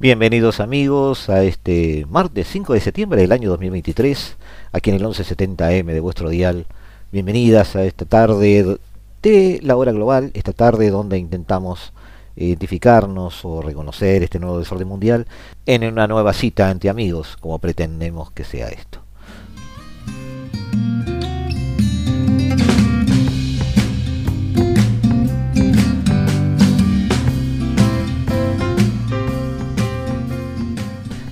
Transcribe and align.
Bienvenidos 0.00 0.60
amigos 0.60 1.28
a 1.28 1.44
este 1.44 2.06
martes 2.08 2.48
5 2.48 2.72
de 2.72 2.80
septiembre 2.80 3.20
del 3.20 3.32
año 3.32 3.50
2023, 3.50 4.38
aquí 4.72 4.88
en 4.88 4.96
el 4.96 5.02
1170M 5.02 5.84
de 5.84 6.00
vuestro 6.00 6.30
dial. 6.30 6.64
Bienvenidas 7.12 7.76
a 7.76 7.84
esta 7.84 8.06
tarde 8.06 8.78
de 9.20 9.60
la 9.62 9.76
hora 9.76 9.92
global, 9.92 10.30
esta 10.32 10.54
tarde 10.54 10.88
donde 10.88 11.18
intentamos 11.18 11.92
identificarnos 12.34 13.44
o 13.44 13.60
reconocer 13.60 14.22
este 14.22 14.38
nuevo 14.38 14.58
desorden 14.58 14.88
mundial 14.88 15.26
en 15.66 15.84
una 15.84 16.06
nueva 16.06 16.32
cita 16.32 16.70
ante 16.70 16.88
amigos, 16.88 17.36
como 17.38 17.58
pretendemos 17.58 18.30
que 18.30 18.44
sea 18.44 18.68
esto. 18.68 19.02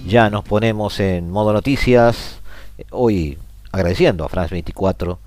Ya 0.08 0.30
nos 0.30 0.42
ponemos 0.42 1.00
en 1.00 1.30
modo 1.30 1.52
noticias, 1.52 2.40
hoy 2.88 3.36
agradeciendo 3.72 4.24
a 4.24 4.30
France 4.30 4.54
24 4.54 5.18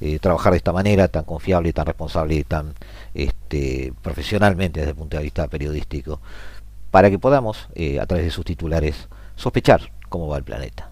eh, 0.00 0.20
trabajar 0.20 0.52
de 0.52 0.58
esta 0.58 0.72
manera 0.72 1.08
tan 1.08 1.24
confiable, 1.24 1.72
tan 1.72 1.86
responsable 1.86 2.36
y 2.36 2.44
tan 2.44 2.72
este, 3.14 3.92
profesionalmente 4.00 4.78
desde 4.78 4.90
el 4.90 4.96
punto 4.96 5.16
de 5.16 5.24
vista 5.24 5.48
periodístico, 5.48 6.20
para 6.92 7.10
que 7.10 7.18
podamos, 7.18 7.68
eh, 7.74 7.98
a 7.98 8.06
través 8.06 8.26
de 8.26 8.30
sus 8.30 8.44
titulares, 8.44 9.08
sospechar 9.34 9.90
cómo 10.08 10.28
va 10.28 10.36
el 10.36 10.44
planeta. 10.44 10.88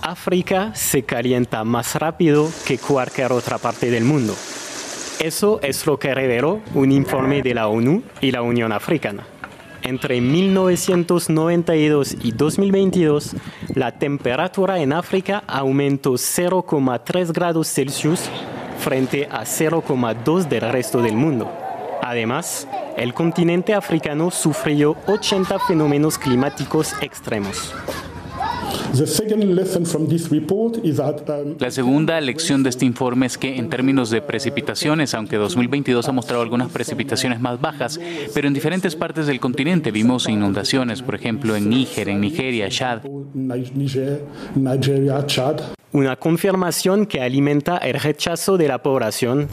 África 0.00 0.74
se 0.74 1.02
calienta 1.02 1.64
más 1.64 1.96
rápido 1.96 2.48
que 2.66 2.78
cualquier 2.78 3.30
otra 3.30 3.58
parte 3.58 3.90
del 3.90 4.04
mundo. 4.04 4.34
Eso 5.20 5.60
es 5.62 5.86
lo 5.86 5.98
que 5.98 6.14
reveló 6.14 6.62
un 6.74 6.92
informe 6.92 7.42
de 7.42 7.52
la 7.52 7.68
ONU 7.68 8.02
y 8.22 8.30
la 8.30 8.40
Unión 8.40 8.72
Africana. 8.72 9.26
Entre 9.86 10.20
1992 10.20 12.16
y 12.20 12.32
2022, 12.32 13.36
la 13.76 13.92
temperatura 13.92 14.80
en 14.80 14.92
África 14.92 15.44
aumentó 15.46 16.14
0,3 16.14 17.32
grados 17.32 17.68
Celsius 17.68 18.28
frente 18.80 19.28
a 19.30 19.42
0,2 19.42 20.48
del 20.48 20.62
resto 20.62 21.00
del 21.00 21.14
mundo. 21.14 21.48
Además, 22.02 22.66
el 22.96 23.14
continente 23.14 23.74
africano 23.74 24.32
sufrió 24.32 24.96
80 25.06 25.56
fenómenos 25.60 26.18
climáticos 26.18 26.92
extremos. 27.00 27.72
La 31.58 31.70
segunda 31.70 32.20
lección 32.20 32.62
de 32.62 32.70
este 32.70 32.84
informe 32.84 33.26
es 33.26 33.38
que 33.38 33.56
en 33.56 33.68
términos 33.68 34.10
de 34.10 34.22
precipitaciones, 34.22 35.14
aunque 35.14 35.36
2022 35.36 36.08
ha 36.08 36.12
mostrado 36.12 36.42
algunas 36.42 36.70
precipitaciones 36.70 37.40
más 37.40 37.60
bajas, 37.60 38.00
pero 38.34 38.48
en 38.48 38.54
diferentes 38.54 38.96
partes 38.96 39.26
del 39.26 39.40
continente 39.40 39.90
vimos 39.90 40.28
inundaciones, 40.28 41.02
por 41.02 41.14
ejemplo 41.14 41.56
en 41.56 41.68
Níger, 41.68 42.08
en 42.08 42.20
Nigeria, 42.20 42.68
Chad. 42.68 43.02
Una 45.92 46.16
confirmación 46.16 47.06
que 47.06 47.20
alimenta 47.20 47.78
el 47.78 47.98
rechazo 47.98 48.56
de 48.56 48.68
la 48.68 48.82
población 48.82 49.48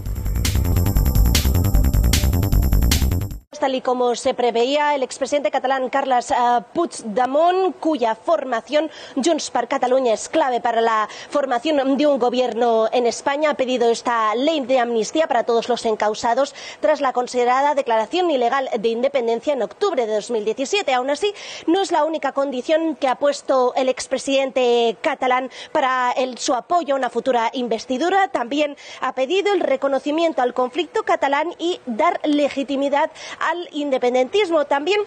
tal 3.64 3.76
y 3.76 3.82
como 3.82 4.14
se 4.16 4.34
preveía, 4.34 4.94
el 4.94 5.04
expresidente 5.04 5.50
catalán 5.50 5.90
Carles 5.90 6.32
eh, 6.32 6.36
Puigdemont, 6.74 7.74
cuya 7.80 8.14
formación 8.14 8.92
Junts 9.16 9.52
per 9.52 9.70
Catalunya 9.70 10.12
es 10.12 10.28
clave 10.28 10.60
para 10.60 10.82
la 10.82 11.08
formación 11.30 11.96
de 11.96 12.06
un 12.06 12.20
gobierno 12.20 12.90
en 12.92 13.08
España, 13.08 13.52
ha 13.52 13.54
pedido 13.54 13.90
esta 13.90 14.36
ley 14.36 14.60
de 14.60 14.80
amnistía 14.80 15.28
para 15.28 15.46
todos 15.46 15.70
los 15.70 15.86
encausados 15.86 16.54
tras 16.82 17.00
la 17.00 17.14
considerada 17.14 17.74
declaración 17.74 18.30
ilegal 18.32 18.70
de 18.78 18.90
independencia 18.90 19.54
en 19.54 19.62
octubre 19.62 20.06
de 20.06 20.14
2017. 20.14 20.94
Aún 20.94 21.10
así, 21.10 21.34
no 21.66 21.82
es 21.82 21.94
la 21.94 22.04
única 22.04 22.34
condición 22.34 22.98
que 22.98 23.08
ha 23.08 23.16
puesto 23.16 23.74
el 23.78 23.88
expresidente 23.88 24.98
catalán 25.00 25.50
para 25.72 26.14
su 26.36 26.54
apoyo 26.54 26.96
a 26.96 26.98
una 26.98 27.10
futura 27.10 27.50
investidura. 27.54 28.28
También 28.28 28.76
ha 29.00 29.16
pedido 29.16 29.54
el 29.54 29.62
reconocimiento 29.62 30.42
al 30.42 30.54
conflicto 30.54 31.04
catalán 31.04 31.56
y 31.60 31.80
dar 31.86 32.20
legitimidad 32.26 33.10
a 33.40 33.53
independentismo. 33.72 34.66
También 34.66 35.02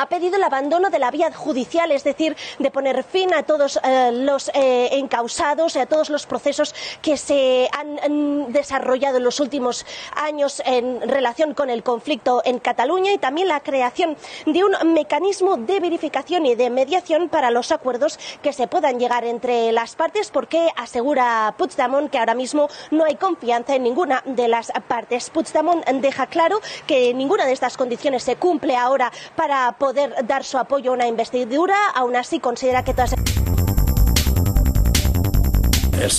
ha 0.00 0.06
pedido 0.06 0.36
el 0.36 0.42
abandono 0.42 0.88
de 0.88 0.98
la 0.98 1.10
vía 1.10 1.30
judicial, 1.30 1.92
es 1.92 2.04
decir, 2.04 2.34
de 2.58 2.70
poner 2.70 3.04
fin 3.04 3.34
a 3.34 3.42
todos 3.42 3.78
eh, 3.84 4.10
los 4.12 4.50
eh, 4.54 4.88
encausados, 4.92 5.76
a 5.76 5.84
todos 5.84 6.08
los 6.08 6.24
procesos 6.24 6.74
que 7.02 7.18
se 7.18 7.68
han, 7.76 8.50
desarrollado 8.50 9.18
en 9.18 9.24
los 9.24 9.40
últimos 9.40 9.84
años 10.16 10.62
en 10.64 11.02
relación 11.02 11.52
con 11.52 11.68
el 11.68 11.82
conflicto 11.82 12.40
en 12.46 12.58
Cataluña 12.60 13.12
y 13.12 13.18
también 13.18 13.48
la 13.48 13.60
creación 13.60 14.16
de 14.46 14.64
un 14.64 14.94
mecanismo 14.94 15.58
de 15.58 15.80
verificación 15.80 16.46
y 16.46 16.54
de 16.54 16.70
mediación 16.70 17.28
para 17.28 17.50
los 17.50 17.70
acuerdos 17.70 18.18
que 18.42 18.54
se 18.54 18.68
puedan 18.68 18.98
llegar 18.98 19.24
entre 19.24 19.70
las 19.72 19.96
partes, 19.96 20.30
porque 20.30 20.70
asegura 20.76 21.54
Puigdemont 21.58 22.10
que 22.10 22.18
ahora 22.18 22.34
mismo 22.34 22.68
no 22.90 23.04
hay 23.04 23.16
confianza 23.16 23.74
en 23.74 23.82
ninguna 23.82 24.22
de 24.24 24.48
las 24.48 24.72
partes. 24.88 25.28
Puigdemont 25.28 25.84
deja 25.86 26.26
claro 26.26 26.60
que 26.86 27.12
ninguna 27.12 27.44
de 27.44 27.52
estas 27.52 27.76
condiciones 27.76 28.22
se 28.22 28.36
cumple 28.36 28.76
ahora 28.76 29.12
para 29.36 29.72
poder 29.72 29.89
dar 29.92 30.44
su 30.44 30.58
apoyo 30.58 30.92
a 30.92 30.94
una 30.94 31.06
investidura, 31.06 31.76
aún 31.94 32.16
así 32.16 32.40
considera 32.40 32.84
que 32.84 32.94
todas 32.94 33.14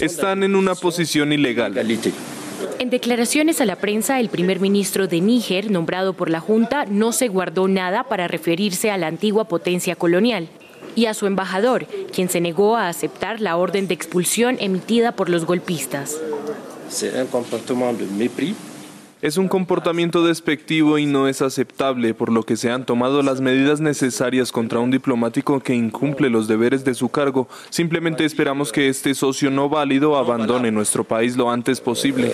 están 0.02 0.44
en 0.44 0.56
una 0.56 0.76
posición 0.76 1.34
ilegal. 1.34 1.78
En 2.80 2.90
declaraciones 2.90 3.62
a 3.62 3.66
la 3.66 3.76
prensa, 3.76 4.20
el 4.20 4.30
primer 4.30 4.60
ministro 4.60 5.08
de 5.08 5.22
Níger, 5.22 5.72
nombrado 5.72 6.14
por 6.14 6.30
la 6.30 6.40
Junta, 6.40 6.86
no 6.86 7.12
se 7.12 7.28
guardó 7.28 7.68
nada 7.68 8.04
para 8.04 8.28
referirse 8.28 8.92
a 8.92 8.98
la 8.98 9.08
antigua 9.08 9.46
potencia 9.46 9.96
colonial 9.96 10.50
y 10.96 11.06
a 11.06 11.14
su 11.14 11.26
embajador, 11.26 11.86
quien 12.14 12.30
se 12.30 12.42
negó 12.42 12.76
a 12.76 12.90
aceptar 12.90 13.40
la 13.40 13.58
orden 13.58 13.88
de 13.88 13.94
expulsión 13.94 14.58
emitida 14.60 15.14
por 15.14 15.30
los 15.30 15.46
golpistas. 15.46 16.20
Es 19.22 19.38
un 19.38 19.48
comportamiento 19.48 20.26
despectivo 20.26 20.98
y 20.98 21.06
no 21.06 21.28
es 21.28 21.44
aceptable, 21.44 22.16
por 22.16 22.32
lo 22.32 22.42
que 22.42 22.58
se 22.58 22.72
han 22.72 22.88
tomado 22.88 23.22
las 23.22 23.40
medidas 23.40 23.80
necesarias 23.80 24.52
contra 24.52 24.80
un 24.80 24.90
diplomático 24.90 25.60
que 25.60 25.76
incumple 25.76 26.32
los 26.32 26.48
deberes 26.48 26.84
de 26.86 26.96
su 26.96 27.10
cargo. 27.10 27.48
Simplemente 27.70 28.26
esperamos 28.26 28.72
que 28.72 28.90
este 28.90 29.14
socio 29.14 29.52
no 29.52 29.70
válido 29.70 30.18
abandone 30.18 30.72
nuestro 30.72 31.04
país 31.04 31.38
lo 31.38 31.52
antes 31.52 31.80
posible. 31.80 32.32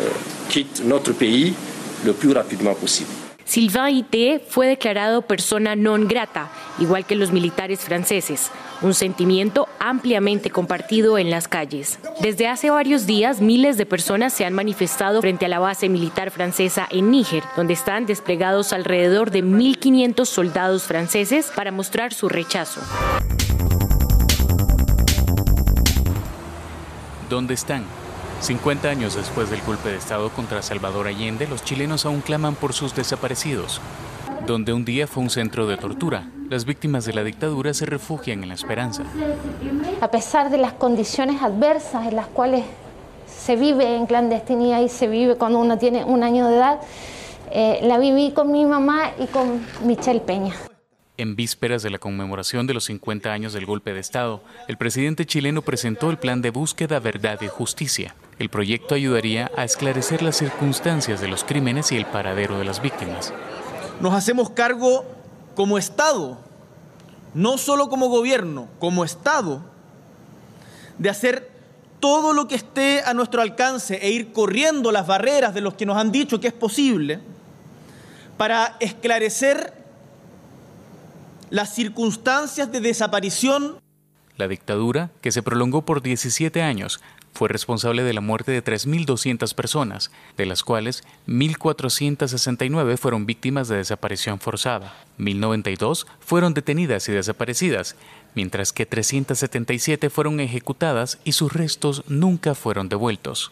Sylvain 3.47 3.95
Ité 3.95 4.41
fue 4.45 4.67
declarado 4.67 5.21
persona 5.21 5.73
non 5.73 6.11
grata, 6.11 6.51
igual 6.83 7.07
que 7.07 7.15
los 7.15 7.31
militares 7.31 7.79
franceses, 7.79 8.51
un 8.81 8.93
sentimiento 8.93 9.69
ampliamente 9.79 10.49
compartido 10.49 11.17
en 11.17 11.31
las 11.31 11.47
calles. 11.47 11.97
Desde 12.19 12.49
hace 12.49 12.69
varios 12.69 13.07
días, 13.07 13.39
miles 13.39 13.77
de 13.77 13.85
personas 13.85 14.33
se 14.33 14.43
han 14.43 14.51
manifestado 14.51 15.21
frente 15.21 15.45
a 15.45 15.47
la 15.47 15.59
base 15.59 15.87
militar 15.87 16.29
francesa 16.29 16.89
en 16.91 17.09
Níger, 17.09 17.41
donde 17.55 17.71
están 17.71 18.05
desplegados 18.05 18.73
alrededor 18.73 19.31
de 19.31 19.45
1.500 19.45 20.25
soldados 20.25 20.83
franceses 20.83 21.49
para 21.55 21.71
mostrar 21.71 22.13
su 22.13 22.27
rechazo. 22.27 22.81
¿Dónde 27.29 27.53
están? 27.53 27.85
50 28.39 28.87
años 28.87 29.15
después 29.15 29.49
del 29.49 29.61
golpe 29.61 29.89
de 29.89 29.97
Estado 29.97 30.29
contra 30.29 30.61
Salvador 30.61 31.07
Allende, 31.07 31.47
los 31.47 31.63
chilenos 31.63 32.05
aún 32.05 32.21
claman 32.21 32.55
por 32.55 32.73
sus 32.73 32.95
desaparecidos. 32.95 33.81
Donde 34.45 34.73
un 34.73 34.85
día 34.85 35.07
fue 35.07 35.23
un 35.23 35.29
centro 35.29 35.67
de 35.67 35.75
tortura, 35.75 36.29
las 36.49 36.65
víctimas 36.65 37.05
de 37.05 37.13
la 37.13 37.23
dictadura 37.23 37.73
se 37.73 37.85
refugian 37.85 38.43
en 38.43 38.49
la 38.49 38.55
esperanza. 38.55 39.03
A 39.99 40.11
pesar 40.11 40.49
de 40.49 40.57
las 40.57 40.73
condiciones 40.73 41.41
adversas 41.41 42.07
en 42.07 42.15
las 42.15 42.27
cuales 42.27 42.63
se 43.27 43.55
vive 43.55 43.95
en 43.95 44.05
clandestinidad 44.05 44.81
y 44.81 44.89
se 44.89 45.07
vive 45.07 45.35
cuando 45.35 45.59
uno 45.59 45.77
tiene 45.77 46.05
un 46.05 46.23
año 46.23 46.47
de 46.47 46.55
edad, 46.55 46.79
eh, 47.51 47.79
la 47.83 47.97
viví 47.97 48.31
con 48.31 48.51
mi 48.51 48.65
mamá 48.65 49.11
y 49.19 49.25
con 49.25 49.65
Michelle 49.83 50.21
Peña. 50.21 50.53
En 51.19 51.35
vísperas 51.35 51.81
de 51.81 51.89
la 51.89 51.97
conmemoración 51.97 52.67
de 52.67 52.75
los 52.75 52.85
50 52.85 53.33
años 53.33 53.51
del 53.51 53.65
golpe 53.65 53.91
de 53.91 53.99
Estado, 53.99 54.43
el 54.67 54.77
presidente 54.77 55.25
chileno 55.25 55.63
presentó 55.63 56.11
el 56.11 56.19
plan 56.19 56.43
de 56.43 56.51
búsqueda, 56.51 56.99
verdad 56.99 57.41
y 57.41 57.47
justicia. 57.47 58.13
El 58.37 58.49
proyecto 58.49 58.93
ayudaría 58.93 59.49
a 59.57 59.63
esclarecer 59.63 60.21
las 60.21 60.37
circunstancias 60.37 61.19
de 61.19 61.27
los 61.27 61.43
crímenes 61.43 61.91
y 61.91 61.97
el 61.97 62.05
paradero 62.05 62.59
de 62.59 62.65
las 62.65 62.83
víctimas. 62.83 63.33
Nos 63.99 64.13
hacemos 64.13 64.51
cargo 64.51 65.05
como 65.55 65.79
Estado, 65.79 66.37
no 67.33 67.57
solo 67.57 67.89
como 67.89 68.09
gobierno, 68.09 68.67
como 68.77 69.03
Estado, 69.03 69.63
de 70.99 71.09
hacer 71.09 71.49
todo 71.99 72.31
lo 72.31 72.47
que 72.47 72.53
esté 72.53 73.01
a 73.01 73.15
nuestro 73.15 73.41
alcance 73.41 73.95
e 74.03 74.11
ir 74.11 74.33
corriendo 74.33 74.91
las 74.91 75.07
barreras 75.07 75.55
de 75.55 75.61
los 75.61 75.73
que 75.73 75.87
nos 75.87 75.97
han 75.97 76.11
dicho 76.11 76.39
que 76.39 76.49
es 76.49 76.53
posible 76.53 77.21
para 78.37 78.77
esclarecer 78.79 79.86
las 81.49 81.73
circunstancias 81.73 82.71
de 82.71 82.81
desaparición. 82.81 83.77
La 84.37 84.47
dictadura, 84.47 85.09
que 85.21 85.31
se 85.31 85.41
prolongó 85.41 85.83
por 85.83 86.01
17 86.01 86.61
años, 86.61 86.99
fue 87.37 87.49
responsable 87.49 88.01
de 88.01 88.13
la 88.13 88.21
muerte 88.21 88.51
de 88.51 88.63
3.200 88.63 89.53
personas, 89.53 90.11
de 90.37 90.47
las 90.47 90.63
cuales 90.63 91.03
1.469 91.27 92.97
fueron 92.97 93.27
víctimas 93.27 93.67
de 93.67 93.77
desaparición 93.77 94.39
forzada, 94.39 94.95
1.092 95.19 96.07
fueron 96.19 96.55
detenidas 96.55 97.07
y 97.09 97.11
desaparecidas, 97.11 97.95
mientras 98.33 98.73
que 98.73 98.87
377 98.87 100.09
fueron 100.09 100.39
ejecutadas 100.39 101.19
y 101.23 101.33
sus 101.33 101.53
restos 101.53 102.03
nunca 102.07 102.55
fueron 102.55 102.89
devueltos. 102.89 103.51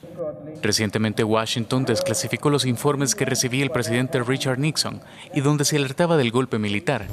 Recientemente 0.64 1.24
Washington 1.24 1.86
desclasificó 1.86 2.50
los 2.50 2.66
informes 2.66 3.14
que 3.14 3.26
recibía 3.26 3.64
el 3.64 3.72
presidente 3.72 4.22
Richard 4.24 4.58
Nixon 4.58 5.02
y 5.34 5.42
donde 5.42 5.66
se 5.66 5.78
alertaba 5.78 6.18
del 6.18 6.32
golpe 6.32 6.58
militar. 6.58 7.08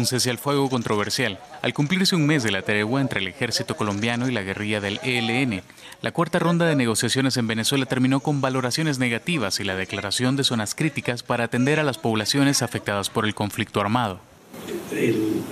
Un 0.00 0.06
cese 0.06 0.30
al 0.30 0.38
fuego 0.38 0.70
controversial. 0.70 1.38
Al 1.60 1.74
cumplirse 1.74 2.16
un 2.16 2.26
mes 2.26 2.42
de 2.42 2.50
la 2.50 2.62
tregua 2.62 3.02
entre 3.02 3.20
el 3.20 3.28
ejército 3.28 3.76
colombiano 3.76 4.28
y 4.28 4.32
la 4.32 4.42
guerrilla 4.42 4.80
del 4.80 4.98
ELN, 5.02 5.62
la 6.00 6.12
cuarta 6.12 6.38
ronda 6.38 6.66
de 6.66 6.74
negociaciones 6.74 7.36
en 7.36 7.46
Venezuela 7.46 7.84
terminó 7.84 8.20
con 8.20 8.40
valoraciones 8.40 8.98
negativas 8.98 9.60
y 9.60 9.64
la 9.64 9.76
declaración 9.76 10.36
de 10.36 10.44
zonas 10.44 10.74
críticas 10.74 11.22
para 11.22 11.44
atender 11.44 11.78
a 11.78 11.84
las 11.84 11.98
poblaciones 11.98 12.62
afectadas 12.62 13.10
por 13.10 13.26
el 13.26 13.34
conflicto 13.34 13.80
armado. 13.80 14.20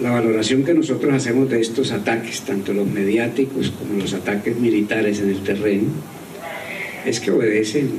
la 0.00 0.10
valoración 0.10 0.64
que 0.64 0.72
nosotros 0.72 1.12
hacemos 1.12 1.50
de 1.50 1.60
estos 1.60 1.92
ataques, 1.92 2.40
tanto 2.40 2.72
los 2.72 2.86
mediáticos 2.86 3.70
como 3.70 4.00
los 4.00 4.14
ataques 4.14 4.56
militares 4.56 5.20
en 5.20 5.28
el 5.28 5.42
terreno, 5.42 5.90
es 7.04 7.20
que 7.20 7.30
obedecen 7.30 7.90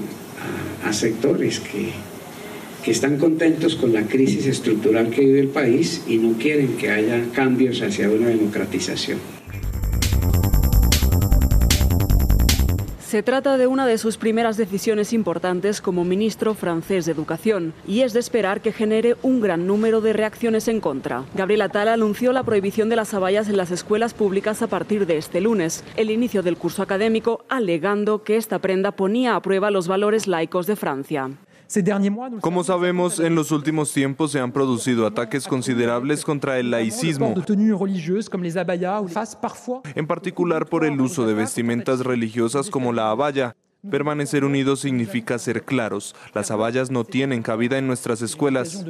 a 0.83 0.93
sectores 0.93 1.59
que 1.59 1.91
están 2.89 3.18
contentos 3.18 3.75
con 3.75 3.94
la 3.94 4.03
crisis 4.03 4.45
estructural 4.47 5.09
que 5.09 5.21
vive 5.21 5.39
el 5.39 5.50
país 5.50 6.03
y 6.07 6.18
no 6.18 6.38
quieren 6.38 6.75
que 6.77 6.89
haya 6.89 7.24
cambios 7.33 7.81
hacia 7.81 8.09
una 8.09 8.27
democratización. 8.27 9.19
Se 13.09 13.24
trata 13.24 13.57
de 13.57 13.65
una 13.65 13.88
de 13.88 13.97
sus 13.97 14.18
primeras 14.18 14.56
decisiones 14.56 15.13
importantes 15.13 15.81
como 15.81 16.06
ministro 16.06 16.53
francés 16.53 17.07
de 17.07 17.12
Educación 17.12 17.74
y 17.88 18.01
es 18.01 18.13
de 18.13 18.19
esperar 18.19 18.62
que 18.62 18.71
genere 18.71 19.15
un 19.24 19.42
gran 19.42 19.65
número 19.65 20.00
de 20.00 20.13
reacciones 20.13 20.68
en 20.68 20.80
contra. 20.80 21.25
Gabriel 21.33 21.63
Attal 21.63 21.88
anunció 21.88 22.33
la 22.33 22.44
prohibición 22.44 22.88
de 22.88 22.97
las 22.97 23.15
abayas 23.15 23.50
en 23.50 23.57
las 23.57 23.71
escuelas 23.71 24.13
públicas 24.13 24.62
a 24.62 24.68
partir 24.68 25.07
de 25.07 25.18
este 25.18 25.42
lunes, 25.42 25.83
el 25.95 26.12
inicio 26.12 26.44
del 26.44 26.57
curso 26.57 26.83
académico, 26.83 27.44
alegando 27.50 28.24
que 28.24 28.38
esta 28.38 28.59
prenda 28.59 28.92
ponía 28.92 29.35
a 29.35 29.42
prueba 29.42 29.71
los 29.71 29.88
valores 29.88 30.27
laicos 30.27 30.68
de 30.68 30.75
Francia. 30.75 31.31
Como 32.42 32.63
sabemos, 32.63 33.19
en 33.19 33.36
los 33.36 33.51
últimos 33.51 33.94
tiempos 33.94 34.31
se 34.31 34.39
han 34.39 34.51
producido 34.51 35.06
ataques 35.06 35.48
considerables 35.48 36.25
contra 36.25 36.57
el 36.57 36.71
laicismo, 36.71 37.36
en 39.95 40.07
particular 40.07 40.66
por 40.66 40.83
el 40.83 41.00
uso 41.00 41.27
de 41.27 41.33
vestimentas 41.36 42.00
religiosas 42.00 42.69
como 42.69 42.92
la 42.92 43.12
abaya. 43.12 43.56
Permanecer 43.89 44.44
unidos 44.44 44.81
significa 44.81 45.38
ser 45.38 45.63
claros. 45.63 46.16
Las 46.33 46.51
abayas 46.51 46.89
no 46.92 47.06
tienen 47.06 47.42
cabida 47.44 47.77
en 47.77 47.88
nuestras 47.88 48.21
escuelas. 48.21 48.83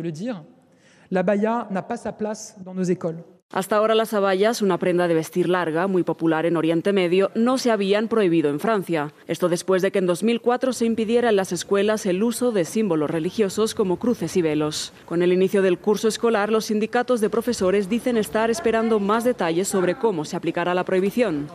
La 1.10 1.20
abaya 1.22 1.68
n'a 1.72 1.88
pas 1.88 2.02
sa 2.04 2.16
place 2.16 2.56
dans 2.64 2.76
nos 2.76 2.90
écoles. 2.90 3.24
Hasta 3.51 3.78
ahora 3.78 3.96
las 3.96 4.13
abayas, 4.13 4.62
una 4.62 4.78
prenda 4.78 5.07
de 5.07 5.16
vestir 5.16 5.50
larga, 5.50 5.88
muy 5.88 6.04
popular 6.04 6.46
en 6.46 6.56
Oriente 6.56 6.94
Medio, 6.94 7.31
no 7.34 7.57
se 7.57 7.72
habían 7.72 8.07
prohibido 8.07 8.51
en 8.51 8.60
Francia. 8.60 9.12
Esto 9.25 9.50
después 9.50 9.81
de 9.81 9.92
que 9.92 9.98
en 9.98 10.06
2004 10.06 10.72
se 10.72 10.86
impidiera 10.86 11.30
en 11.30 11.36
las 11.36 11.51
escuelas 11.51 12.06
el 12.06 12.22
uso 12.22 12.51
de 12.51 12.63
símbolos 12.63 13.10
religiosos 13.10 13.74
como 13.74 13.98
cruces 13.98 14.38
y 14.38 14.44
velos. 14.44 14.94
Con 15.06 15.24
el 15.24 15.34
inicio 15.34 15.63
del 15.63 15.80
curso 15.80 16.07
escolar, 16.07 16.51
los 16.51 16.66
sindicatos 16.66 17.22
de 17.22 17.31
profesores 17.31 17.90
dicen 17.90 18.18
estar 18.18 18.51
esperando 18.51 19.00
más 19.00 19.24
detalles 19.24 19.68
sobre 19.68 19.95
cómo 19.95 20.25
se 20.25 20.36
aplicará 20.36 20.75
la 20.75 20.84
prohibición. 20.84 21.48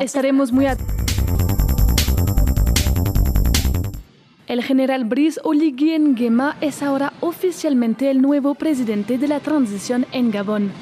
Estaremos 0.00 0.50
muy 0.50 0.66
El 4.48 4.64
general 4.64 5.04
Brice 5.04 5.40
Oligui 5.44 5.96
Nguema 5.96 6.56
es 6.60 6.82
ahora 6.82 7.12
oficialmente 7.20 8.10
el 8.10 8.20
nuevo 8.20 8.56
presidente 8.56 9.16
de 9.16 9.28
la 9.28 9.38
transición 9.38 10.06
en 10.10 10.32
Gabón 10.32 10.72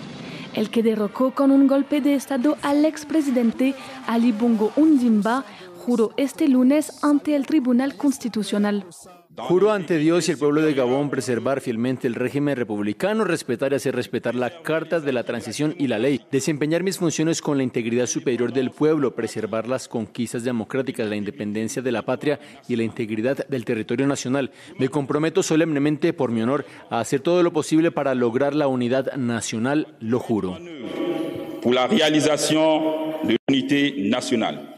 el 0.54 0.70
que 0.70 0.82
derrocó 0.82 1.32
con 1.32 1.50
un 1.50 1.66
golpe 1.66 2.00
de 2.00 2.14
Estado 2.14 2.56
al 2.62 2.84
expresidente 2.84 3.74
Ali 4.06 4.32
Bongo 4.32 4.72
Undimba, 4.76 5.44
juró 5.84 6.12
este 6.16 6.48
lunes 6.48 7.02
ante 7.02 7.34
el 7.34 7.46
Tribunal 7.46 7.96
Constitucional. 7.96 8.84
Juro 9.38 9.72
ante 9.72 9.98
Dios 9.98 10.28
y 10.28 10.32
el 10.32 10.38
pueblo 10.38 10.62
de 10.62 10.74
Gabón 10.74 11.10
preservar 11.10 11.60
fielmente 11.60 12.08
el 12.08 12.14
régimen 12.14 12.56
republicano, 12.56 13.24
respetar 13.24 13.72
y 13.72 13.76
hacer 13.76 13.94
respetar 13.94 14.34
las 14.34 14.52
cartas 14.62 15.04
de 15.04 15.12
la 15.12 15.22
transición 15.22 15.74
y 15.78 15.86
la 15.86 15.98
ley, 15.98 16.20
desempeñar 16.30 16.82
mis 16.82 16.98
funciones 16.98 17.40
con 17.40 17.56
la 17.56 17.62
integridad 17.62 18.06
superior 18.06 18.52
del 18.52 18.70
pueblo, 18.70 19.14
preservar 19.14 19.68
las 19.68 19.86
conquistas 19.86 20.42
democráticas, 20.42 21.08
la 21.08 21.16
independencia 21.16 21.82
de 21.82 21.92
la 21.92 22.02
patria 22.02 22.40
y 22.68 22.76
la 22.76 22.82
integridad 22.82 23.46
del 23.48 23.64
territorio 23.64 24.06
nacional. 24.06 24.50
Me 24.78 24.88
comprometo 24.88 25.42
solemnemente, 25.42 26.12
por 26.12 26.32
mi 26.32 26.42
honor, 26.42 26.66
a 26.90 27.00
hacer 27.00 27.20
todo 27.20 27.42
lo 27.42 27.52
posible 27.52 27.90
para 27.90 28.14
lograr 28.14 28.54
la 28.54 28.66
unidad 28.66 29.14
nacional, 29.14 29.96
lo 30.00 30.18
juro. 30.18 30.58
Por 31.62 31.74
la 31.74 31.86
realización 31.86 32.82
de 33.22 33.34
la 33.34 33.38
unidad 33.48 33.96
nacional. 34.10 34.74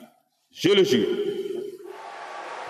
Je 0.52 0.74
le 0.74 0.84
jure. 0.84 1.49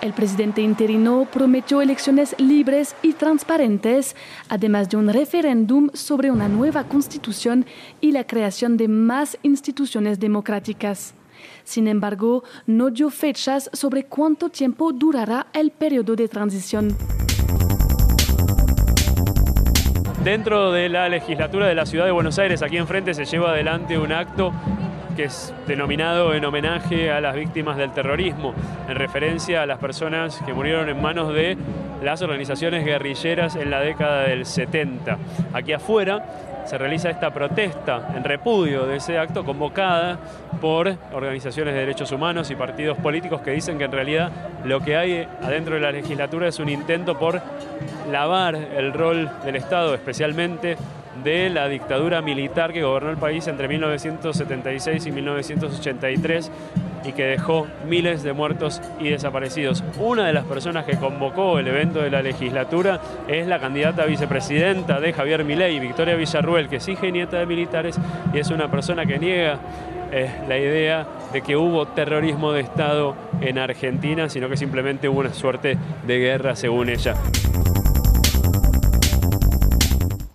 El 0.01 0.13
presidente 0.13 0.61
interino 0.61 1.27
prometió 1.31 1.79
elecciones 1.79 2.35
libres 2.39 2.95
y 3.03 3.13
transparentes, 3.13 4.15
además 4.49 4.89
de 4.89 4.97
un 4.97 5.13
referéndum 5.13 5.91
sobre 5.93 6.31
una 6.31 6.47
nueva 6.47 6.85
constitución 6.85 7.67
y 8.01 8.11
la 8.11 8.25
creación 8.25 8.77
de 8.77 8.87
más 8.87 9.37
instituciones 9.43 10.19
democráticas. 10.19 11.13
Sin 11.63 11.87
embargo, 11.87 12.43
no 12.65 12.89
dio 12.89 13.11
fechas 13.11 13.69
sobre 13.73 14.05
cuánto 14.05 14.49
tiempo 14.49 14.91
durará 14.91 15.45
el 15.53 15.69
periodo 15.69 16.15
de 16.15 16.27
transición. 16.27 16.97
Dentro 20.23 20.71
de 20.71 20.89
la 20.89 21.09
legislatura 21.09 21.67
de 21.67 21.75
la 21.75 21.85
Ciudad 21.85 22.05
de 22.05 22.11
Buenos 22.11 22.39
Aires, 22.39 22.63
aquí 22.63 22.77
enfrente, 22.77 23.13
se 23.13 23.25
lleva 23.25 23.51
adelante 23.51 23.99
un 23.99 24.11
acto 24.11 24.51
que 25.21 25.27
es 25.27 25.53
denominado 25.67 26.33
en 26.33 26.43
homenaje 26.45 27.11
a 27.11 27.21
las 27.21 27.35
víctimas 27.35 27.77
del 27.77 27.91
terrorismo, 27.91 28.55
en 28.89 28.95
referencia 28.95 29.61
a 29.61 29.67
las 29.67 29.77
personas 29.77 30.41
que 30.47 30.51
murieron 30.51 30.89
en 30.89 30.99
manos 30.99 31.31
de 31.31 31.59
las 32.01 32.23
organizaciones 32.23 32.83
guerrilleras 32.83 33.55
en 33.55 33.69
la 33.69 33.81
década 33.81 34.23
del 34.23 34.47
70. 34.47 35.19
Aquí 35.53 35.73
afuera 35.73 36.63
se 36.65 36.75
realiza 36.79 37.11
esta 37.11 37.29
protesta 37.31 38.13
en 38.15 38.23
repudio 38.23 38.87
de 38.87 38.97
ese 38.97 39.19
acto 39.19 39.45
convocada 39.45 40.17
por 40.59 40.91
organizaciones 41.13 41.75
de 41.75 41.81
derechos 41.81 42.11
humanos 42.11 42.49
y 42.49 42.55
partidos 42.55 42.97
políticos 42.97 43.41
que 43.41 43.51
dicen 43.51 43.77
que 43.77 43.83
en 43.83 43.91
realidad 43.91 44.31
lo 44.65 44.79
que 44.79 44.95
hay 44.95 45.27
adentro 45.43 45.75
de 45.75 45.81
la 45.81 45.91
legislatura 45.91 46.47
es 46.47 46.57
un 46.57 46.69
intento 46.69 47.19
por 47.19 47.39
lavar 48.11 48.55
el 48.55 48.91
rol 48.91 49.29
del 49.45 49.55
Estado, 49.55 49.93
especialmente 49.93 50.77
de 51.23 51.49
la 51.49 51.67
dictadura 51.67 52.21
militar 52.21 52.73
que 52.73 52.83
gobernó 52.83 53.09
el 53.09 53.17
país 53.17 53.47
entre 53.47 53.67
1976 53.67 55.05
y 55.05 55.11
1983 55.11 56.51
y 57.03 57.11
que 57.13 57.25
dejó 57.25 57.67
miles 57.87 58.23
de 58.23 58.33
muertos 58.33 58.81
y 58.99 59.09
desaparecidos. 59.09 59.83
Una 59.99 60.27
de 60.27 60.33
las 60.33 60.45
personas 60.45 60.85
que 60.85 60.97
convocó 60.97 61.59
el 61.59 61.67
evento 61.67 61.99
de 62.01 62.11
la 62.11 62.21
legislatura 62.21 62.99
es 63.27 63.47
la 63.47 63.59
candidata 63.59 64.05
vicepresidenta 64.05 64.99
de 64.99 65.13
Javier 65.13 65.43
Milei, 65.43 65.79
Victoria 65.79 66.15
Villarruel, 66.15 66.69
que 66.69 66.77
es 66.77 66.87
hija 66.87 67.07
y 67.07 67.11
nieta 67.11 67.37
de 67.37 67.45
militares 67.45 67.99
y 68.33 68.39
es 68.39 68.49
una 68.49 68.69
persona 68.69 69.05
que 69.05 69.19
niega 69.19 69.59
eh, 70.11 70.29
la 70.47 70.57
idea 70.57 71.07
de 71.31 71.41
que 71.41 71.55
hubo 71.55 71.87
terrorismo 71.87 72.51
de 72.51 72.61
Estado 72.61 73.15
en 73.39 73.57
Argentina, 73.57 74.29
sino 74.29 74.49
que 74.49 74.57
simplemente 74.57 75.07
hubo 75.07 75.21
una 75.21 75.33
suerte 75.33 75.77
de 76.05 76.19
guerra 76.19 76.55
según 76.55 76.89
ella. 76.89 77.15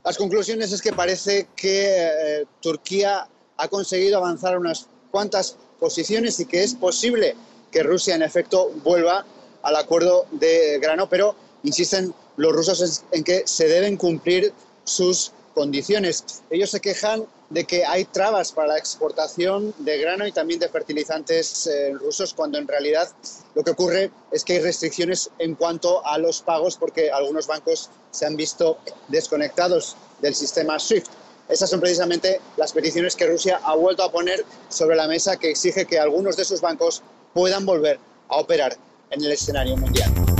Las 0.07 0.19
conclusiones 0.19 0.71
es 0.71 0.83
que 0.83 0.93
parece 0.93 1.49
que 1.57 2.07
eh, 2.07 2.45
Turquía 2.63 3.27
ha 3.57 3.67
conseguido 3.67 4.19
avanzar 4.19 4.57
unas 4.57 4.87
cuantas 5.11 5.57
posiciones 5.81 6.39
y 6.39 6.47
que 6.47 6.63
es 6.63 6.77
posible 6.77 7.35
que 7.73 7.83
Rusia 7.83 8.15
en 8.15 8.23
efecto 8.23 8.71
vuelva 8.85 9.27
al 9.63 9.75
acuerdo 9.75 10.27
de 10.31 10.79
grano, 10.81 11.09
pero 11.09 11.35
insisten 11.65 12.15
los 12.37 12.53
rusos 12.53 13.03
en 13.11 13.25
que 13.25 13.43
se 13.49 13.67
deben 13.67 13.97
cumplir 13.97 14.53
sus 14.85 15.33
condiciones. 15.57 16.25
Ellos 16.51 16.71
se 16.71 16.79
quejan 16.79 17.27
de 17.51 17.65
que 17.65 17.85
hay 17.85 18.05
trabas 18.05 18.53
para 18.53 18.69
la 18.69 18.79
exportación 18.79 19.73
de 19.79 19.99
grano 19.99 20.27
y 20.27 20.33
también 20.33 20.59
de 20.59 20.69
fertilizantes 20.69 21.67
eh, 21.67 21.93
rusos, 21.93 22.35
cuando 22.35 22.59
en 22.59 22.67
realidad 22.67 23.09
lo 23.55 23.63
que 23.63 23.71
ocurre 23.71 24.11
es 24.33 24.45
que 24.45 24.55
hay 24.55 24.61
restricciones 24.61 25.31
en 25.39 25.55
cuanto 25.55 26.05
a 26.05 26.19
los 26.19 26.43
pagos 26.43 26.77
porque 26.77 27.11
algunos 27.11 27.47
bancos 27.47 27.91
se 28.11 28.27
han 28.27 28.37
visto 28.37 28.79
desconectados 29.09 29.97
del 30.21 30.35
sistema 30.35 30.79
SWIFT. 30.79 31.07
Esas 31.49 31.71
son 31.71 31.79
precisamente 31.79 32.41
las 32.57 32.73
peticiones 32.73 33.15
que 33.15 33.27
Rusia 33.27 33.61
ha 33.63 33.77
vuelto 33.77 34.03
a 34.03 34.11
poner 34.11 34.45
sobre 34.69 34.97
la 34.97 35.07
mesa 35.07 35.37
que 35.37 35.51
exige 35.51 35.87
que 35.87 36.01
algunos 36.01 36.37
de 36.37 36.45
sus 36.45 36.61
bancos 36.61 37.03
puedan 37.33 37.65
volver 37.65 38.01
a 38.29 38.37
operar 38.39 38.77
en 39.11 39.23
el 39.23 39.31
escenario 39.31 39.77
mundial. 39.77 40.36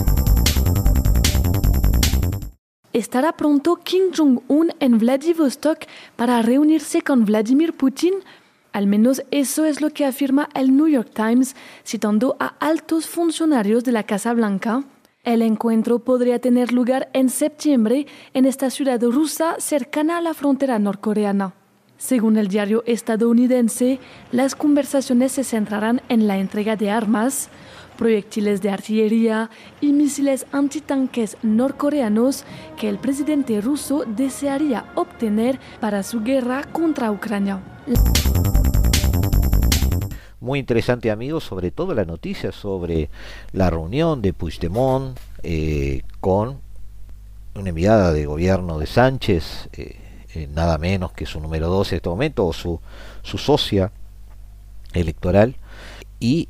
¿Estará 2.97 3.37
pronto 3.37 3.77
Kim 3.85 4.05
Jong-un 4.17 4.73
en 4.81 4.97
Vladivostok 4.97 5.81
para 6.17 6.41
reunirse 6.41 7.03
con 7.03 7.27
Vladimir 7.27 7.75
Putin? 7.75 8.15
Al 8.73 8.87
menos 8.87 9.23
eso 9.31 9.67
es 9.67 9.83
lo 9.83 9.91
que 9.91 10.07
afirma 10.07 10.49
el 10.55 10.75
New 10.75 10.89
York 10.89 11.11
Times, 11.13 11.55
citando 11.85 12.39
a 12.41 12.55
altos 12.59 13.07
funcionarios 13.07 13.85
de 13.85 13.93
la 13.93 14.05
Casa 14.05 14.33
Blanca. 14.33 14.83
El 15.25 15.43
encuentro 15.43 15.99
podría 15.99 16.39
tener 16.39 16.73
lugar 16.73 17.11
en 17.13 17.29
septiembre 17.29 18.07
en 18.33 18.47
esta 18.47 18.71
ciudad 18.71 19.03
rusa 19.03 19.57
cercana 19.59 20.17
a 20.17 20.23
la 20.23 20.33
frontera 20.33 20.79
norcoreana. 20.79 21.53
Según 21.99 22.39
el 22.39 22.49
diario 22.49 22.83
estadounidense, 22.87 24.01
las 24.33 24.55
conversaciones 24.55 25.33
se 25.33 25.45
centrarán 25.45 26.01
en 26.09 26.27
la 26.27 26.39
entrega 26.39 26.77
de 26.77 26.91
armas, 26.91 27.51
proyectiles 27.97 28.63
de 28.63 28.71
artillería 28.71 29.51
y 29.81 29.93
misiles 29.93 30.47
antitanques 30.53 31.37
norcoreanos 31.43 32.45
que 32.79 32.89
el 32.89 32.99
presidente 32.99 33.61
ruso 33.61 34.05
desearía 34.07 34.87
obtener 34.95 35.59
para 35.81 36.03
su 36.03 36.23
guerra 36.23 36.65
contra 36.65 37.11
Ucrania. 37.11 37.61
Muy 40.41 40.61
interesante 40.61 41.11
amigos, 41.11 41.45
sobre 41.45 41.71
todo 41.71 41.95
la 41.95 42.05
noticia 42.05 42.53
sobre 42.53 43.11
la 43.53 43.71
reunión 43.71 44.23
de 44.23 44.33
Puigdemont 44.33 45.19
eh, 45.43 46.03
con 46.21 46.61
una 47.55 47.69
enviada 47.71 48.13
de 48.13 48.27
gobierno 48.27 48.79
de 48.79 48.87
Sánchez, 48.87 49.69
eh, 49.73 49.97
eh, 50.35 50.47
nada 50.53 50.77
menos 50.79 51.13
que 51.13 51.25
su 51.27 51.41
número 51.41 51.69
2 51.69 51.93
en 51.93 51.97
este 51.97 52.09
momento, 52.09 52.47
o 52.47 52.53
su, 52.53 52.81
su 53.23 53.39
socia 53.39 53.91
electoral, 54.93 55.57
y 56.21 56.49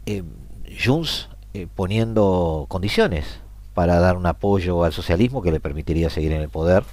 Junts 0.85 1.29
poniendo 1.75 2.67
condiciones 2.69 3.41
para 3.75 3.99
dar 4.01 4.17
un 4.17 4.27
apoyo 4.27 4.85
al 4.85 4.93
socialismo 4.93 5.43
que 5.43 5.53
le 5.53 5.61
permitiría 5.61 6.11
seguir 6.11 6.33
en 6.33 6.41
el 6.41 6.49
poder. 6.49 6.85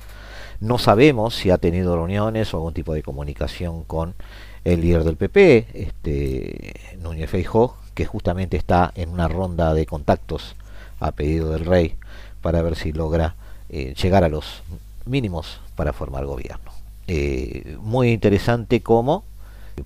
No 0.60 0.78
sabemos 0.78 1.36
si 1.36 1.50
ha 1.50 1.58
tenido 1.58 1.96
reuniones 1.96 2.54
o 2.54 2.58
algún 2.58 2.74
tipo 2.74 2.94
de 2.94 3.04
comunicación 3.04 3.84
con 3.84 4.16
el 4.64 4.82
líder 4.82 5.04
del 5.04 5.18
PP, 5.18 5.68
este, 5.74 6.74
Núñez 7.00 7.30
Feijó, 7.30 7.78
que 7.94 8.06
justamente 8.06 8.58
está 8.58 8.92
en 8.96 9.10
una 9.10 9.28
ronda 9.28 9.74
de 9.74 9.86
contactos 9.86 10.56
a 11.00 11.12
pedido 11.12 11.52
del 11.52 11.66
rey 11.66 11.96
para 12.42 12.62
ver 12.62 12.76
si 12.76 12.92
logra 12.92 13.36
eh, 13.70 13.94
llegar 14.02 14.24
a 14.24 14.30
los 14.30 14.64
mínimos 15.06 15.60
para 15.76 15.94
formar 15.94 16.26
gobierno. 16.26 16.72
Eh, 17.08 17.78
muy 17.82 18.12
interesante 18.12 18.82
cómo 18.82 19.26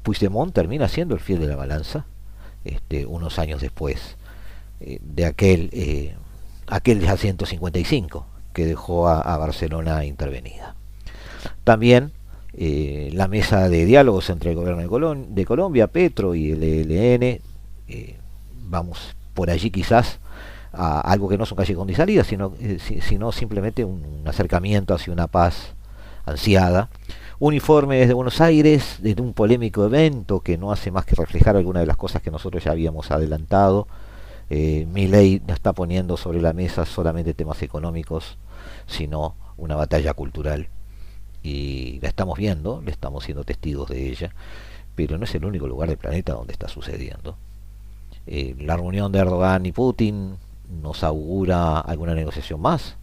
Puigdemont 0.03 0.53
termina 0.53 0.88
siendo 0.88 1.15
el 1.15 1.22
fiel 1.22 1.39
de 1.39 1.48
la 1.48 1.55
balanza 1.55 2.05
este, 2.65 3.05
unos 3.05 3.39
años 3.39 3.62
después 3.62 4.17
eh, 4.79 5.00
de 5.01 5.25
aquel, 5.25 6.15
aquel 6.67 7.01
ya 7.01 7.17
155 7.17 8.25
que 8.57 8.65
dejó 8.65 9.07
a, 9.07 9.38
Barcelona 9.38 10.03
intervenida. 10.03 10.74
También 11.63 12.12
eh, 12.53 13.12
la 13.13 13.27
mesa 13.27 13.69
de 13.69 13.86
diálogos 13.86 14.31
entre 14.31 14.50
el 14.50 14.55
gobierno 14.55 14.81
de, 14.81 15.46
Colombia, 15.46 15.86
Petro 15.86 16.34
y 16.34 16.53
el 16.53 16.63
ELN, 16.63 17.39
eh, 17.88 18.15
vamos 18.63 19.15
por 19.36 19.51
allí 19.51 19.69
quizás 19.69 20.19
a 20.74 21.01
algo 21.01 21.29
que 21.29 21.38
no 21.38 21.46
son 21.46 21.55
calle 21.55 21.75
con 21.75 21.93
salida, 21.93 22.24
sino, 22.24 22.53
eh, 22.60 22.79
sino 22.79 23.31
simplemente 23.31 23.86
un, 23.86 24.24
acercamiento 24.25 24.96
hacia 24.96 25.13
una 25.13 25.27
paz 25.27 25.75
ansiada. 26.25 26.89
Un 27.38 27.53
informe 27.53 27.98
desde 27.98 28.13
Buenos 28.13 28.41
Aires, 28.41 28.98
desde 29.01 29.22
un 29.22 29.34
polémico 29.34 29.86
evento 29.86 30.39
que 30.39 30.57
no 30.57 30.72
hace 30.72 30.89
más 30.89 31.05
que 31.05 31.13
reflejar 31.13 31.55
algunas 31.55 31.81
de 31.81 31.88
las 31.88 31.98
cosas 31.98 32.24
que 32.24 32.31
nosotros 32.31 32.63
ya 32.63 32.72
habíamos 32.72 33.12
adelantado. 33.12 33.88
Mi 34.49 35.07
ley 35.07 35.41
no 35.45 35.53
está 35.53 35.73
poniendo 35.73 36.17
sobre 36.17 36.41
la 36.41 36.53
mesa 36.53 36.85
solamente 36.85 37.33
temas 37.33 37.61
económicos, 37.63 38.37
sino 38.87 39.35
una 39.57 39.75
batalla 39.75 40.13
cultural 40.13 40.69
y 41.43 41.99
la 42.01 42.09
estamos 42.09 42.37
viendo, 42.37 42.81
le 42.81 42.91
estamos 42.91 43.23
siendo 43.23 43.43
testigos 43.43 43.89
de 43.89 44.09
ella, 44.09 44.33
pero 44.95 45.17
no 45.17 45.25
es 45.25 45.35
el 45.35 45.45
único 45.45 45.67
lugar 45.67 45.89
del 45.89 45.97
planeta 45.97 46.33
donde 46.33 46.53
está 46.53 46.67
sucediendo. 46.67 47.37
Eh, 48.25 48.55
la 48.59 48.75
reunión 48.75 49.11
de 49.11 49.19
Erdogan 49.19 49.65
y 49.65 49.71
Putin 49.71 50.37
nos 50.81 51.03
augura 51.03 51.79
alguna 51.79 52.13
negociación 52.13 52.59
más 52.59 52.97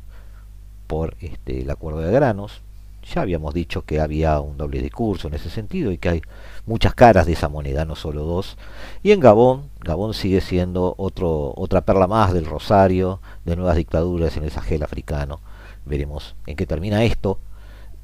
por 0.86 1.16
este, 1.20 1.62
el 1.62 1.70
acuerdo 1.70 2.00
de 2.00 2.12
granos. 2.12 2.60
Ya 3.12 3.20
habíamos 3.20 3.52
dicho 3.52 3.82
que 3.82 4.00
había 4.00 4.40
un 4.40 4.56
doble 4.56 4.80
discurso 4.80 5.28
en 5.28 5.34
ese 5.34 5.50
sentido 5.50 5.92
y 5.92 5.98
que 5.98 6.08
hay 6.08 6.22
muchas 6.66 6.94
caras 6.94 7.26
de 7.26 7.34
esa 7.34 7.48
moneda, 7.48 7.84
no 7.84 7.96
solo 7.96 8.24
dos. 8.24 8.56
Y 9.02 9.12
en 9.12 9.20
Gabón, 9.20 9.70
Gabón 9.80 10.14
sigue 10.14 10.40
siendo 10.40 10.94
otro, 10.96 11.52
otra 11.56 11.82
perla 11.82 12.06
más 12.06 12.32
del 12.32 12.46
rosario 12.46 13.20
de 13.44 13.56
nuevas 13.56 13.76
dictaduras 13.76 14.36
en 14.36 14.44
el 14.44 14.50
Sahel 14.50 14.82
africano. 14.82 15.40
Veremos 15.84 16.34
en 16.46 16.56
qué 16.56 16.66
termina 16.66 17.04
esto 17.04 17.38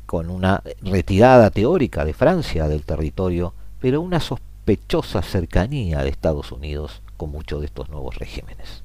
con 0.04 0.28
una 0.28 0.62
retirada 0.82 1.50
teórica 1.50 2.04
de 2.04 2.12
Francia 2.12 2.68
del 2.68 2.84
territorio, 2.84 3.54
pero 3.80 4.00
una 4.00 4.20
sospechosa 4.20 5.22
cercanía 5.22 6.02
de 6.02 6.10
Estados 6.10 6.52
Unidos 6.52 7.00
con 7.16 7.30
muchos 7.30 7.60
de 7.60 7.66
estos 7.66 7.88
nuevos 7.88 8.16
regímenes. 8.16 8.82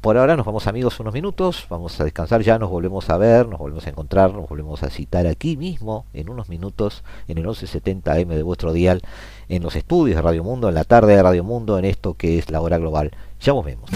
Por 0.00 0.16
ahora 0.16 0.34
nos 0.34 0.46
vamos 0.46 0.66
amigos 0.66 0.98
unos 0.98 1.12
minutos, 1.12 1.66
vamos 1.68 2.00
a 2.00 2.04
descansar 2.04 2.40
ya, 2.40 2.58
nos 2.58 2.70
volvemos 2.70 3.10
a 3.10 3.18
ver, 3.18 3.46
nos 3.46 3.58
volvemos 3.58 3.86
a 3.86 3.90
encontrar, 3.90 4.32
nos 4.32 4.48
volvemos 4.48 4.82
a 4.82 4.88
citar 4.88 5.26
aquí 5.26 5.58
mismo 5.58 6.06
en 6.14 6.30
unos 6.30 6.48
minutos 6.48 7.04
en 7.28 7.36
el 7.36 7.44
1170M 7.44 8.28
de 8.28 8.42
vuestro 8.42 8.72
dial, 8.72 9.02
en 9.50 9.62
los 9.62 9.76
estudios 9.76 10.16
de 10.16 10.22
Radio 10.22 10.42
Mundo, 10.42 10.70
en 10.70 10.74
la 10.74 10.84
tarde 10.84 11.16
de 11.16 11.22
Radio 11.22 11.44
Mundo, 11.44 11.78
en 11.78 11.84
esto 11.84 12.14
que 12.14 12.38
es 12.38 12.50
la 12.50 12.62
hora 12.62 12.78
global. 12.78 13.10
Ya 13.42 13.52
nos 13.52 13.62
vemos. 13.62 13.90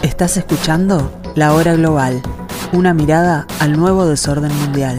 Estás 0.00 0.38
escuchando 0.38 1.12
La 1.34 1.52
Hora 1.52 1.74
Global, 1.74 2.22
una 2.72 2.94
mirada 2.94 3.46
al 3.58 3.76
nuevo 3.76 4.06
desorden 4.06 4.54
mundial. 4.60 4.98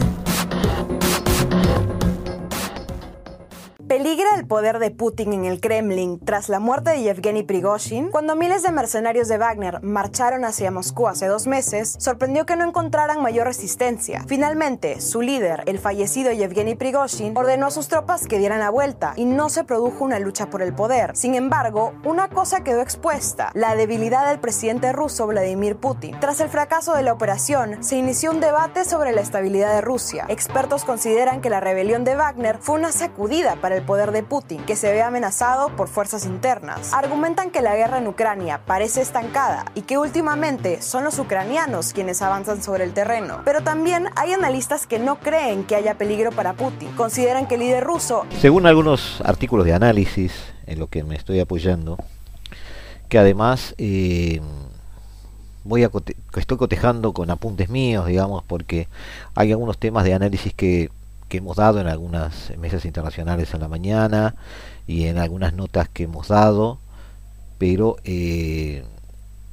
Poder 4.52 4.80
de 4.80 4.90
Putin 4.90 5.32
en 5.32 5.46
el 5.46 5.62
Kremlin 5.62 6.20
tras 6.22 6.50
la 6.50 6.60
muerte 6.60 6.90
de 6.90 7.00
Yevgeny 7.00 7.42
Prigozhin? 7.42 8.10
Cuando 8.10 8.36
miles 8.36 8.62
de 8.62 8.70
mercenarios 8.70 9.26
de 9.28 9.38
Wagner 9.38 9.82
marcharon 9.82 10.44
hacia 10.44 10.70
Moscú 10.70 11.08
hace 11.08 11.26
dos 11.26 11.46
meses, 11.46 11.96
sorprendió 11.98 12.44
que 12.44 12.54
no 12.54 12.66
encontraran 12.66 13.22
mayor 13.22 13.46
resistencia. 13.46 14.22
Finalmente, 14.26 15.00
su 15.00 15.22
líder, 15.22 15.62
el 15.64 15.78
fallecido 15.78 16.32
Yevgeny 16.32 16.74
Prigozhin, 16.74 17.34
ordenó 17.34 17.68
a 17.68 17.70
sus 17.70 17.88
tropas 17.88 18.26
que 18.26 18.38
dieran 18.38 18.60
la 18.60 18.68
vuelta 18.68 19.14
y 19.16 19.24
no 19.24 19.48
se 19.48 19.64
produjo 19.64 20.04
una 20.04 20.18
lucha 20.18 20.50
por 20.50 20.60
el 20.60 20.74
poder. 20.74 21.16
Sin 21.16 21.34
embargo, 21.34 21.94
una 22.04 22.28
cosa 22.28 22.62
quedó 22.62 22.82
expuesta, 22.82 23.52
la 23.54 23.74
debilidad 23.74 24.28
del 24.28 24.38
presidente 24.38 24.92
ruso 24.92 25.26
Vladimir 25.26 25.76
Putin. 25.76 26.20
Tras 26.20 26.40
el 26.40 26.50
fracaso 26.50 26.92
de 26.94 27.04
la 27.04 27.14
operación, 27.14 27.82
se 27.82 27.96
inició 27.96 28.30
un 28.30 28.40
debate 28.40 28.84
sobre 28.84 29.12
la 29.12 29.22
estabilidad 29.22 29.72
de 29.74 29.80
Rusia. 29.80 30.26
Expertos 30.28 30.84
consideran 30.84 31.40
que 31.40 31.48
la 31.48 31.60
rebelión 31.60 32.04
de 32.04 32.16
Wagner 32.16 32.58
fue 32.60 32.74
una 32.74 32.92
sacudida 32.92 33.56
para 33.56 33.76
el 33.76 33.86
poder 33.86 34.12
de 34.12 34.22
Putin, 34.22 34.41
que 34.44 34.76
se 34.76 34.92
ve 34.92 35.02
amenazado 35.02 35.74
por 35.76 35.88
fuerzas 35.88 36.26
internas. 36.26 36.92
Argumentan 36.92 37.50
que 37.50 37.62
la 37.62 37.74
guerra 37.74 37.98
en 37.98 38.06
Ucrania 38.06 38.60
parece 38.66 39.00
estancada 39.00 39.64
y 39.74 39.82
que 39.82 39.98
últimamente 39.98 40.82
son 40.82 41.04
los 41.04 41.18
ucranianos 41.18 41.92
quienes 41.92 42.22
avanzan 42.22 42.62
sobre 42.62 42.84
el 42.84 42.92
terreno. 42.92 43.40
Pero 43.44 43.62
también 43.62 44.08
hay 44.16 44.32
analistas 44.32 44.86
que 44.86 44.98
no 44.98 45.20
creen 45.20 45.64
que 45.64 45.76
haya 45.76 45.96
peligro 45.96 46.32
para 46.32 46.54
Putin. 46.54 46.90
Consideran 46.96 47.46
que 47.46 47.54
el 47.54 47.60
líder 47.60 47.84
ruso... 47.84 48.26
Según 48.40 48.66
algunos 48.66 49.20
artículos 49.24 49.64
de 49.64 49.74
análisis 49.74 50.32
en 50.66 50.78
lo 50.78 50.88
que 50.88 51.04
me 51.04 51.14
estoy 51.14 51.40
apoyando, 51.40 51.98
que 53.08 53.18
además... 53.18 53.74
Eh, 53.78 54.40
voy 55.64 55.84
a 55.84 55.90
estoy 56.36 56.58
cotejando 56.58 57.12
con 57.12 57.30
apuntes 57.30 57.68
míos, 57.68 58.06
digamos, 58.06 58.42
porque 58.42 58.88
hay 59.36 59.52
algunos 59.52 59.78
temas 59.78 60.02
de 60.02 60.14
análisis 60.14 60.52
que 60.52 60.90
que 61.32 61.38
hemos 61.38 61.56
dado 61.56 61.80
en 61.80 61.86
algunas 61.86 62.52
mesas 62.58 62.84
internacionales 62.84 63.54
en 63.54 63.60
la 63.60 63.68
mañana 63.68 64.34
y 64.86 65.06
en 65.06 65.16
algunas 65.16 65.54
notas 65.54 65.88
que 65.88 66.02
hemos 66.02 66.28
dado, 66.28 66.78
pero 67.56 67.96
eh, 68.04 68.84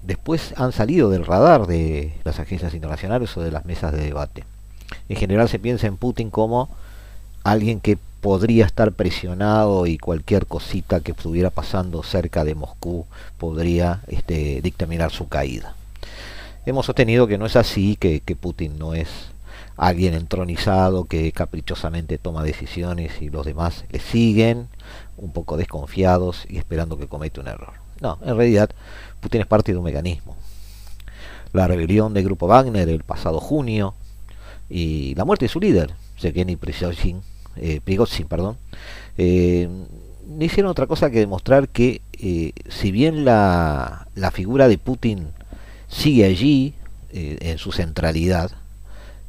después 0.03 0.53
han 0.57 0.73
salido 0.73 1.09
del 1.09 1.25
radar 1.25 1.67
de 1.67 2.11
las 2.25 2.37
agencias 2.37 2.73
internacionales 2.73 3.37
o 3.37 3.41
de 3.41 3.51
las 3.51 3.63
mesas 3.63 3.93
de 3.93 4.03
debate. 4.03 4.43
En 5.07 5.15
general 5.15 5.47
se 5.47 5.57
piensa 5.57 5.87
en 5.87 5.95
Putin 5.95 6.31
como 6.31 6.67
alguien 7.45 7.79
que 7.79 7.97
podría 8.19 8.65
estar 8.65 8.91
presionado 8.91 9.85
y 9.85 9.97
cualquier 9.97 10.47
cosita 10.47 10.99
que 10.99 11.13
estuviera 11.13 11.49
pasando 11.49 12.03
cerca 12.03 12.43
de 12.43 12.55
Moscú 12.55 13.05
podría 13.37 14.01
este, 14.07 14.61
dictaminar 14.61 15.11
su 15.11 15.29
caída. 15.29 15.75
Hemos 16.65 16.87
sostenido 16.87 17.25
que 17.25 17.37
no 17.37 17.45
es 17.45 17.55
así, 17.55 17.95
que, 17.95 18.19
que 18.19 18.35
Putin 18.35 18.77
no 18.77 18.95
es 18.95 19.07
alguien 19.79 20.13
entronizado 20.13 21.05
que 21.05 21.31
caprichosamente 21.31 22.17
toma 22.17 22.43
decisiones 22.43 23.21
y 23.21 23.29
los 23.29 23.45
demás 23.45 23.85
le 23.89 23.99
siguen, 23.99 24.67
un 25.17 25.31
poco 25.31 25.57
desconfiados 25.57 26.45
y 26.49 26.57
esperando 26.57 26.97
que 26.97 27.07
cometa 27.07 27.41
un 27.41 27.47
error. 27.47 27.73
No, 28.01 28.19
en 28.21 28.35
realidad 28.35 28.69
Putin 29.19 29.41
es 29.41 29.47
parte 29.47 29.71
de 29.71 29.77
un 29.77 29.83
mecanismo. 29.83 30.35
La 31.53 31.67
rebelión 31.67 32.13
del 32.13 32.25
grupo 32.25 32.47
Wagner 32.47 32.89
el 32.89 33.03
pasado 33.03 33.39
junio 33.39 33.95
y 34.69 35.15
la 35.15 35.25
muerte 35.25 35.45
de 35.45 35.49
su 35.49 35.59
líder, 35.59 35.93
Yevgeny 36.19 36.55
Prigozhin, 36.55 37.21
eh, 37.55 37.81
perdón, 38.27 38.57
eh, 39.17 39.67
no 40.29 40.45
hicieron 40.45 40.69
otra 40.69 40.87
cosa 40.87 41.09
que 41.09 41.19
demostrar 41.19 41.69
que 41.69 42.01
eh, 42.13 42.53
si 42.69 42.91
bien 42.91 43.25
la, 43.25 44.07
la, 44.13 44.31
figura 44.31 44.67
de 44.67 44.77
Putin 44.77 45.29
sigue 45.87 46.25
allí 46.25 46.75
eh, 47.11 47.37
en 47.41 47.57
su 47.57 47.71
centralidad, 47.71 48.51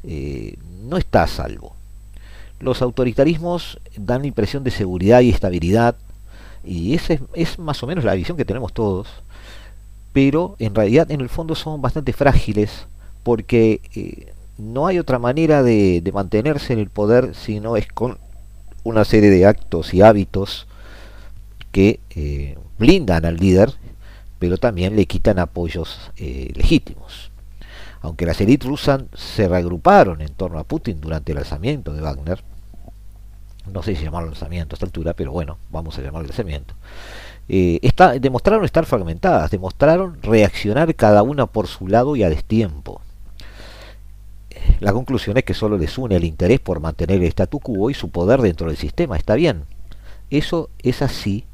no 0.03 0.97
está 0.97 1.23
a 1.23 1.27
salvo. 1.27 1.75
Los 2.59 2.81
autoritarismos 2.81 3.79
dan 3.97 4.21
la 4.21 4.27
impresión 4.27 4.63
de 4.63 4.71
seguridad 4.71 5.21
y 5.21 5.29
estabilidad, 5.29 5.95
y 6.63 6.93
esa 6.93 7.17
es, 7.33 7.57
más 7.57 7.81
o 7.81 7.87
menos 7.87 8.03
la 8.03 8.13
visión 8.13 8.37
que 8.37 8.45
tenemos 8.45 8.73
todos, 8.73 9.07
pero 10.13 10.55
en 10.59 10.75
realidad 10.75 11.09
en 11.11 11.21
el 11.21 11.29
fondo 11.29 11.55
son 11.55 11.81
bastante 11.81 12.13
frágiles 12.13 12.85
porque 13.23 13.81
no 14.57 14.87
hay 14.87 14.99
otra 14.99 15.19
manera 15.19 15.63
de, 15.63 16.03
mantenerse 16.13 16.73
en 16.73 16.79
el 16.79 16.89
poder 16.89 17.33
si 17.35 17.59
no 17.59 17.77
es 17.77 17.87
con 17.87 18.17
una 18.83 19.05
serie 19.05 19.29
de 19.29 19.45
actos 19.45 19.93
y 19.93 20.01
hábitos 20.01 20.67
que 21.71 21.99
eh, 22.11 22.57
blindan 22.77 23.25
al 23.25 23.37
líder, 23.37 23.73
pero 24.39 24.57
también 24.57 24.95
le 24.95 25.05
quitan 25.05 25.39
apoyos 25.39 26.11
eh, 26.17 26.51
legítimos. 26.55 27.30
Aunque 28.01 28.25
las 28.25 28.41
élites 28.41 28.67
rusas 28.67 29.03
se 29.13 29.47
reagruparon 29.47 30.21
en 30.21 30.33
torno 30.33 30.59
a 30.59 30.63
Putin 30.63 30.99
durante 30.99 31.31
el 31.31 31.37
lanzamiento 31.37 31.93
de 31.93 32.01
Wagner, 32.01 32.43
no 33.71 33.83
sé 33.83 33.95
si 33.95 34.03
llamarlo 34.03 34.29
lanzamiento 34.29 34.73
a 34.73 34.75
esta 34.75 34.85
altura, 34.85 35.13
pero 35.13 35.31
bueno, 35.31 35.57
vamos 35.69 35.97
a 35.97 36.01
llamarlo 36.01 36.27
lanzamiento, 36.27 36.73
eh, 37.47 37.79
demostraron 38.19 38.65
estar 38.65 38.85
fragmentadas, 38.85 39.51
demostraron 39.51 40.21
reaccionar 40.21 40.93
cada 40.95 41.21
una 41.21 41.45
por 41.45 41.67
su 41.67 41.87
lado 41.87 42.15
y 42.15 42.23
a 42.23 42.29
destiempo. 42.29 43.01
La 44.79 44.93
conclusión 44.93 45.37
es 45.37 45.43
que 45.43 45.53
solo 45.53 45.77
les 45.77 45.97
une 45.97 46.15
el 46.15 46.23
interés 46.23 46.59
por 46.59 46.79
mantener 46.79 47.21
el 47.21 47.27
statu 47.27 47.59
quo 47.59 47.89
y 47.89 47.93
su 47.93 48.09
poder 48.09 48.41
dentro 48.41 48.67
del 48.67 48.77
sistema. 48.77 49.15
Está 49.15 49.35
bien. 49.35 49.65
Eso 50.29 50.69
es 50.79 51.01
así 51.01 51.45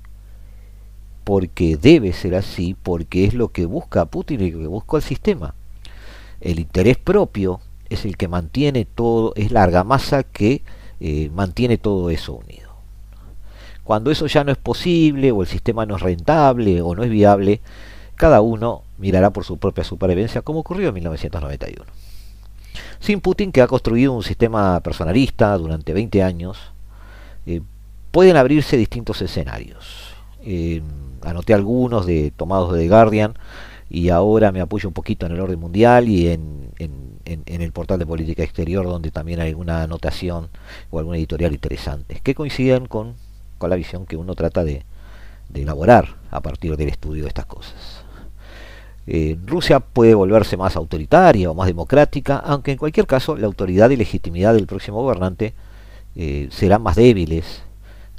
porque 1.23 1.75
debe 1.75 2.13
ser 2.13 2.35
así, 2.35 2.75
porque 2.81 3.25
es 3.25 3.33
lo 3.33 3.49
que 3.49 3.65
busca 3.65 4.05
Putin 4.05 4.39
y 4.41 4.51
lo 4.51 4.59
que 4.59 4.67
busca 4.67 4.97
el 4.97 5.03
sistema. 5.03 5.55
El 6.41 6.59
interés 6.59 6.97
propio 6.97 7.59
es 7.89 8.05
el 8.05 8.17
que 8.17 8.27
mantiene 8.27 8.85
todo, 8.85 9.33
es 9.35 9.51
la 9.51 9.63
argamasa 9.63 10.23
que 10.23 10.63
eh, 10.99 11.29
mantiene 11.33 11.77
todo 11.77 12.09
eso 12.09 12.33
unido. 12.33 12.67
Cuando 13.83 14.11
eso 14.11 14.27
ya 14.27 14.43
no 14.43 14.51
es 14.51 14.57
posible, 14.57 15.31
o 15.31 15.41
el 15.41 15.47
sistema 15.47 15.85
no 15.85 15.95
es 15.95 16.01
rentable, 16.01 16.81
o 16.81 16.93
no 16.93 17.03
es 17.03 17.09
viable, 17.09 17.61
cada 18.15 18.41
uno 18.41 18.83
mirará 18.97 19.29
por 19.29 19.45
su 19.45 19.57
propia 19.57 19.83
supervivencia, 19.83 20.41
como 20.41 20.59
ocurrió 20.59 20.89
en 20.89 20.95
1991. 20.95 21.85
Sin 22.99 23.21
Putin, 23.21 23.51
que 23.51 23.61
ha 23.61 23.67
construido 23.67 24.13
un 24.13 24.23
sistema 24.23 24.79
personalista 24.81 25.57
durante 25.57 25.93
20 25.93 26.23
años, 26.23 26.57
eh, 27.45 27.61
pueden 28.11 28.35
abrirse 28.35 28.75
distintos 28.75 29.21
escenarios. 29.21 30.15
Eh, 30.41 30.81
anoté 31.23 31.53
algunos 31.53 32.05
de 32.05 32.31
tomados 32.35 32.73
de 32.73 32.79
The 32.79 32.89
Guardian 32.89 33.33
y 33.89 34.09
ahora 34.09 34.51
me 34.51 34.61
apoyo 34.61 34.89
un 34.89 34.93
poquito 34.93 35.25
en 35.25 35.33
el 35.33 35.39
orden 35.39 35.59
mundial 35.59 36.09
y 36.09 36.27
en, 36.27 36.67
el 37.25 37.71
portal 37.71 37.99
de 37.99 38.05
política 38.05 38.43
exterior 38.43 38.85
donde 38.85 39.11
también 39.11 39.39
hay 39.39 39.49
alguna 39.49 39.83
anotación 39.83 40.49
o 40.89 40.99
alguna 40.99 41.17
editorial 41.17 41.53
interesante 41.53 42.19
que 42.23 42.35
coinciden 42.35 42.85
con, 42.85 43.15
la 43.59 43.75
visión 43.75 44.05
que 44.05 44.17
uno 44.17 44.35
trata 44.35 44.63
de 44.63 44.83
elaborar 45.53 46.15
a 46.31 46.41
partir 46.41 46.77
del 46.77 46.89
estudio 46.89 47.23
de 47.23 47.29
estas 47.29 47.45
cosas. 47.45 48.07
Eh, 49.09 49.37
Rusia 49.45 49.79
puede 49.79 50.13
volverse 50.13 50.57
más 50.57 50.75
autoritaria 50.75 51.49
o 51.49 51.53
más 51.53 51.67
democrática, 51.67 52.37
aunque 52.37 52.73
en 52.73 52.77
cualquier 52.77 53.07
caso 53.07 53.37
la 53.37 53.47
autoridad 53.47 53.89
y 53.89 53.95
legitimidad 53.95 54.53
del 54.53 54.67
próximo 54.67 55.01
gobernante 55.01 55.53
eh, 56.17 56.49
serán 56.51 56.83
más 56.83 56.97
débiles 56.97 57.63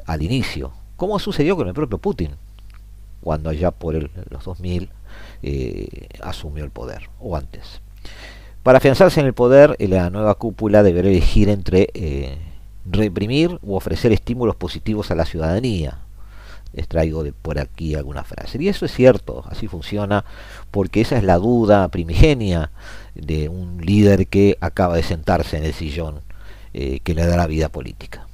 al 0.06 0.22
inicio, 0.22 0.72
como 0.96 1.18
sucedió 1.18 1.56
con 1.56 1.68
el 1.68 1.74
propio 1.74 1.98
Putin, 1.98 2.30
cuando 3.20 3.50
allá 3.50 3.70
por 3.70 3.94
los 4.30 4.44
2000 4.44 4.88
eh, 5.42 6.08
asumió 6.22 6.64
el 6.64 6.70
poder, 6.70 7.10
o 7.20 7.36
antes. 7.36 7.80
Para 8.62 8.78
afianzarse 8.78 9.20
en 9.20 9.26
el 9.26 9.34
poder, 9.34 9.76
la 9.78 10.10
nueva 10.10 10.34
cúpula 10.34 10.82
deberá 10.82 11.08
elegir 11.08 11.48
entre 11.48 11.88
reprimir 12.90 13.58
u 13.62 13.74
ofrecer 13.74 14.12
estímulos 14.12 14.56
positivos 14.56 15.10
a 15.10 15.14
la 15.14 15.24
ciudadanía, 15.24 15.98
extraigo 16.74 17.22
de 17.24 17.32
por 17.32 17.58
aquí 17.58 17.94
alguna 17.94 18.24
frase. 18.24 18.58
Y 18.60 18.68
eso 18.68 18.84
es 18.84 18.92
cierto, 18.92 19.44
así 19.48 19.68
funciona, 19.68 20.24
porque 20.70 21.00
esa 21.00 21.16
es 21.16 21.24
la 21.24 21.38
duda 21.38 21.88
primigenia 21.88 22.70
de 23.14 23.48
un 23.48 23.84
líder 23.84 24.26
que 24.26 24.56
acaba 24.60 24.96
de 24.96 25.02
sentarse 25.02 25.56
en 25.56 25.64
el 25.64 25.74
sillón 25.74 26.20
eh, 26.74 27.00
que 27.00 27.14
le 27.14 27.26
da 27.26 27.36
la 27.36 27.46
vida 27.46 27.68
política. 27.68 28.27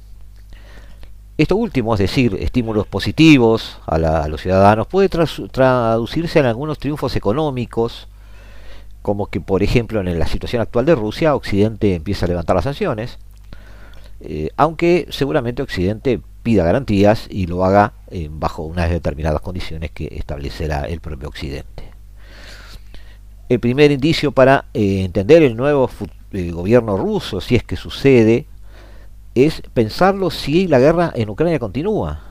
Esto 1.37 1.57
último, 1.57 1.93
es 1.93 1.99
decir, 1.99 2.37
estímulos 2.39 2.87
positivos 2.87 3.77
a, 3.85 3.97
los 4.29 4.41
ciudadanos, 4.41 4.87
puede 4.87 5.09
traducirse 5.09 6.39
en 6.39 6.45
algunos 6.45 6.79
triunfos 6.79 7.13
económicos, 7.17 8.07
como 9.01 9.27
que, 9.27 9.41
por 9.41 9.61
ejemplo, 9.61 9.99
en 9.99 10.17
la 10.17 10.27
situación 10.27 10.61
actual 10.61 10.85
de 10.85 10.95
Rusia, 10.95 11.35
Occidente 11.35 11.93
empieza 11.93 12.25
a 12.25 12.29
levantar 12.29 12.55
las 12.55 12.63
sanciones, 12.63 13.19
eh, 14.21 14.49
aunque 14.55 15.07
seguramente 15.09 15.61
Occidente 15.61 16.21
pida 16.41 16.63
garantías 16.63 17.27
y 17.29 17.47
lo 17.47 17.65
haga 17.65 17.93
eh, 18.11 18.29
bajo 18.31 18.63
unas 18.63 18.89
determinadas 18.89 19.41
condiciones 19.41 19.91
que 19.91 20.07
establecerá 20.11 20.85
el 20.85 21.01
propio 21.01 21.27
Occidente. 21.27 21.83
El 23.49 23.59
primer 23.59 23.91
indicio 23.91 24.31
para 24.31 24.65
eh, 24.73 25.03
entender 25.03 25.43
el 25.43 25.57
nuevo 25.57 25.89
gobierno 26.31 26.95
ruso, 26.97 27.41
si 27.41 27.55
es 27.55 27.63
que 27.63 27.75
sucede, 27.75 28.45
es 29.35 29.61
pensarlo 29.73 30.31
si 30.31 30.67
la 30.67 30.79
guerra 30.79 31.11
en 31.13 31.29
Ucrania 31.29 31.59
continúa. 31.59 32.21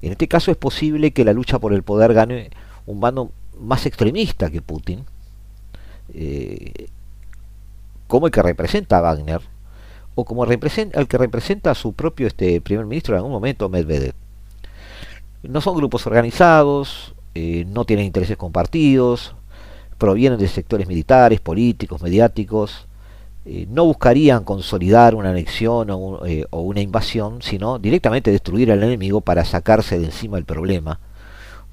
En 0.00 0.12
este 0.12 0.28
caso 0.28 0.50
es 0.50 0.56
posible 0.56 1.12
que 1.12 1.24
la 1.24 1.32
lucha 1.32 1.58
por 1.58 1.72
el 1.72 1.82
poder 1.82 2.14
gane 2.14 2.50
un 2.86 3.00
bando 3.00 3.32
más 3.58 3.84
extremista 3.86 4.50
que 4.50 4.62
Putin, 4.62 5.04
eh, 6.14 6.86
como 8.06 8.26
el 8.26 8.32
que 8.32 8.42
representa 8.42 8.98
a 8.98 9.00
Wagner, 9.00 9.40
o 10.14 10.24
como 10.24 10.44
representa, 10.44 11.00
el 11.00 11.08
que 11.08 11.18
representa 11.18 11.70
a 11.72 11.74
su 11.74 11.94
propio 11.94 12.26
este, 12.26 12.60
primer 12.60 12.86
ministro 12.86 13.14
en 13.14 13.18
algún 13.18 13.32
momento, 13.32 13.68
Medvedev. 13.68 14.14
No 15.42 15.60
son 15.60 15.76
grupos 15.76 16.06
organizados, 16.06 17.14
eh, 17.34 17.64
no 17.66 17.84
tienen 17.84 18.06
intereses 18.06 18.36
compartidos, 18.36 19.34
provienen 19.98 20.38
de 20.38 20.48
sectores 20.48 20.86
militares, 20.86 21.40
políticos, 21.40 22.02
mediáticos, 22.02 22.86
eh, 23.44 23.66
no 23.68 23.84
buscarían 23.84 24.44
consolidar 24.44 25.16
una 25.16 25.30
anexión 25.30 25.90
o, 25.90 26.24
eh, 26.26 26.46
o, 26.50 26.60
una 26.60 26.80
invasión, 26.80 27.42
sino 27.42 27.80
directamente 27.80 28.30
destruir 28.30 28.70
al 28.70 28.82
enemigo 28.82 29.20
para 29.20 29.44
sacarse 29.44 29.98
de 29.98 30.06
encima 30.06 30.38
el 30.38 30.44
problema, 30.44 31.00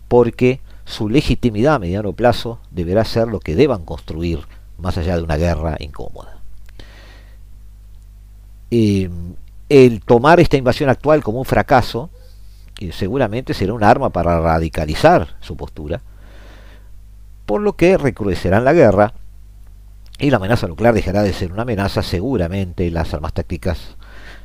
porque 0.07 0.61
su 0.85 1.09
legitimidad 1.09 1.75
a 1.75 1.79
mediano 1.79 2.13
plazo 2.13 2.59
deberá 2.71 3.05
ser 3.05 3.27
lo 3.27 3.39
que 3.39 3.55
deban 3.55 3.85
construir 3.85 4.39
más 4.79 4.97
allá 4.97 5.15
de 5.15 5.21
una 5.21 5.37
guerra 5.37 5.77
incómoda. 5.79 6.39
Eh, 8.71 9.09
el 9.69 10.01
tomar 10.01 10.39
esta 10.39 10.57
invasión 10.57 10.89
actual 10.89 11.23
como 11.23 11.37
un 11.37 11.45
fracaso, 11.45 12.09
seguramente 12.91 13.53
será 13.53 13.73
un 13.73 13.83
arma 13.83 14.09
para 14.09 14.39
radicalizar 14.39 15.35
su 15.41 15.55
postura, 15.55 16.01
por 17.45 17.61
lo 17.61 17.73
que 17.73 17.97
recrudecerán 17.97 18.63
la 18.63 18.73
guerra 18.73 19.13
y 20.19 20.29
la 20.29 20.37
amenaza 20.37 20.67
nuclear 20.67 20.93
dejará 20.93 21.23
de 21.23 21.33
ser 21.33 21.51
una 21.53 21.61
amenaza, 21.61 22.03
seguramente 22.03 22.91
las 22.91 23.13
armas 23.13 23.33
tácticas 23.33 23.95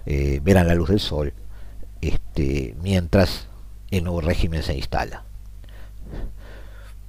eh, 0.06 0.40
verán 0.42 0.68
la 0.68 0.74
luz 0.74 0.88
del 0.88 1.00
sol 1.00 1.32
este, 2.00 2.76
mientras 2.82 3.48
el 3.90 4.04
nuevo 4.04 4.20
régimen 4.20 4.62
se 4.62 4.74
instala. 4.74 5.24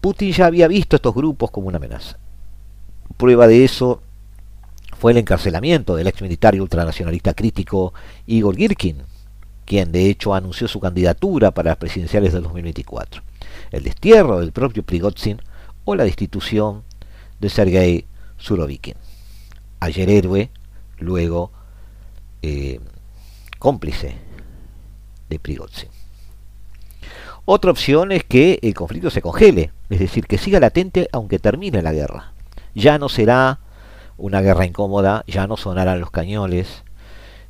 Putin 0.02 0.32
ya 0.32 0.46
había 0.48 0.68
visto 0.68 0.96
estos 0.96 1.14
grupos 1.14 1.52
como 1.52 1.68
una 1.68 1.78
amenaza. 1.78 2.18
Prueba 3.18 3.48
de 3.48 3.64
eso 3.64 4.02
fue 4.98 5.12
el 5.12 5.18
encarcelamiento 5.18 5.96
del 5.96 6.08
ex 6.08 6.22
militar 6.22 6.56
y 6.56 6.60
ultranacionalista 6.60 7.34
crítico 7.34 7.94
Igor 8.26 8.56
Girkin, 8.56 9.04
quien 9.66 9.92
de 9.92 10.10
hecho 10.10 10.34
anunció 10.34 10.68
su 10.68 10.80
candidatura 10.80 11.52
para 11.52 11.72
las 11.72 11.78
presidenciales 11.78 12.34
del 12.34 12.44
2024, 12.44 13.22
el 13.72 13.84
destierro 13.84 14.40
del 14.40 14.52
propio 14.52 14.84
Prigozhin 14.84 15.42
o 15.86 15.96
la 15.96 16.04
destitución 16.04 16.84
de 17.40 17.50
Sergei 17.50 18.06
Surovikin. 18.46 18.94
Ayer 19.80 20.08
héroe, 20.10 20.52
luego 21.00 21.52
eh, 22.44 22.80
cómplice 23.58 24.16
de 25.30 25.40
Prigozhin. 25.40 25.90
Otra 27.46 27.72
opción 27.72 28.12
es 28.12 28.24
que 28.24 28.60
el 28.62 28.76
conflicto 28.76 29.10
se 29.10 29.22
congele, 29.22 29.72
es 29.90 30.00
decir, 30.00 30.28
que 30.28 30.38
siga 30.38 30.60
latente 30.60 31.10
aunque 31.12 31.40
termine 31.40 31.82
la 31.82 31.92
guerra. 31.92 32.34
Ya 32.76 33.00
no 33.00 33.10
será 33.10 33.60
una 34.18 34.42
guerra 34.42 34.66
incómoda, 34.66 35.24
ya 35.28 35.48
no 35.48 35.58
sonarán 35.58 36.00
los 36.00 36.12
cañones, 36.12 36.84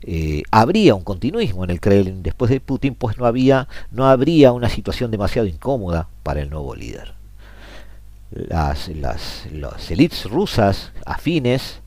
eh, 0.01 0.43
habría 0.51 0.95
un 0.95 1.03
continuismo 1.03 1.63
en 1.65 1.71
el 1.71 1.81
Kremlin 1.81 2.23
después 2.23 2.49
de 2.51 2.61
Putin, 2.61 2.95
pues 2.95 3.17
no 3.17 3.25
había, 3.25 3.67
no 3.91 4.07
habría 4.07 4.53
una 4.53 4.69
situación 4.69 5.11
demasiado 5.11 5.47
incómoda 5.47 6.07
para 6.23 6.41
el 6.41 6.49
nuevo 6.49 6.73
líder. 6.73 7.24
Las, 8.35 8.89
las, 8.89 9.47
élites 9.89 10.29
rusas 10.29 10.91
afines 11.05 11.79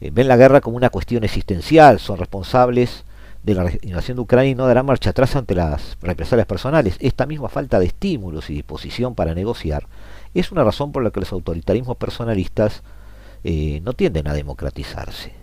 eh, 0.00 0.10
ven 0.10 0.26
la 0.26 0.38
guerra 0.38 0.62
como 0.62 0.78
una 0.78 0.88
cuestión 0.88 1.22
existencial, 1.22 2.00
son 2.00 2.18
responsables 2.18 3.04
de 3.42 3.54
la 3.54 3.70
invasión 3.82 4.16
de 4.16 4.22
Ucrania 4.22 4.52
y 4.52 4.54
no 4.54 4.66
darán 4.66 4.86
marcha 4.86 5.10
atrás 5.10 5.36
ante 5.36 5.54
las 5.54 5.98
represalias 6.00 6.46
personales. 6.46 6.96
Esta 6.98 7.26
misma 7.26 7.50
falta 7.50 7.78
de 7.78 7.86
estímulos 7.86 8.48
y 8.48 8.54
disposición 8.54 9.14
para 9.14 9.34
negociar 9.34 9.86
es 10.32 10.50
una 10.50 10.64
razón 10.64 10.92
por 10.92 11.04
la 11.04 11.10
que 11.10 11.20
los 11.20 11.32
autoritarismos 11.32 11.98
personalistas 11.98 12.82
eh, 13.44 13.80
no 13.84 13.92
tienden 13.92 14.28
a 14.28 14.34
democratizarse. 14.34 15.34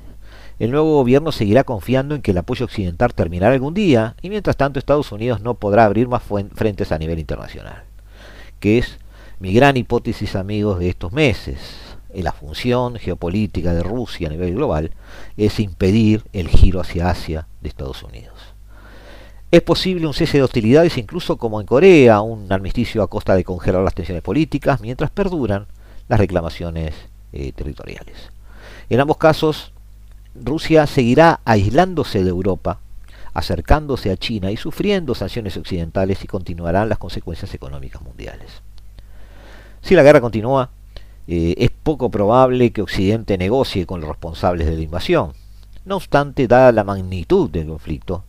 El 0.58 0.72
nuevo 0.72 0.96
gobierno 0.96 1.32
seguirá 1.32 1.64
confiando 1.64 2.16
en 2.16 2.22
que 2.22 2.32
el 2.32 2.38
apoyo 2.40 2.66
occidental 2.66 3.14
terminará 3.14 3.54
algún 3.54 3.76
día 3.76 4.16
y 4.22 4.30
mientras 4.30 4.58
tanto 4.58 4.80
Estados 4.80 5.12
Unidos 5.12 5.42
no 5.42 5.54
podrá 5.54 5.86
abrir 5.86 6.08
más 6.08 6.24
frentes 6.24 6.92
a 6.92 6.98
nivel 6.98 7.20
internacional, 7.20 7.84
que 8.60 8.80
es 8.80 8.98
mi 9.40 9.54
gran 9.54 9.78
hipótesis 9.78 10.36
amigos 10.36 10.80
de 10.80 10.90
estos 10.90 11.12
meses. 11.14 11.60
La 12.14 12.32
función 12.32 12.96
geopolítica 12.96 13.74
de 13.74 13.84
Rusia 13.84 14.28
a 14.28 14.32
nivel 14.32 14.56
global 14.56 14.92
es 15.38 15.60
impedir 15.60 16.24
el 16.34 16.50
giro 16.50 16.82
hacia 16.82 17.10
Asia 17.10 17.48
de 17.62 17.70
Estados 17.70 18.04
Unidos. 18.04 18.34
Es 19.52 19.62
posible 19.62 20.06
un 20.06 20.14
cese 20.14 20.38
de 20.38 20.44
hostilidades 20.44 20.98
incluso 20.98 21.38
como 21.38 21.62
en 21.62 21.68
Corea, 21.68 22.22
un 22.22 22.52
armisticio 22.52 23.02
a 23.02 23.10
costa 23.10 23.36
de 23.36 23.44
congelar 23.44 23.84
las 23.84 23.96
tensiones 23.96 24.24
políticas 24.24 24.82
mientras 24.82 25.10
perduran 25.10 25.68
las 26.08 26.20
reclamaciones 26.20 26.94
eh, 27.32 27.52
territoriales. 27.54 28.32
En 28.90 29.00
ambos 29.00 29.18
casos, 29.18 29.72
Rusia 30.36 30.86
seguirá 30.86 31.40
aislándose 31.46 32.24
de 32.24 32.30
Europa, 32.30 32.80
acercándose 33.34 34.12
a 34.12 34.18
China 34.18 34.52
y 34.52 34.58
sufriendo 34.58 35.16
sanciones 35.16 35.56
occidentales 35.58 36.24
y 36.24 36.28
continuarán 36.28 36.90
las 36.90 36.98
consecuencias 36.98 37.54
económicas 37.54 38.02
mundiales. 38.02 38.62
Si 39.82 39.96
la 39.96 40.04
guerra 40.04 40.22
continúa, 40.22 40.70
eh, 41.28 41.56
es 41.58 41.70
poco 41.72 42.10
probable 42.10 42.72
que 42.72 42.82
Occidente 42.82 43.38
negocie 43.38 43.86
con 43.86 44.02
los 44.02 44.10
responsables 44.10 44.68
de 44.68 44.76
la 44.76 44.82
invasión. 44.82 45.34
No 45.86 45.96
obstante, 45.96 46.48
dada 46.48 46.72
la 46.72 46.84
magnitud 46.84 47.50
del 47.50 47.68
conflicto, 47.68 48.24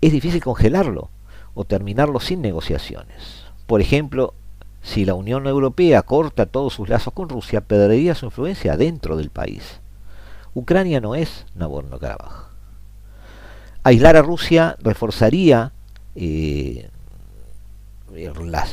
es 0.00 0.12
difícil 0.12 0.42
congelarlo 0.42 1.10
o 1.54 1.64
terminarlo 1.64 2.20
sin 2.20 2.42
negociaciones. 2.42 3.44
Por 3.66 3.80
ejemplo, 3.80 4.34
si 4.82 5.04
la 5.06 5.14
Unión 5.14 5.46
Europea 5.46 6.02
corta 6.02 6.46
todos 6.46 6.74
sus 6.74 6.88
lazos 6.88 7.14
con 7.14 7.28
Rusia, 7.28 7.62
perdería 7.62 8.14
su 8.14 8.26
influencia 8.26 8.76
dentro 8.76 9.16
del 9.16 9.30
país. 9.30 9.80
Ucrania 10.54 11.00
no 11.00 11.14
es 11.14 11.46
Nagorno-Karabaj. 11.54 12.50
Aislar 13.82 14.16
a 14.16 14.22
Rusia 14.22 14.76
reforzaría 14.80 15.72
eh, 16.14 16.90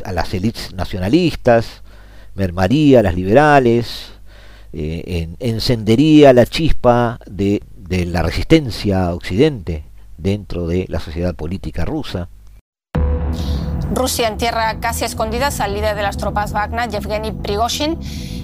a 0.04 0.12
las 0.12 0.34
élites 0.34 0.74
nacionalistas, 0.74 1.81
mermaría 2.36 3.00
a 3.00 3.04
las 3.04 3.16
liberales, 3.16 4.12
eh, 4.74 5.28
encendería 5.40 6.32
la 6.32 6.46
chispa 6.46 7.20
de, 7.26 7.62
la 7.90 8.24
resistencia 8.24 9.04
a 9.08 9.14
Occidente 9.14 9.84
dentro 10.18 10.66
de 10.66 10.86
la 10.88 11.02
sociedad 11.02 11.36
política 11.36 11.84
rusa. 11.84 12.30
Rusia 13.94 14.30
entierra 14.30 14.80
casi 14.80 15.04
escondidas 15.04 15.60
al 15.60 15.74
líder 15.74 15.98
de 15.98 16.02
las 16.02 16.16
tropas 16.16 16.54
Wagner, 16.54 16.90
Yevgeny 16.90 17.34
Prigozhin. 17.34 18.00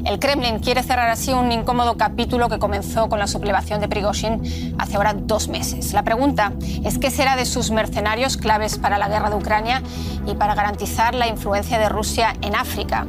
El 0.05 0.19
Kremlin 0.19 0.59
quiere 0.59 0.83
cerrar 0.83 1.09
así 1.09 1.31
un 1.31 1.49
incómodo 1.53 1.95
capítulo 1.95 2.49
que 2.49 2.59
comenzó 2.59 3.07
con 3.07 3.19
la 3.19 3.27
sublevación 3.27 3.79
de 3.79 3.87
Prigozhin 3.87 4.75
hace 4.77 4.97
ahora 4.97 5.13
dos 5.13 5.47
meses. 5.47 5.93
La 5.93 6.03
pregunta 6.03 6.51
es 6.83 6.97
qué 6.97 7.09
será 7.09 7.37
de 7.37 7.45
sus 7.45 7.71
mercenarios 7.71 8.35
claves 8.35 8.77
para 8.77 8.97
la 8.97 9.07
guerra 9.07 9.29
de 9.29 9.37
Ucrania 9.37 9.81
y 10.25 10.35
para 10.35 10.55
garantizar 10.55 11.15
la 11.15 11.27
influencia 11.27 11.79
de 11.79 11.87
Rusia 11.87 12.33
en 12.41 12.53
África. 12.53 13.07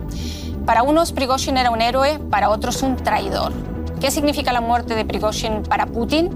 Para 0.69 0.83
unos, 0.83 1.13
Prigozhin 1.13 1.57
era 1.57 1.71
un 1.71 1.81
héroe, 1.81 2.19
para 2.29 2.51
otros 2.51 2.83
un 2.83 2.97
traidor. 2.97 3.55
¿Qué 4.03 4.11
significa 4.11 4.53
la 4.53 4.61
muerte 4.61 4.95
de 4.95 5.07
Prigozhin 5.07 5.63
para 5.63 5.87
Putin? 5.87 6.29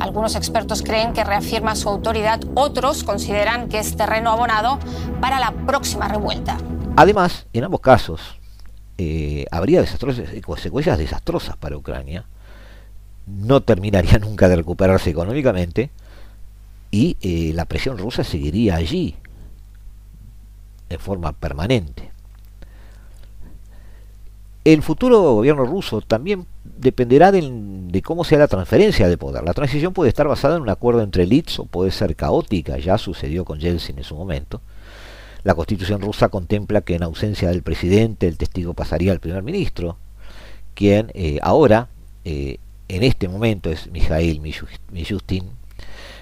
Algunos 0.00 0.34
expertos 0.34 0.82
creen 0.82 1.12
que 1.12 1.22
reafirma 1.22 1.76
su 1.76 1.88
autoridad, 1.88 2.40
otros 2.56 3.04
consideran 3.04 3.68
que 3.68 3.78
es 3.78 3.96
terreno 3.96 4.32
abonado 4.32 4.80
para 5.20 5.38
la 5.38 5.52
próxima 5.52 6.08
revuelta. 6.08 6.58
Además, 6.96 7.46
en 7.52 7.62
ambos 7.62 7.80
casos, 7.80 8.20
eh, 8.98 9.46
habría 9.52 9.84
consecuencias 10.44 10.98
desastrosas 10.98 11.56
para 11.56 11.76
Ucrania. 11.76 12.24
No 13.28 13.60
terminaría 13.60 14.18
nunca 14.20 14.48
de 14.48 14.56
recuperarse 14.56 15.10
económicamente 15.10 15.90
y 16.90 17.16
eh, 17.20 17.52
la 17.54 17.66
presión 17.66 17.96
rusa 17.96 18.24
seguiría 18.24 18.74
allí 18.74 19.14
en 20.88 20.98
forma 20.98 21.30
permanente. 21.30 22.11
El 24.64 24.82
futuro 24.82 25.20
gobierno 25.20 25.64
ruso 25.64 26.02
también 26.02 26.46
dependerá 26.62 27.32
de, 27.32 28.02
cómo 28.04 28.22
sea 28.22 28.38
la 28.38 28.46
transferencia 28.46 29.08
de 29.08 29.18
poder. 29.18 29.42
La 29.42 29.54
transición 29.54 29.92
puede 29.92 30.08
estar 30.08 30.28
basada 30.28 30.54
en 30.54 30.62
un 30.62 30.68
acuerdo 30.68 31.02
entre 31.02 31.24
elites 31.24 31.58
o 31.58 31.64
puede 31.64 31.90
ser 31.90 32.14
caótica, 32.14 32.78
ya 32.78 32.96
sucedió 32.96 33.44
con 33.44 33.58
Yeltsin 33.58 33.98
en 33.98 34.04
su 34.04 34.14
momento. 34.14 34.60
La 35.42 35.56
constitución 35.56 36.00
rusa 36.00 36.28
contempla 36.28 36.82
que 36.82 36.94
en 36.94 37.02
ausencia 37.02 37.48
del 37.48 37.64
presidente 37.64 38.28
el 38.28 38.36
testigo 38.38 38.72
pasaría 38.72 39.10
al 39.10 39.18
primer 39.18 39.42
ministro, 39.42 39.96
quien 40.74 41.10
eh, 41.14 41.40
ahora, 41.42 41.88
eh, 42.24 42.58
en 42.86 43.02
este 43.02 43.28
momento, 43.28 43.68
es 43.68 43.90
Mikhail 43.90 44.40
Mishustin. 44.40 45.50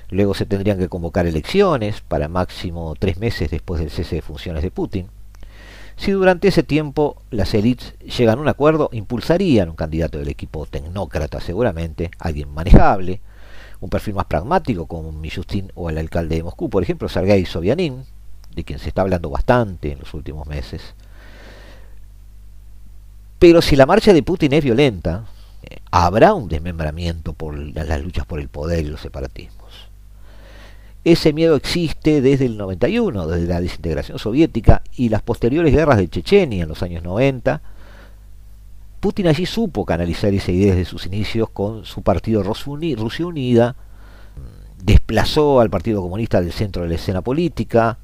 Luego 0.08 0.32
se 0.32 0.46
tendrían 0.46 0.78
que 0.78 0.88
convocar 0.88 1.26
elecciones 1.26 2.00
para 2.00 2.28
máximo 2.28 2.94
tres 2.98 3.18
meses 3.18 3.50
después 3.50 3.80
del 3.80 3.90
cese 3.90 4.16
de 4.16 4.22
funciones 4.22 4.62
de 4.62 4.70
Putin 4.70 5.08
si 5.96 6.12
durante 6.12 6.48
ese 6.48 6.62
tiempo 6.62 7.22
las 7.30 7.54
élites 7.54 7.94
llegan 7.98 8.38
a 8.38 8.42
un 8.42 8.48
acuerdo, 8.48 8.88
impulsarían 8.92 9.70
un 9.70 9.76
candidato 9.76 10.18
del 10.18 10.28
equipo 10.28 10.66
tecnócrata 10.66 11.40
seguramente, 11.40 12.10
alguien 12.18 12.52
manejable, 12.52 13.20
un 13.80 13.90
perfil 13.90 14.14
más 14.14 14.26
pragmático 14.26 14.86
como 14.86 15.12
Mishustin 15.12 15.72
o 15.74 15.90
el 15.90 15.98
alcalde 15.98 16.36
de 16.36 16.42
Moscú, 16.42 16.68
por 16.68 16.82
ejemplo, 16.82 17.08
Sergei 17.08 17.44
Sobyanin, 17.46 18.04
de 18.54 18.64
quien 18.64 18.78
se 18.78 18.88
está 18.88 19.02
hablando 19.02 19.30
bastante 19.30 19.92
en 19.92 20.00
los 20.00 20.12
últimos 20.14 20.46
meses. 20.46 20.94
Pero 23.38 23.62
si 23.62 23.76
la 23.76 23.86
marcha 23.86 24.12
de 24.12 24.22
Putin 24.22 24.52
es 24.52 24.62
violenta, 24.62 25.24
eh, 25.62 25.78
habrá 25.90 26.34
un 26.34 26.48
desmembramiento 26.48 27.32
por 27.32 27.58
las 27.58 28.02
luchas 28.02 28.26
por 28.26 28.38
el 28.38 28.48
poder 28.48 28.84
y 28.84 28.88
los 28.88 29.00
separatismos. 29.00 29.59
Ese 31.02 31.32
miedo 31.32 31.56
existe 31.56 32.20
desde 32.20 32.44
el 32.44 32.58
91, 32.58 33.26
desde 33.26 33.46
la 33.46 33.60
desintegración 33.60 34.18
soviética 34.18 34.82
y 34.94 35.08
las 35.08 35.22
posteriores 35.22 35.72
guerras 35.72 35.96
de 35.96 36.08
Chechenia 36.08 36.64
en 36.64 36.68
los 36.68 36.82
años 36.82 37.02
90. 37.02 37.62
Putin 39.00 39.28
allí 39.28 39.46
supo 39.46 39.86
canalizar 39.86 40.34
esa 40.34 40.52
idea 40.52 40.74
desde 40.74 40.90
sus 40.90 41.06
inicios 41.06 41.48
con 41.48 41.86
su 41.86 42.02
partido 42.02 42.42
Rusia 42.42 43.26
Unida, 43.26 43.76
desplazó 44.84 45.60
al 45.60 45.70
Partido 45.70 46.02
Comunista 46.02 46.42
del 46.42 46.52
centro 46.52 46.82
de 46.82 46.90
la 46.90 46.96
escena 46.96 47.22
política, 47.22 47.98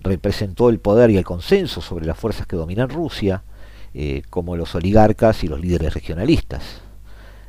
representó 0.00 0.70
el 0.70 0.78
poder 0.78 1.10
y 1.10 1.18
el 1.18 1.24
consenso 1.24 1.82
sobre 1.82 2.06
las 2.06 2.18
fuerzas 2.18 2.46
que 2.46 2.56
dominan 2.56 2.88
Rusia, 2.88 3.42
eh, 3.92 4.22
como 4.30 4.56
los 4.56 4.74
oligarcas 4.74 5.44
y 5.44 5.48
los 5.48 5.60
líderes 5.60 5.92
regionalistas. 5.92 6.80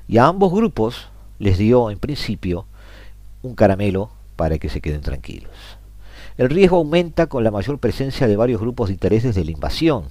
Y 0.10 0.18
a 0.18 0.26
ambos 0.26 0.52
grupos 0.52 1.08
les 1.40 1.58
dio 1.58 1.92
en 1.92 1.98
principio 1.98 2.66
un 3.42 3.56
caramelo 3.56 4.12
para 4.42 4.58
que 4.58 4.70
se 4.70 4.82
queden 4.82 5.02
tranquilos. 5.02 5.52
El 6.36 6.50
riesgo 6.50 6.78
aumenta 6.78 7.28
con 7.28 7.44
la 7.44 7.52
mayor 7.52 7.78
presencia 7.78 8.28
de 8.28 8.36
varios 8.36 8.60
grupos 8.60 8.88
de 8.88 8.94
intereses 8.94 9.36
de 9.36 9.46
la 9.46 9.52
invasión. 9.52 10.06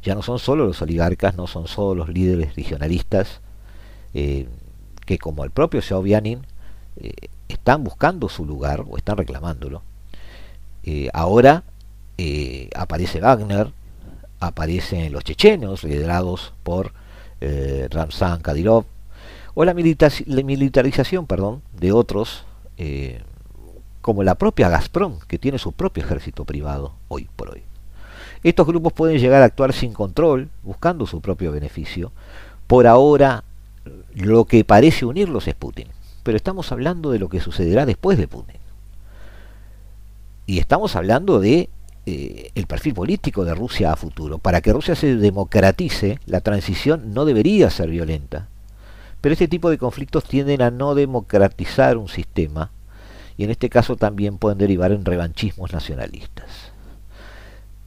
Ya 0.00 0.14
no 0.14 0.22
son 0.22 0.38
solo 0.38 0.64
los 0.64 0.80
oligarcas, 0.80 1.34
no 1.34 1.48
son 1.48 1.66
solo 1.66 2.04
los 2.04 2.08
líderes 2.08 2.54
regionalistas, 2.54 3.40
eh, 4.14 4.46
que 5.06 5.18
como 5.18 5.42
el 5.42 5.50
propio 5.50 5.82
Xiaobianin 5.82 6.46
eh, 6.98 7.14
están 7.48 7.82
buscando 7.82 8.28
su 8.28 8.46
lugar 8.46 8.84
o 8.88 8.96
están 8.96 9.16
reclamándolo. 9.16 9.82
Eh, 10.84 11.08
ahora 11.12 11.64
aparece 12.76 13.18
Wagner, 13.18 13.72
aparecen 14.38 15.12
los 15.12 15.24
chechenos 15.24 15.82
liderados 15.82 16.52
por 16.62 16.92
Ramzan 17.90 18.40
Kadyrov, 18.40 18.84
o 19.54 19.64
la, 19.64 19.74
militarización 19.74 21.26
perdón, 21.26 21.62
de 21.72 21.90
otros 21.90 22.44
como 24.02 24.24
la 24.24 24.34
propia 24.34 24.68
Gazprom, 24.68 25.20
que 25.26 25.38
tiene 25.38 25.58
su 25.58 25.72
propio 25.72 26.04
ejército 26.04 26.44
privado 26.44 26.94
hoy 27.08 27.28
por 27.34 27.50
hoy. 27.50 27.62
Estos 28.42 28.66
grupos 28.66 28.92
pueden 28.92 29.18
llegar 29.18 29.42
a 29.42 29.46
actuar 29.46 29.72
sin 29.72 29.92
control, 29.92 30.50
buscando 30.64 31.06
su 31.06 31.20
propio 31.20 31.52
beneficio. 31.52 32.10
Por 32.66 32.88
ahora, 32.88 33.44
lo 34.14 34.44
que 34.44 34.64
parece 34.64 35.06
unirlos 35.06 35.48
es 35.48 35.54
Putin. 35.54 35.88
pero 36.24 36.36
estamos 36.36 36.70
hablando 36.70 37.10
de 37.10 37.18
lo 37.18 37.28
que 37.28 37.40
sucederá 37.40 37.84
después 37.86 38.16
de 38.18 38.28
Putin. 38.28 38.60
Y 40.46 40.58
estamos 40.58 40.94
hablando 40.94 41.40
de 41.40 41.68
eh, 42.06 42.50
el 42.54 42.66
perfil 42.66 42.94
político 42.94 43.44
de 43.44 43.54
Rusia 43.54 43.92
a 43.92 43.96
futuro. 43.96 44.38
Para 44.38 44.60
que 44.60 44.72
Rusia 44.72 44.94
se 44.94 45.16
democratice, 45.16 46.18
la 46.26 46.40
transición 46.40 47.12
no 47.12 47.24
debería 47.24 47.70
ser 47.70 47.90
violenta. 47.90 48.48
Pero 49.20 49.32
este 49.32 49.48
tipo 49.48 49.70
de 49.70 49.78
conflictos 49.78 50.24
tienden 50.24 50.62
a 50.62 50.70
no 50.70 50.94
democratizar 50.94 51.96
un 51.96 52.08
sistema 52.08 52.70
y 53.36 53.44
en 53.44 53.50
este 53.50 53.68
caso 53.68 53.96
también 53.96 54.38
pueden 54.38 54.58
derivar 54.58 54.92
en 54.92 55.04
revanchismos 55.04 55.72
nacionalistas. 55.72 56.72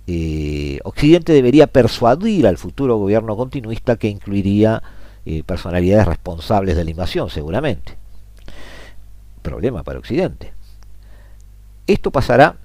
Eh, 0.08 0.80
Occidente 0.84 1.34
debería 1.34 1.68
persuadir 1.68 2.46
al 2.46 2.58
futuro 2.58 2.98
gobierno 2.98 3.36
continuista 3.36 3.96
que 3.96 4.08
incluiría 4.08 4.84
eh, 5.26 5.44
personalidades 5.44 6.08
responsables 6.08 6.76
de 6.76 6.84
la 6.84 6.92
invasión, 6.92 7.30
seguramente. 7.30 7.98
Problema 9.42 9.84
para 9.84 10.00
Occidente. 10.00 10.54
Esto 11.88 12.12
pasará 12.12 12.58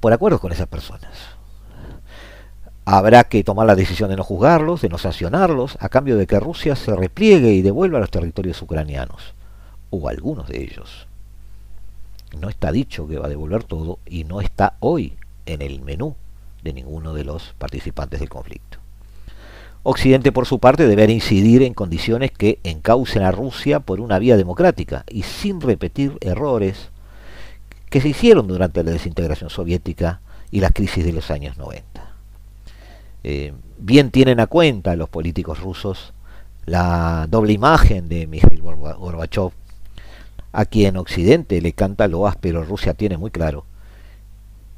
por 0.00 0.12
acuerdos 0.12 0.40
con 0.40 0.52
esas 0.52 0.66
personas. 0.66 1.10
Habrá 2.84 3.24
que 3.24 3.44
tomar 3.44 3.66
la 3.66 3.76
decisión 3.76 4.10
de 4.10 4.16
no 4.16 4.24
juzgarlos, 4.24 4.82
de 4.82 4.88
no 4.88 4.98
sancionarlos, 4.98 5.78
a 5.80 5.88
cambio 5.88 6.16
de 6.16 6.26
que 6.26 6.40
Rusia 6.40 6.74
se 6.74 6.96
repliegue 6.96 7.52
y 7.52 7.62
devuelva 7.62 8.00
los 8.00 8.10
territorios 8.10 8.60
ucranianos, 8.60 9.34
o 9.90 10.08
algunos 10.08 10.48
de 10.48 10.62
ellos. 10.62 11.06
No 12.38 12.48
está 12.48 12.72
dicho 12.72 13.06
que 13.06 13.18
va 13.18 13.26
a 13.26 13.30
devolver 13.30 13.64
todo 13.64 13.98
y 14.06 14.24
no 14.24 14.40
está 14.40 14.76
hoy 14.80 15.14
en 15.46 15.62
el 15.62 15.80
menú 15.82 16.16
de 16.62 16.72
ninguno 16.72 17.14
de 17.14 17.24
los 17.24 17.54
participantes 17.58 18.20
del 18.20 18.28
conflicto. 18.28 18.78
Occidente, 19.84 20.30
por 20.30 20.46
su 20.46 20.60
parte, 20.60 20.86
deberá 20.86 21.10
incidir 21.10 21.62
en 21.62 21.74
condiciones 21.74 22.30
que 22.30 22.60
encaucen 22.62 23.22
a 23.22 23.32
Rusia 23.32 23.80
por 23.80 24.00
una 24.00 24.20
vía 24.20 24.36
democrática 24.36 25.04
y 25.08 25.22
sin 25.22 25.60
repetir 25.60 26.16
errores 26.20 26.90
que 27.90 28.00
se 28.00 28.08
hicieron 28.08 28.46
durante 28.46 28.84
la 28.84 28.92
desintegración 28.92 29.50
soviética 29.50 30.20
y 30.52 30.60
la 30.60 30.70
crisis 30.70 31.04
de 31.04 31.12
los 31.12 31.30
años 31.30 31.58
90. 31.58 31.84
Eh, 33.24 33.52
bien 33.78 34.10
tienen 34.10 34.38
a 34.40 34.46
cuenta 34.46 34.94
los 34.96 35.08
políticos 35.08 35.60
rusos 35.60 36.12
la 36.64 37.26
doble 37.28 37.52
imagen 37.52 38.08
de 38.08 38.26
Mikhail 38.26 38.62
Gorbachev, 38.62 39.50
a 40.52 40.64
quien 40.64 40.96
Occidente 40.96 41.60
le 41.60 41.72
canta 41.72 42.08
loas, 42.08 42.36
pero 42.40 42.64
Rusia 42.64 42.94
tiene 42.94 43.16
muy 43.16 43.30
claro 43.30 43.64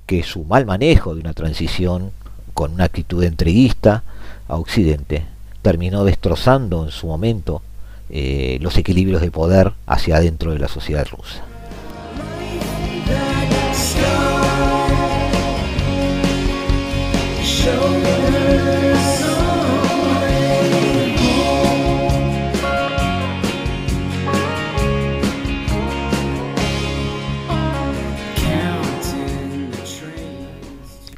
que 0.07 0.23
su 0.23 0.45
mal 0.45 0.67
manejo 0.67 1.15
de 1.15 1.21
una 1.21 1.33
transición 1.33 2.13
con 2.53 2.75
una 2.75 2.85
actitud 2.85 3.23
entreguista 3.25 4.05
a 4.49 4.57
Occidente 4.57 5.25
terminó 5.63 6.05
destrozando 6.05 6.85
en 6.85 6.91
su 6.91 7.07
momento 7.07 7.63
eh, 8.11 8.59
los 8.61 8.77
equilibrios 8.77 9.23
de 9.23 9.31
poder 9.31 9.73
hacia 9.87 10.17
adentro 10.17 10.53
de 10.53 10.59
la 10.59 10.69
sociedad 10.69 11.07
rusa. 11.11 11.43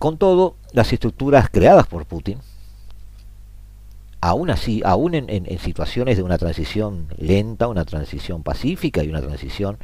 Con 0.07 0.19
todo, 0.19 0.55
las 0.73 0.93
estructuras 0.93 1.49
creadas 1.51 1.89
por 1.89 2.07
Putin, 2.07 2.39
aún 4.21 4.51
así, 4.51 4.81
aún 4.85 5.17
en, 5.17 5.59
situaciones 5.59 6.17
de 6.17 6.23
una 6.23 6.39
transición 6.39 7.09
lenta, 7.19 7.67
una 7.67 7.85
transición 7.85 8.45
pacífica 8.45 9.03
y 9.03 9.09
una 9.09 9.21
transición 9.21 9.79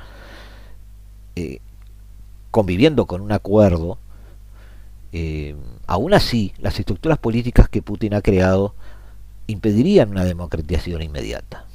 eh, 1.34 1.58
conviviendo 2.52 3.06
con 3.06 3.20
un 3.20 3.32
acuerdo, 3.32 3.98
eh, 5.10 5.56
aún 5.88 6.14
así 6.14 6.54
las 6.58 6.78
estructuras 6.78 7.18
políticas 7.18 7.68
que 7.68 7.82
Putin 7.82 8.14
ha 8.14 8.22
creado 8.22 8.76
impedirían 9.48 10.10
una 10.10 10.24
democratización 10.24 11.02
inmediata. 11.02 11.66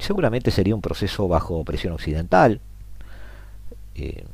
Seguramente 0.00 0.50
sería 0.50 0.74
un 0.74 0.82
proceso 0.82 1.28
bajo 1.28 1.62
presión 1.62 1.92
occidental. 1.92 2.60
Eh, 3.94 4.24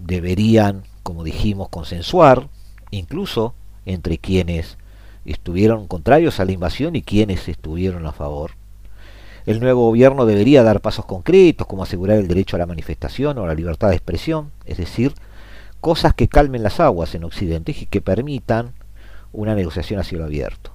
deberían, 0.00 0.84
como 1.08 1.24
dijimos, 1.24 1.70
consensuar, 1.70 2.50
incluso 2.90 3.54
entre 3.86 4.18
quienes 4.18 4.76
estuvieron 5.24 5.86
contrarios 5.86 6.38
a 6.38 6.44
la 6.44 6.52
invasión 6.52 6.96
y 6.96 7.00
quienes 7.00 7.48
estuvieron 7.48 8.04
a 8.06 8.12
favor. 8.12 8.50
El 9.46 9.58
nuevo 9.60 9.86
gobierno 9.86 10.26
debería 10.26 10.62
dar 10.62 10.82
pasos 10.82 11.06
concretos 11.06 11.66
como 11.66 11.82
asegurar 11.82 12.18
el 12.18 12.28
derecho 12.28 12.56
a 12.56 12.58
la 12.58 12.66
manifestación 12.66 13.38
o 13.38 13.44
a 13.44 13.46
la 13.46 13.54
libertad 13.54 13.88
de 13.88 13.94
expresión, 13.94 14.52
es 14.66 14.76
decir, 14.76 15.14
cosas 15.80 16.12
que 16.12 16.28
calmen 16.28 16.62
las 16.62 16.78
aguas 16.78 17.14
en 17.14 17.24
Occidente 17.24 17.72
y 17.72 17.86
que 17.86 18.02
permitan 18.02 18.74
una 19.32 19.54
negociación 19.54 20.00
a 20.00 20.04
cielo 20.04 20.26
abierto. 20.26 20.72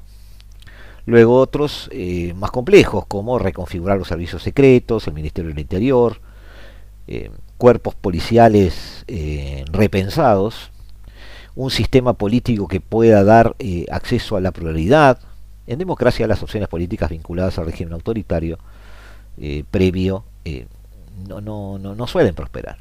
Luego 1.05 1.37
otros 1.37 1.91
eh, 1.91 2.33
más 2.35 2.49
complejos, 2.49 3.05
como 3.05 3.37
reconfigurar 3.37 3.99
los 3.99 4.07
servicios 4.07 4.41
secretos, 4.41 5.05
el 5.05 5.13
Ministerio 5.13 5.49
del 5.49 5.59
Interior, 5.59 6.17
eh, 7.05 7.29
cuerpos 7.63 7.95
policiales 7.95 9.05
eh, 9.07 9.63
repensados, 9.71 10.69
un 11.55 11.71
sistema 11.71 12.11
político 12.11 12.67
que 12.67 12.81
pueda 12.81 13.23
dar 13.23 13.55
acceso 13.89 14.35
a 14.35 14.41
la 14.41 14.51
pluralidad, 14.51 15.17
en 15.65 15.79
democracia 15.79 16.27
las 16.27 16.43
opciones 16.43 16.67
políticas 16.67 17.09
vinculadas 17.09 17.57
al 17.57 17.67
régimen 17.67 17.93
autoritario 17.93 18.59
eh, 19.37 19.63
previo 19.71 20.25
eh, 20.43 20.67
no, 21.25 21.39
no, 21.39 21.79
no, 21.79 21.95
no 21.95 22.05
suelen 22.05 22.35
prosperar. 22.35 22.79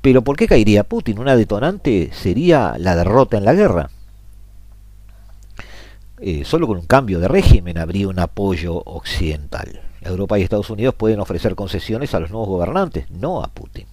Pero 0.00 0.22
¿por 0.22 0.36
qué 0.36 0.46
caería 0.46 0.84
Putin? 0.84 1.18
Una 1.18 1.34
detonante 1.34 2.10
sería 2.12 2.76
la 2.78 2.94
derrota 2.94 3.38
en 3.38 3.44
la 3.44 3.54
guerra. 3.54 3.90
Eh, 6.20 6.44
solo 6.44 6.68
con 6.68 6.78
un 6.78 6.86
cambio 6.86 7.18
de 7.18 7.26
régimen 7.26 7.76
habría 7.76 8.06
un 8.06 8.20
apoyo 8.20 8.76
occidental. 8.84 9.85
Europa 10.08 10.38
y 10.38 10.42
Estados 10.42 10.70
Unidos 10.70 10.94
pueden 10.94 11.20
ofrecer 11.20 11.54
concesiones 11.54 12.14
a 12.14 12.20
los 12.20 12.30
nuevos 12.30 12.48
gobernantes, 12.48 13.10
no 13.10 13.42
a 13.42 13.48
Putin. 13.48 13.86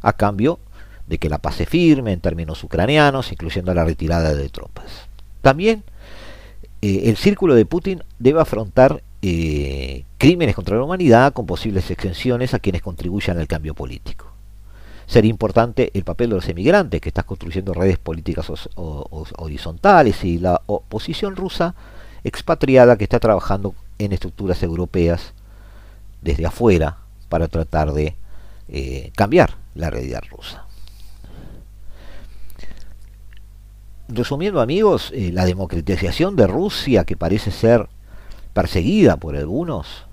A 0.00 0.12
cambio 0.14 0.58
de 1.06 1.18
que 1.18 1.28
la 1.28 1.38
paz 1.38 1.56
se 1.56 1.66
firme 1.66 2.12
en 2.12 2.20
términos 2.20 2.62
ucranianos, 2.64 3.32
incluyendo 3.32 3.74
la 3.74 3.84
retirada 3.84 4.34
de 4.34 4.48
tropas. 4.48 5.08
También 5.40 5.84
eh, 6.80 7.02
el 7.04 7.16
círculo 7.16 7.54
de 7.54 7.66
Putin 7.66 8.02
debe 8.18 8.40
afrontar 8.40 9.02
eh, 9.22 10.04
crímenes 10.18 10.54
contra 10.54 10.76
la 10.76 10.82
humanidad 10.82 11.32
con 11.32 11.46
posibles 11.46 11.90
exenciones 11.90 12.54
a 12.54 12.58
quienes 12.58 12.82
contribuyan 12.82 13.38
al 13.38 13.46
cambio 13.46 13.74
político. 13.74 14.32
Sería 15.06 15.30
importante 15.30 15.90
el 15.94 16.04
papel 16.04 16.30
de 16.30 16.36
los 16.36 16.48
emigrantes 16.48 17.00
que 17.00 17.10
están 17.10 17.26
construyendo 17.26 17.74
redes 17.74 17.98
políticas 17.98 18.50
horizontales 18.74 20.24
y 20.24 20.38
la 20.38 20.62
oposición 20.66 21.36
rusa 21.36 21.74
expatriada 22.24 22.96
que 22.96 23.04
está 23.04 23.20
trabajando 23.20 23.74
en 24.04 24.12
estructuras 24.12 24.62
europeas 24.62 25.34
desde 26.20 26.46
afuera 26.46 26.98
para 27.28 27.48
tratar 27.48 27.92
de 27.92 28.16
eh, 28.68 29.10
cambiar 29.16 29.56
la 29.74 29.90
realidad 29.90 30.22
rusa. 30.30 30.66
resumiendo 34.14 34.60
amigos, 34.60 35.10
eh, 35.14 35.30
la 35.32 35.44
democratización 35.44 36.36
de 36.36 36.46
Rusia, 36.46 37.04
que 37.04 37.16
parece 37.16 37.50
ser 37.50 37.88
perseguida 38.52 39.16
por 39.16 39.36
algunos, 39.36 40.06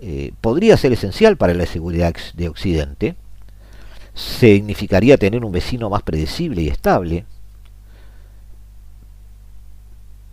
eh, 0.00 0.32
podría 0.40 0.76
ser 0.76 0.92
esencial 0.92 1.36
para 1.36 1.54
la 1.54 1.66
seguridad 1.66 2.14
de 2.34 2.48
Occidente, 2.48 3.16
significaría 4.14 5.16
tener 5.16 5.44
un 5.44 5.52
vecino 5.52 5.90
más 5.90 6.02
predecible 6.02 6.62
y 6.62 6.68
estable, 6.68 7.24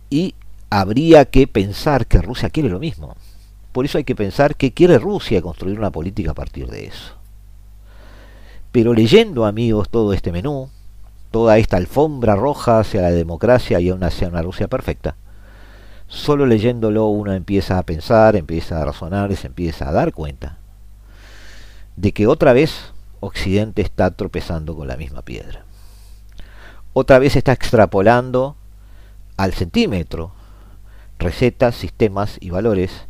y 0.08 0.34
habría 0.70 1.24
que 1.26 1.46
pensar 1.46 2.06
que 2.06 2.22
Rusia 2.22 2.50
quiere 2.50 2.68
lo 2.68 2.78
mismo. 2.78 3.16
Por 3.72 3.84
eso 3.84 3.98
hay 3.98 4.04
que 4.04 4.16
pensar 4.16 4.56
que 4.56 4.72
quiere 4.72 4.98
Rusia 4.98 5.42
construir 5.42 5.78
una 5.78 5.90
política 5.90 6.30
a 6.30 6.34
partir 6.34 6.68
de 6.68 6.86
eso. 6.86 7.14
Pero 8.72 8.94
leyendo, 8.94 9.46
amigos, 9.46 9.88
todo 9.88 10.12
este 10.12 10.32
menú, 10.32 10.70
toda 11.30 11.58
esta 11.58 11.76
alfombra 11.76 12.36
roja 12.36 12.80
hacia 12.80 13.02
la 13.02 13.10
democracia 13.10 13.80
y 13.80 13.90
hacia 13.90 14.28
una 14.28 14.42
Rusia 14.42 14.68
perfecta. 14.68 15.16
Solo 16.08 16.46
leyéndolo 16.46 17.06
uno 17.06 17.32
empieza 17.32 17.78
a 17.78 17.82
pensar, 17.82 18.36
empieza 18.36 18.80
a 18.80 18.84
razonar 18.84 19.34
se 19.34 19.48
empieza 19.48 19.88
a 19.88 19.92
dar 19.92 20.12
cuenta 20.12 20.58
de 21.96 22.12
que 22.12 22.26
otra 22.26 22.52
vez 22.52 22.92
Occidente 23.20 23.82
está 23.82 24.10
tropezando 24.10 24.76
con 24.76 24.86
la 24.86 24.96
misma 24.96 25.22
piedra. 25.22 25.64
Otra 26.92 27.18
vez 27.18 27.36
está 27.36 27.52
extrapolando 27.52 28.56
al 29.36 29.52
centímetro 29.52 30.32
recetas, 31.18 31.74
sistemas 31.74 32.36
y 32.40 32.50
valores 32.50 33.06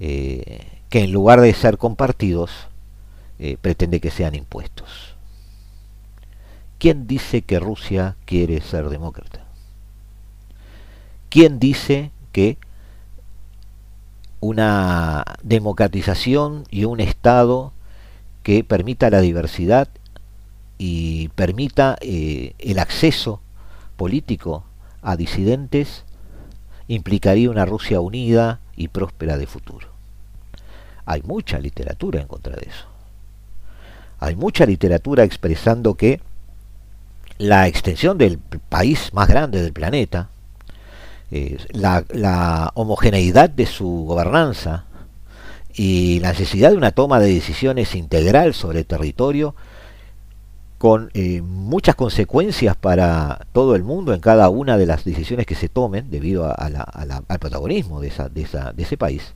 eh, 0.00 0.66
que 0.88 1.04
en 1.04 1.12
lugar 1.12 1.40
de 1.40 1.52
ser 1.52 1.78
compartidos 1.78 2.50
eh, 3.38 3.56
pretende 3.60 4.00
que 4.00 4.10
sean 4.10 4.34
impuestos. 4.34 5.16
¿Quién 6.78 7.06
dice 7.06 7.42
que 7.42 7.58
Rusia 7.58 8.16
quiere 8.24 8.60
ser 8.60 8.88
demócrata? 8.88 9.44
¿Quién 11.28 11.58
dice 11.58 12.10
que 12.32 12.56
una 14.40 15.24
democratización 15.42 16.64
y 16.70 16.84
un 16.84 17.00
Estado 17.00 17.72
que 18.44 18.62
permita 18.62 19.10
la 19.10 19.20
diversidad 19.20 19.88
y 20.78 21.28
permita 21.30 21.98
eh, 22.00 22.54
el 22.58 22.78
acceso 22.78 23.40
político 23.96 24.64
a 25.02 25.16
disidentes 25.16 26.04
implicaría 26.88 27.50
una 27.50 27.64
Rusia 27.64 28.00
unida 28.00 28.60
y 28.76 28.88
próspera 28.88 29.36
de 29.36 29.46
futuro. 29.46 29.88
Hay 31.04 31.22
mucha 31.22 31.58
literatura 31.58 32.20
en 32.20 32.26
contra 32.26 32.56
de 32.56 32.66
eso. 32.68 32.86
Hay 34.20 34.34
mucha 34.34 34.66
literatura 34.66 35.24
expresando 35.24 35.94
que 35.94 36.20
la 37.38 37.68
extensión 37.68 38.18
del 38.18 38.38
país 38.38 39.12
más 39.12 39.28
grande 39.28 39.62
del 39.62 39.72
planeta, 39.72 40.28
eh, 41.30 41.58
la, 41.70 42.72
homogeneidad 42.74 43.50
de 43.50 43.66
su 43.66 44.04
gobernanza 44.06 44.86
y 45.74 46.18
la 46.20 46.30
necesidad 46.30 46.70
de 46.70 46.76
una 46.76 46.90
toma 46.90 47.20
de 47.20 47.32
decisiones 47.32 47.94
integral 47.94 48.54
sobre 48.54 48.80
el 48.80 48.86
territorio 48.86 49.54
con 50.78 51.10
eh, 51.14 51.42
muchas 51.42 51.96
consecuencias 51.96 52.76
para 52.76 53.46
todo 53.52 53.74
el 53.74 53.82
mundo 53.82 54.14
en 54.14 54.20
cada 54.20 54.48
una 54.48 54.78
de 54.78 54.86
las 54.86 55.04
decisiones 55.04 55.44
que 55.44 55.56
se 55.56 55.68
tomen 55.68 56.08
debido 56.08 56.54
al 56.56 57.38
protagonismo 57.40 58.00
de, 58.00 58.08
esa, 58.08 58.28
de, 58.28 58.42
esa, 58.42 58.72
de 58.72 58.84
ese 58.84 58.96
país. 58.96 59.34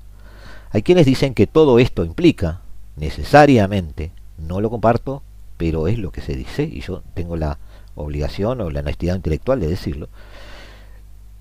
Hay 0.70 0.82
quienes 0.82 1.04
dicen 1.04 1.34
que 1.34 1.48
todo 1.48 1.80
esto 1.80 2.04
implica 2.04 2.60
necesariamente, 2.96 4.12
no 4.38 4.60
lo 4.60 4.70
comparto, 4.70 5.22
pero 5.56 5.88
es 5.88 5.98
lo 5.98 6.12
que 6.12 6.20
se 6.20 6.36
dice 6.36 6.62
y 6.62 6.80
yo 6.80 7.02
tengo 7.14 7.36
la 7.36 7.58
obligación 7.96 8.60
o 8.60 8.70
la 8.70 8.80
honestidad 8.80 9.16
intelectual 9.16 9.58
de 9.58 9.66
decirlo. 9.66 10.08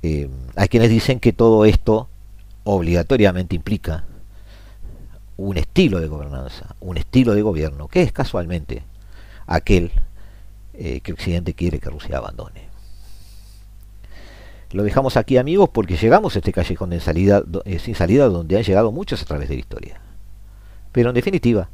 Eh, 0.02 0.30
hay 0.56 0.68
quienes 0.68 0.90
dicen 0.90 1.20
que 1.20 1.32
todo 1.32 1.64
esto 1.66 2.10
obligatoriamente 2.64 3.56
implica 3.56 4.06
un 5.38 5.58
estilo 5.58 6.00
de 6.00 6.08
gobernanza, 6.08 6.76
un 6.80 6.98
estilo 6.98 7.36
de 7.36 7.44
gobierno, 7.44 7.88
que 7.88 8.02
es 8.02 8.12
casualmente 8.12 8.84
aquel 9.56 9.92
eh, 10.74 11.02
que 11.02 11.14
Occidente 11.14 11.54
quiere 11.54 11.80
que 11.80 11.90
Rusia 11.90 12.18
abandone. 12.18 12.70
Lo 14.72 14.84
dejamos 14.84 15.18
aquí 15.18 15.38
amigos 15.38 15.70
porque 15.70 15.98
llegamos 15.98 16.36
a 16.36 16.40
este 16.40 16.54
callejón 16.54 16.92
de 16.92 17.02
salida, 17.02 17.44
eh, 17.66 17.80
sin 17.80 17.94
salida 17.96 18.30
donde 18.30 18.58
han 18.58 18.64
llegado 18.64 18.92
muchos 18.92 19.22
a 19.22 19.26
través 19.26 19.50
de 19.50 19.56
la 19.56 19.60
historia. 19.60 20.02
Pero 20.92 21.10
en 21.10 21.16
definitiva 21.16 21.70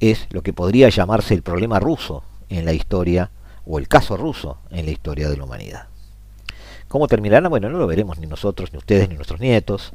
es 0.00 0.26
lo 0.30 0.42
que 0.42 0.52
podría 0.52 0.88
llamarse 0.90 1.34
el 1.34 1.42
problema 1.42 1.80
ruso 1.80 2.22
en 2.50 2.66
la 2.66 2.74
historia 2.74 3.30
o 3.64 3.78
el 3.78 3.88
caso 3.88 4.16
ruso 4.16 4.58
en 4.70 4.84
la 4.84 4.92
historia 4.92 5.30
de 5.30 5.36
la 5.36 5.44
humanidad. 5.44 5.88
¿Cómo 6.88 7.08
terminará? 7.08 7.48
Bueno, 7.48 7.70
no 7.70 7.78
lo 7.78 7.86
veremos 7.86 8.18
ni 8.18 8.26
nosotros, 8.26 8.72
ni 8.72 8.78
ustedes, 8.78 9.08
ni 9.08 9.14
nuestros 9.14 9.40
nietos, 9.40 9.92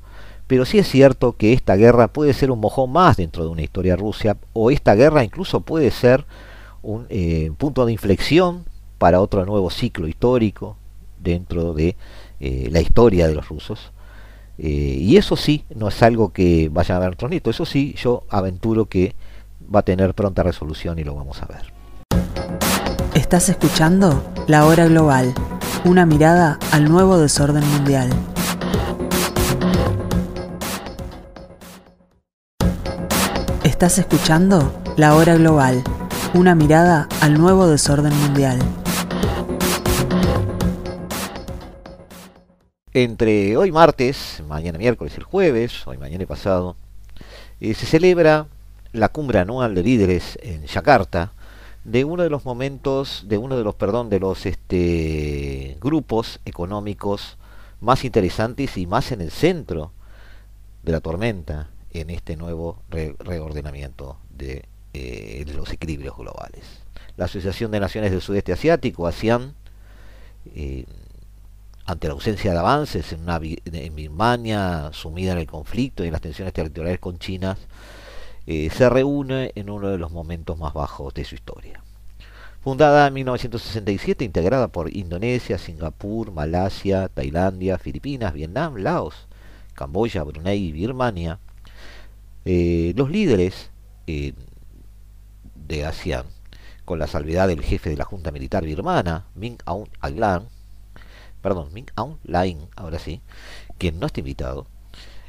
pero 0.48 0.66
sí 0.66 0.80
es 0.80 0.90
cierto 0.90 1.38
que 1.38 1.54
esta 1.54 1.76
guerra 1.76 2.08
puede 2.08 2.34
ser 2.34 2.50
un 2.50 2.60
mojón 2.60 2.92
más 2.92 3.18
dentro 3.18 3.44
de 3.44 3.50
una 3.50 3.62
historia 3.62 3.96
rusa, 3.96 4.38
o 4.54 4.72
esta 4.72 4.96
guerra 4.96 5.24
incluso 5.24 5.62
puede 5.62 5.92
ser 5.92 6.26
un 6.82 7.06
eh, 7.10 7.52
punto 7.58 7.86
de 7.86 7.92
inflexión 7.92 8.66
para 8.98 9.22
otro 9.22 9.46
nuevo 9.46 9.70
ciclo 9.70 10.08
histórico 10.08 10.78
dentro 11.20 11.74
de 11.74 11.96
eh, 12.40 12.70
la 12.72 12.82
historia 12.82 13.28
de 13.28 13.36
los 13.36 13.50
rusos. 13.50 13.92
Eh, 14.58 14.98
y 15.00 15.18
eso 15.18 15.36
sí, 15.36 15.64
no 15.74 15.88
es 15.88 16.04
algo 16.04 16.34
que 16.34 16.70
vayan 16.72 16.98
a 16.98 17.00
ver 17.00 17.10
nuestros 17.10 17.32
nietos, 17.32 17.56
eso 17.56 17.66
sí, 17.66 17.96
yo 17.98 18.24
aventuro 18.30 18.86
que 18.86 19.16
va 19.74 19.80
a 19.80 19.84
tener 19.84 20.14
pronta 20.14 20.44
resolución 20.44 21.00
y 21.00 21.04
lo 21.04 21.16
vamos 21.16 21.42
a 21.42 21.46
ver. 21.46 21.74
Estás 23.14 23.50
escuchando 23.50 24.24
La 24.48 24.66
Hora 24.66 24.88
Global, 24.88 25.34
una 25.86 26.06
mirada 26.06 26.60
al 26.72 26.90
nuevo 26.90 27.18
desorden 27.18 27.66
mundial. 27.70 28.10
Estás 33.64 33.98
escuchando 33.98 34.74
La 34.98 35.16
Hora 35.16 35.36
Global, 35.36 35.84
una 36.34 36.54
mirada 36.54 37.08
al 37.22 37.40
nuevo 37.40 37.68
desorden 37.68 38.16
mundial. 38.16 38.60
Entre 42.94 43.58
hoy 43.58 43.72
martes, 43.72 44.44
mañana 44.48 44.78
miércoles, 44.78 45.16
el 45.18 45.24
jueves, 45.24 45.88
hoy 45.88 45.98
mañana 45.98 46.24
y 46.24 46.28
pasado, 46.28 46.76
eh, 47.60 47.74
se 47.74 47.86
celebra 47.86 48.48
la 48.92 49.10
cumbre 49.10 49.40
anual 49.40 49.76
de 49.76 49.84
líderes 49.84 50.38
en 50.42 50.66
Yakarta, 50.66 51.34
de 51.84 52.04
uno 52.04 52.24
de 52.24 52.30
los 52.30 52.46
momentos, 52.46 53.24
de 53.28 53.38
uno 53.38 53.58
de 53.58 53.64
los, 53.64 53.76
perdón, 53.76 54.10
de 54.10 54.20
los 54.20 54.46
este, 54.46 55.78
grupos 55.80 56.40
económicos 56.46 57.38
más 57.82 58.04
interesantes 58.04 58.78
y 58.78 58.86
más 58.86 59.12
en 59.12 59.22
el 59.22 59.32
centro 59.32 59.92
de 60.84 60.92
la 60.92 61.00
tormenta 61.00 61.70
en 61.92 62.10
este 62.10 62.36
nuevo 62.36 62.84
reordenamiento 62.90 64.18
de 64.30 64.66
eh, 64.92 65.46
los 65.56 65.72
equilibrios 65.72 66.18
globales. 66.18 66.64
La 67.16 67.26
Asociación 67.26 67.70
de 67.70 67.80
Naciones 67.80 68.10
del 68.10 68.22
Sudeste 68.22 68.54
Asiático, 68.54 69.06
ASEAN, 69.06 69.54
eh, 70.56 70.86
ante 71.86 72.08
la 72.08 72.14
ausencia 72.14 72.52
de 72.52 72.58
avances 72.58 73.14
en, 73.14 73.96
Birmania, 73.96 74.90
sumida 74.92 75.34
en 75.34 75.38
el 75.38 75.48
conflicto 75.48 76.04
y 76.04 76.08
en 76.08 76.14
las 76.14 76.22
tensiones 76.22 76.54
territoriales 76.54 77.00
con 77.00 77.20
China, 77.20 77.58
eh, 78.48 78.70
se 78.72 78.90
reúne 78.90 79.52
en 79.54 79.70
uno 79.70 79.90
de 79.90 80.00
los 80.00 80.12
momentos 80.12 80.58
más 80.58 80.74
bajos 80.74 81.14
de 81.14 81.24
su 81.24 81.36
historia. 81.36 81.84
Fundada 82.62 83.08
en 83.08 83.14
1967, 83.14 84.26
integrada 84.26 84.70
por 84.70 84.96
Indonesia, 84.96 85.60
Singapur, 85.60 86.32
Malasia, 86.32 87.10
Tailandia, 87.10 87.78
Filipinas, 87.78 88.34
Vietnam, 88.34 88.78
Laos, 88.78 89.28
Camboya, 89.76 90.24
Brunei 90.24 90.66
y 90.66 90.72
Birmania, 90.72 91.40
los 92.44 93.10
líderes 93.12 93.70
de 95.70 95.86
ASEAN, 95.86 96.26
con 96.84 97.00
la 97.00 97.08
salvedad 97.08 97.48
del 97.48 97.62
jefe 97.62 97.90
de 97.92 97.96
la 97.96 98.04
Junta 98.04 98.32
Militar 98.32 98.66
birmana, 98.66 99.28
Min 99.36 99.58
Aung 99.66 99.88
Hlaing, 100.02 100.48
perdón, 101.42 101.72
Min 101.72 101.86
Aung 101.96 102.18
Hlaing, 102.26 102.68
ahora 102.76 103.00
sí, 103.00 103.22
quien 103.78 104.00
no 104.00 104.08
está 104.08 104.20
invitado, 104.20 104.68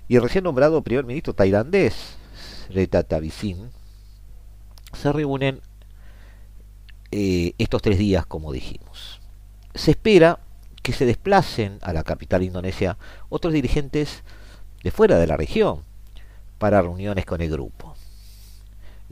y 0.08 0.16
el 0.16 0.22
recién 0.22 0.44
nombrado 0.44 0.82
primer 0.82 1.04
ministro 1.04 1.34
tailandés, 1.34 2.16
Reta 2.70 3.02
Tavisin, 3.02 3.70
se 4.92 5.12
reúnen 5.12 5.60
eh, 7.12 7.52
estos 7.58 7.82
tres 7.82 7.98
días, 7.98 8.26
como 8.26 8.50
dijimos. 8.50 9.20
Se 9.74 9.92
espera 9.92 10.40
que 10.82 10.92
se 10.92 11.04
desplacen 11.04 11.78
a 11.82 11.92
la 11.92 12.02
capital 12.02 12.42
indonesia 12.42 12.96
otros 13.28 13.52
dirigentes 13.52 14.24
de 14.82 14.90
fuera 14.90 15.18
de 15.18 15.26
la 15.26 15.36
región 15.36 15.82
para 16.58 16.80
reuniones 16.80 17.26
con 17.26 17.40
el 17.40 17.50
grupo 17.50 17.94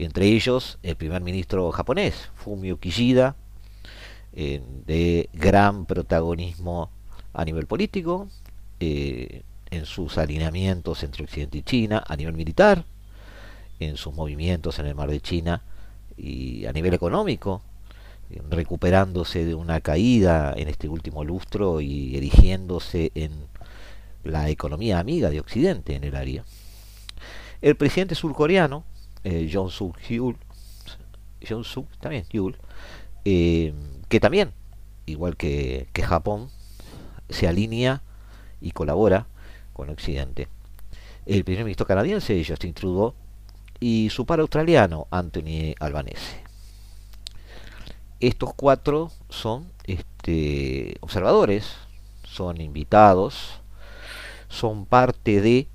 entre 0.05 0.27
ellos 0.27 0.79
el 0.81 0.95
primer 0.95 1.21
ministro 1.21 1.71
japonés, 1.71 2.29
Fumio 2.35 2.79
Kishida, 2.79 3.35
eh, 4.33 4.61
de 4.85 5.29
gran 5.33 5.85
protagonismo 5.85 6.89
a 7.33 7.45
nivel 7.45 7.67
político, 7.67 8.27
eh, 8.79 9.43
en 9.71 9.85
sus 9.85 10.17
alineamientos 10.17 11.03
entre 11.03 11.23
Occidente 11.23 11.59
y 11.59 11.63
China, 11.63 12.03
a 12.07 12.15
nivel 12.15 12.33
militar, 12.33 12.85
en 13.79 13.97
sus 13.97 14.13
movimientos 14.13 14.79
en 14.79 14.85
el 14.85 14.95
mar 14.95 15.09
de 15.09 15.21
China 15.21 15.61
y 16.17 16.65
a 16.65 16.73
nivel 16.73 16.93
económico, 16.93 17.61
recuperándose 18.49 19.45
de 19.45 19.55
una 19.55 19.81
caída 19.81 20.53
en 20.55 20.67
este 20.67 20.87
último 20.87 21.23
lustro 21.23 21.81
y 21.81 22.15
erigiéndose 22.15 23.11
en 23.15 23.31
la 24.23 24.49
economía 24.49 24.99
amiga 24.99 25.29
de 25.29 25.39
Occidente 25.39 25.95
en 25.95 26.03
el 26.03 26.15
área. 26.15 26.43
El 27.61 27.75
presidente 27.75 28.15
surcoreano, 28.15 28.83
eh, 29.23 29.49
John 29.51 29.69
Suk 29.69 29.97
Hyul, 29.99 30.37
John 31.47 31.63
Suk 31.63 31.87
también 31.99 32.25
Hyul, 32.31 32.57
eh, 33.25 33.73
que 34.07 34.19
también, 34.19 34.51
igual 35.05 35.37
que, 35.37 35.87
que 35.93 36.03
Japón, 36.03 36.49
se 37.29 37.47
alinea 37.47 38.01
y 38.61 38.71
colabora 38.71 39.27
con 39.73 39.89
Occidente. 39.89 40.47
El 41.25 41.43
primer 41.43 41.63
ministro 41.63 41.85
canadiense, 41.85 42.43
Justin 42.45 42.73
Trudeau, 42.73 43.13
y 43.79 44.09
su 44.09 44.25
par 44.25 44.39
australiano, 44.39 45.07
Anthony 45.11 45.73
Albanese. 45.79 46.43
Estos 48.19 48.53
cuatro 48.53 49.11
son 49.29 49.71
este, 49.85 50.97
observadores, 50.99 51.77
son 52.23 52.59
invitados, 52.59 53.61
son 54.49 54.85
parte 54.85 55.39
de 55.39 55.67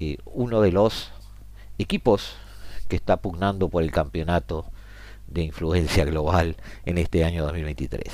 eh, 0.00 0.18
uno 0.24 0.60
de 0.60 0.72
los 0.72 1.12
equipos 1.78 2.34
que 2.88 2.96
está 2.96 3.18
pugnando 3.18 3.68
por 3.68 3.82
el 3.82 3.92
campeonato 3.92 4.66
de 5.28 5.42
influencia 5.42 6.04
global 6.04 6.56
en 6.86 6.98
este 6.98 7.24
año 7.24 7.44
2023. 7.44 8.04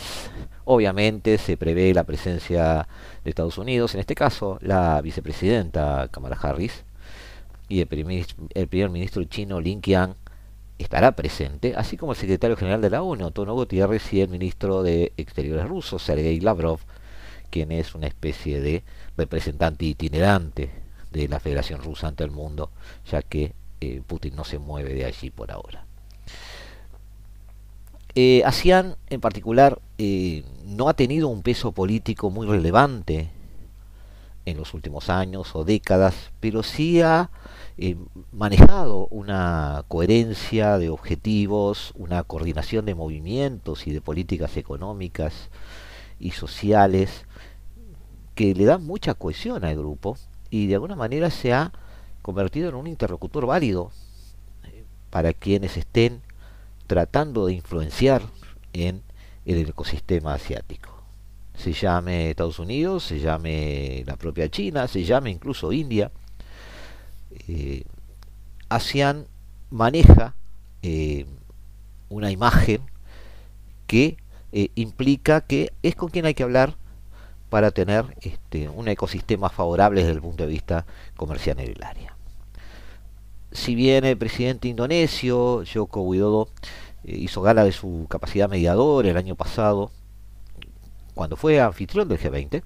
Obviamente 0.65 1.39
se 1.39 1.57
prevé 1.57 1.95
la 1.95 2.05
presencia 2.05 2.89
de 3.23 3.31
Estados 3.31 3.59
Unidos, 3.59 3.95
en 3.95 4.01
este 4.01 4.15
caso 4.15 4.59
la 4.61 5.01
vicepresidenta 5.01 6.09
Kamala 6.11 6.37
Harris 6.37 6.85
y 7.69 7.81
el 7.81 7.87
primer, 7.87 8.91
ministro 8.91 9.25
chino 9.25 9.61
Lin 9.61 9.81
Qian 9.81 10.17
estará 10.79 11.13
presente, 11.13 11.75
así 11.77 11.97
como 11.97 12.13
el 12.13 12.19
secretario 12.19 12.57
general 12.57 12.81
de 12.81 12.91
la 12.91 13.03
ONU, 13.03 13.27
Antonio 13.27 13.55
Gutiérrez, 13.55 14.13
y 14.13 14.21
el 14.21 14.29
ministro 14.29 14.83
de 14.83 15.13
Exteriores 15.17 15.69
ruso, 15.69 15.99
Sergei 15.99 16.41
Lavrov, 16.41 16.81
quien 17.51 17.71
es 17.71 17.95
una 17.95 18.09
especie 18.09 18.61
de 18.61 18.83
representante 19.17 19.85
itinerante 19.85 20.71
de 21.13 21.29
la 21.29 21.39
Federación 21.39 21.81
Rusa 21.81 22.09
ante 22.09 22.25
el 22.25 22.33
mundo, 22.33 22.71
ya 23.11 23.23
que 23.23 23.55
eh, 23.85 24.03
Putin 24.07 24.35
no 24.37 24.45
se 24.45 24.59
mueve 24.59 24.95
de 24.95 25.05
allí 25.05 25.31
por 25.31 25.51
ahora. 25.51 25.87
Eh, 28.17 28.43
ASEAN 28.45 28.97
en 29.11 29.21
particular 29.21 29.81
eh, 29.99 30.45
no 30.65 30.89
ha 30.89 30.95
tenido 30.95 31.29
un 31.29 31.43
peso 31.43 31.73
político 31.73 32.31
muy 32.31 32.47
relevante 32.47 33.31
en 34.45 34.57
los 34.57 34.73
últimos 34.73 35.11
años 35.11 35.57
o 35.57 35.65
décadas, 35.65 36.31
pero 36.39 36.63
sí 36.63 37.01
ha 37.01 37.31
eh, 37.77 37.97
manejado 38.31 39.09
una 39.09 39.85
coherencia 39.89 40.79
de 40.79 40.91
objetivos, 40.91 41.93
una 41.97 42.23
coordinación 42.23 42.85
de 42.85 42.95
movimientos 42.95 43.89
y 43.89 43.93
de 43.93 44.01
políticas 44.01 44.57
económicas 44.57 45.51
y 46.21 46.33
sociales 46.33 47.27
que 48.37 48.55
le 48.55 48.65
dan 48.65 48.85
mucha 48.85 49.15
cohesión 49.15 49.65
al 49.65 49.77
grupo 49.77 50.17
y 50.51 50.69
de 50.69 50.75
alguna 50.75 50.95
manera 50.95 51.31
se 51.31 51.53
ha 51.53 51.73
convertido 52.25 52.71
en 52.71 52.75
un 52.75 52.87
interlocutor 52.87 53.45
válido 53.45 53.91
para 55.11 55.35
quienes 55.35 55.77
estén 55.77 56.23
tratando 56.87 57.45
de 57.45 57.53
influenciar 57.53 58.23
en 58.73 59.03
el 59.45 59.69
ecosistema 59.69 60.33
asiático. 60.33 60.89
Se 61.55 61.75
llame 61.75 62.31
Estados 62.31 62.59
Unidos, 62.59 63.05
se 63.05 63.21
llame 63.21 64.05
la 64.07 64.17
propia 64.17 64.49
China, 64.49 64.89
se 64.89 65.05
llame 65.05 65.31
incluso 65.31 65.71
India. 65.71 66.13
Eh, 67.47 67.85
ASEAN 68.71 69.27
maneja 69.69 70.35
eh, 70.81 71.27
una 72.09 72.31
imagen 72.31 72.81
que 73.87 74.17
eh, 74.53 74.71
implica 74.77 75.43
que 75.43 75.75
es 75.83 75.95
con 75.95 76.09
quien 76.09 76.25
hay 76.25 76.33
que 76.33 76.43
hablar 76.43 76.75
para 77.55 77.71
tener 77.71 78.17
este, 78.21 78.69
un 78.69 78.89
ecosistema 78.89 79.49
favorable 79.49 80.01
desde 80.01 80.15
el 80.15 80.21
punto 80.21 80.43
de 80.43 80.49
vista 80.49 80.87
comercial 81.17 81.61
en 81.61 81.71
el 81.71 81.85
área. 81.85 82.17
Si 83.53 83.77
bien 83.77 84.05
el 84.05 84.19
presidente 84.19 84.67
indonesio, 84.67 85.63
Joko 85.73 86.01
Widodo, 86.01 86.49
eh, 87.05 87.15
hizo 87.17 87.43
gala 87.43 87.63
de 87.63 87.71
su 87.71 88.09
capacidad 88.11 88.51
mediadora 88.51 89.09
el 89.09 89.17
año 89.17 89.37
pasado, 89.37 89.93
cuando 91.15 91.37
fue 91.37 91.61
anfitrión 91.61 92.09
del 92.09 92.19
G20, 92.19 92.65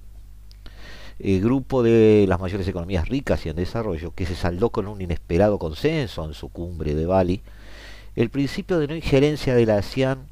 el 1.19 1.39
grupo 1.39 1.83
de 1.83 2.25
las 2.27 2.39
mayores 2.39 2.67
economías 2.67 3.07
ricas 3.07 3.45
y 3.45 3.49
en 3.49 3.57
desarrollo, 3.57 4.15
que 4.15 4.25
se 4.25 4.33
saldó 4.33 4.71
con 4.71 4.87
un 4.87 4.99
inesperado 5.03 5.59
consenso 5.59 6.25
en 6.25 6.33
su 6.33 6.49
cumbre 6.49 6.95
de 6.95 7.05
Bali, 7.05 7.43
el 8.15 8.31
principio 8.31 8.79
de 8.79 8.87
no 8.87 8.95
injerencia 8.95 9.53
de 9.53 9.67
la 9.67 9.77
ASEAN 9.77 10.25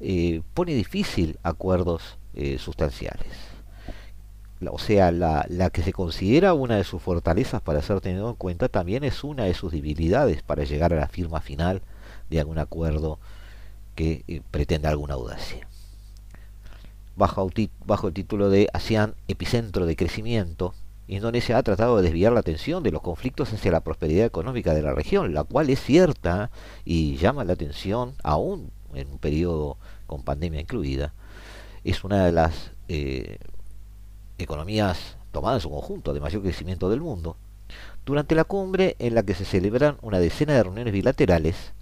eh, 0.00 0.42
pone 0.52 0.74
difícil 0.74 1.38
acuerdos 1.44 2.18
eh, 2.34 2.58
sustanciales 2.58 3.49
o 4.68 4.78
sea, 4.78 5.10
la, 5.10 5.46
la, 5.48 5.70
que 5.70 5.82
se 5.82 5.92
considera 5.92 6.54
una 6.54 6.76
de 6.76 6.84
sus 6.84 7.02
fortalezas 7.02 7.62
para 7.62 7.82
ser 7.82 8.00
tenido 8.00 8.28
en 8.28 8.36
cuenta, 8.36 8.68
también 8.68 9.04
es 9.04 9.24
una 9.24 9.44
de 9.44 9.54
sus 9.54 9.72
debilidades 9.72 10.42
para 10.42 10.64
llegar 10.64 10.92
a 10.92 10.96
la 10.96 11.08
firma 11.08 11.40
final 11.40 11.82
de 12.28 12.40
algún 12.40 12.58
acuerdo 12.58 13.18
que 13.94 14.24
eh, 14.28 14.42
pretenda 14.50 14.90
alguna 14.90 15.14
audacia. 15.14 15.66
Bajo, 17.16 17.50
bajo 17.84 18.08
el 18.08 18.14
título 18.14 18.50
de 18.50 18.68
ASEAN, 18.72 19.14
epicentro 19.28 19.86
de 19.86 19.96
crecimiento, 19.96 20.74
Indonesia 21.06 21.58
ha 21.58 21.62
tratado 21.62 21.96
de 21.96 22.04
desviar 22.04 22.32
la 22.32 22.40
atención 22.40 22.82
de 22.82 22.92
los 22.92 23.02
conflictos 23.02 23.52
hacia 23.52 23.72
la 23.72 23.80
prosperidad 23.80 24.26
económica 24.26 24.74
de 24.74 24.82
la 24.82 24.94
región, 24.94 25.34
la 25.34 25.42
cual 25.42 25.68
es 25.68 25.82
cierta 25.82 26.50
y 26.84 27.16
llama 27.16 27.44
la 27.44 27.54
atención, 27.54 28.14
aún 28.22 28.70
en 28.94 29.10
un 29.10 29.18
periodo 29.18 29.76
con 30.06 30.22
pandemia 30.22 30.60
incluida, 30.60 31.12
es 31.82 32.04
una 32.04 32.24
de 32.24 32.32
las 32.32 32.72
eh, 32.88 33.38
economías 34.40 35.16
tomadas 35.32 35.58
en 35.58 35.62
su 35.62 35.70
conjunto 35.70 36.12
de 36.12 36.20
mayor 36.20 36.42
crecimiento 36.42 36.88
del 36.88 37.00
mundo, 37.00 37.36
durante 38.04 38.34
la 38.34 38.44
cumbre 38.44 38.96
en 38.98 39.14
la 39.14 39.22
que 39.22 39.34
se 39.34 39.44
celebran 39.44 39.96
una 40.02 40.18
decena 40.18 40.54
de 40.54 40.62
reuniones 40.62 40.92
bilaterales, 40.92 41.72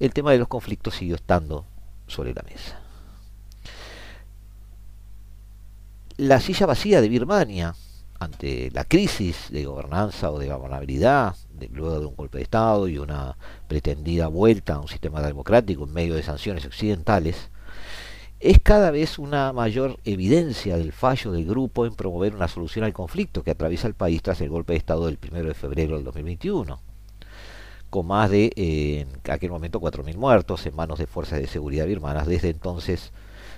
el 0.00 0.12
tema 0.12 0.32
de 0.32 0.38
los 0.38 0.48
conflictos 0.48 0.94
siguió 0.94 1.14
estando 1.14 1.64
sobre 2.06 2.34
la 2.34 2.42
mesa. 2.42 2.80
La 6.16 6.40
silla 6.40 6.66
vacía 6.66 7.00
de 7.00 7.08
Birmania 7.08 7.74
ante 8.18 8.70
la 8.72 8.84
crisis 8.84 9.48
de 9.50 9.64
gobernanza 9.64 10.30
o 10.30 10.38
de 10.38 10.48
gobernabilidad, 10.48 11.34
luego 11.70 12.00
de 12.00 12.06
un 12.06 12.16
golpe 12.16 12.38
de 12.38 12.44
Estado 12.44 12.88
y 12.88 12.98
una 12.98 13.36
pretendida 13.68 14.28
vuelta 14.28 14.74
a 14.74 14.80
un 14.80 14.88
sistema 14.88 15.22
democrático 15.22 15.84
en 15.84 15.92
medio 15.92 16.14
de 16.14 16.22
sanciones 16.22 16.64
occidentales, 16.64 17.50
es 18.42 18.58
cada 18.58 18.90
vez 18.90 19.20
una 19.20 19.52
mayor 19.52 20.00
evidencia 20.04 20.76
del 20.76 20.92
fallo 20.92 21.30
del 21.30 21.46
grupo 21.46 21.86
en 21.86 21.94
promover 21.94 22.34
una 22.34 22.48
solución 22.48 22.84
al 22.84 22.92
conflicto 22.92 23.44
que 23.44 23.52
atraviesa 23.52 23.86
el 23.86 23.94
país 23.94 24.20
tras 24.20 24.40
el 24.40 24.48
golpe 24.48 24.72
de 24.72 24.78
Estado 24.78 25.06
del 25.06 25.16
1 25.22 25.44
de 25.44 25.54
febrero 25.54 25.94
del 25.94 26.04
2021, 26.04 26.80
con 27.88 28.06
más 28.06 28.30
de, 28.30 28.52
eh, 28.56 29.06
en 29.24 29.30
aquel 29.30 29.50
momento, 29.50 29.80
4.000 29.80 30.16
muertos 30.16 30.66
en 30.66 30.74
manos 30.74 30.98
de 30.98 31.06
fuerzas 31.06 31.38
de 31.38 31.46
seguridad 31.46 31.86
birmanas, 31.86 32.26
desde 32.26 32.50
entonces, 32.50 33.12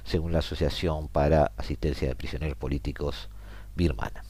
según 0.05 0.33
la 0.33 0.41
Asociación 0.41 1.09
para 1.09 1.53
Asistencia 1.57 2.07
de 2.07 2.15
Prisioneros 2.15 2.59
Políticos 2.59 3.31
birmana. 3.75 4.23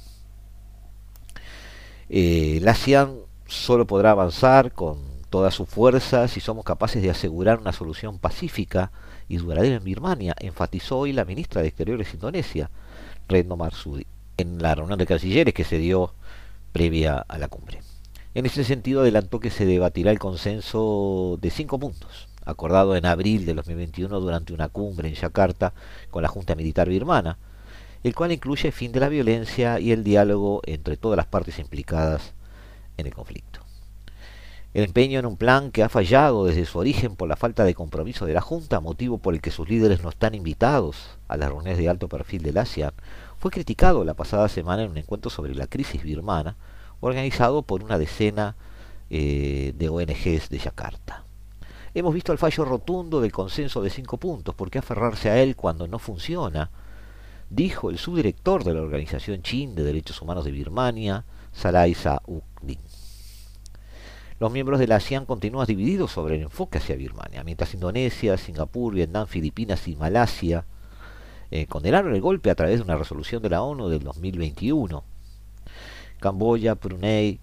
Eh, 2.09 2.61
la 2.63 2.73
ASEAN 2.73 3.17
solo 3.47 3.89
podrá 3.89 4.13
avanzar 4.13 4.71
con 4.71 4.99
toda 5.31 5.51
su 5.51 5.67
fuerza 5.67 6.29
si 6.29 6.39
somos 6.39 6.65
capaces 6.65 7.03
de 7.03 7.11
asegurar 7.11 7.59
una 7.59 7.73
solución 7.73 8.21
pacífica 8.21 8.93
y 9.29 9.37
duradera 9.37 9.77
en 9.77 9.85
Birmania, 9.85 10.35
enfatizó 10.39 10.99
hoy 10.99 11.13
la 11.13 11.25
ministra 11.25 11.63
de 11.63 11.69
Exteriores 11.69 12.13
Indonesia, 12.15 12.71
Retno 13.29 13.57
Marsudi, 13.57 14.07
en 14.37 14.63
la 14.63 14.75
reunión 14.75 14.99
de 14.99 15.07
cancilleres 15.07 15.55
que 15.55 15.65
se 15.65 15.79
dio 15.79 16.13
previa 16.73 17.19
a 17.19 17.39
la 17.39 17.49
cumbre. 17.49 17.81
En 18.35 18.47
ese 18.47 18.65
sentido 18.65 19.01
adelantó 19.01 19.39
que 19.41 19.51
se 19.51 19.65
debatirá 19.65 20.11
el 20.11 20.19
consenso 20.19 21.39
de 21.41 21.51
cinco 21.51 21.79
puntos, 21.79 22.29
acordado 22.45 22.97
en 22.97 23.07
abril 23.07 23.47
de 23.47 23.55
2021 23.55 24.21
durante 24.21 24.53
una 24.53 24.69
cumbre 24.69 25.09
en 25.09 25.15
Yakarta 25.15 25.73
con 26.11 26.23
la 26.23 26.29
Junta 26.29 26.55
Militar 26.55 26.89
Birmana, 26.89 27.39
el 28.03 28.15
cual 28.15 28.33
incluye 28.33 28.69
el 28.69 28.75
fin 28.75 28.93
de 28.93 29.01
la 29.01 29.09
violencia 29.09 29.81
y 29.81 29.93
el 29.93 30.05
diálogo 30.05 30.61
entre 30.67 30.97
todas 30.97 31.17
las 31.17 31.27
partes 31.27 31.59
implicadas 31.59 32.35
en 32.97 33.07
el 33.07 33.15
conflicto. 33.15 33.64
El 34.75 34.83
empeño 34.83 35.21
en 35.21 35.27
un 35.27 35.37
plan 35.37 35.71
que 35.71 35.85
ha 35.85 35.89
fallado 35.89 36.47
desde 36.47 36.67
su 36.67 36.81
origen 36.81 37.15
por 37.15 37.29
la 37.29 37.37
falta 37.37 37.63
de 37.63 37.75
compromiso 37.75 38.27
de 38.27 38.35
la 38.35 38.41
Junta, 38.41 38.81
motivo 38.81 39.19
por 39.19 39.33
el 39.33 39.41
que 39.41 39.53
sus 39.53 39.69
líderes 39.69 40.03
no 40.03 40.09
están 40.09 40.35
invitados 40.35 41.11
a 41.29 41.37
las 41.37 41.49
reuniones 41.49 41.79
de 41.79 41.89
alto 41.89 42.09
perfil 42.09 42.43
del 42.43 42.59
ASEAN, 42.59 42.93
fue 43.39 43.53
criticado 43.53 44.03
la 44.03 44.15
pasada 44.15 44.49
semana 44.49 44.83
en 44.83 44.91
un 44.91 44.99
encuentro 44.99 45.31
sobre 45.31 45.55
la 45.55 45.69
crisis 45.69 46.03
birmana, 46.03 46.57
organizado 46.99 47.63
por 47.63 47.85
una 47.85 47.99
decena 47.99 48.57
eh, 49.11 49.75
de 49.77 49.89
ONGs 49.89 50.49
de 50.49 50.59
Yakarta. 50.59 51.23
Hemos 51.95 52.13
visto 52.13 52.33
el 52.33 52.39
fallo 52.39 52.65
rotundo 52.65 53.21
del 53.21 53.31
consenso 53.31 53.81
de 53.81 53.91
cinco 53.91 54.17
puntos, 54.17 54.57
¿por 54.57 54.73
qué 54.73 54.81
aferrarse 54.81 55.31
a 55.31 55.41
él 55.41 55.55
cuando 55.55 55.87
no 55.87 56.01
funciona? 56.01 56.73
Dijo 57.49 57.91
el 57.91 57.99
subdirector 57.99 58.65
de 58.65 58.75
la 58.75 58.83
Organización 58.83 59.41
Chin 59.43 59.77
de 59.77 59.85
Derechos 59.85 60.21
Humanos 60.21 60.45
de 60.45 60.51
Birmania, 60.51 61.25
Salaisa 61.53 62.21
Ukdin. 62.27 62.81
Los 64.45 64.53
miembros 64.53 64.79
de 64.79 64.87
la 64.87 64.97
ASEAN 64.97 65.25
continúan 65.25 65.67
divididos 65.67 66.13
sobre 66.13 66.35
el 66.35 66.43
enfoque 66.43 66.77
hacia 66.77 66.97
Birmania, 66.97 67.43
mientras 67.45 67.73
Indonesia, 67.73 68.37
Singapur, 68.37 68.93
Vietnam, 68.93 69.27
Filipinas 69.27 69.89
y 69.89 69.97
Malasia 69.97 70.67
eh, 71.51 71.65
condenaron 71.65 72.15
el 72.15 72.21
golpe 72.21 72.51
a 72.51 72.55
través 72.55 72.77
de 72.77 72.83
una 72.83 72.99
resolución 72.99 73.43
de 73.43 73.49
la 73.49 73.63
ONU 73.63 73.89
del 73.89 74.05
2021. 74.05 75.03
Camboya, 76.21 76.75
Brunei, 76.75 77.41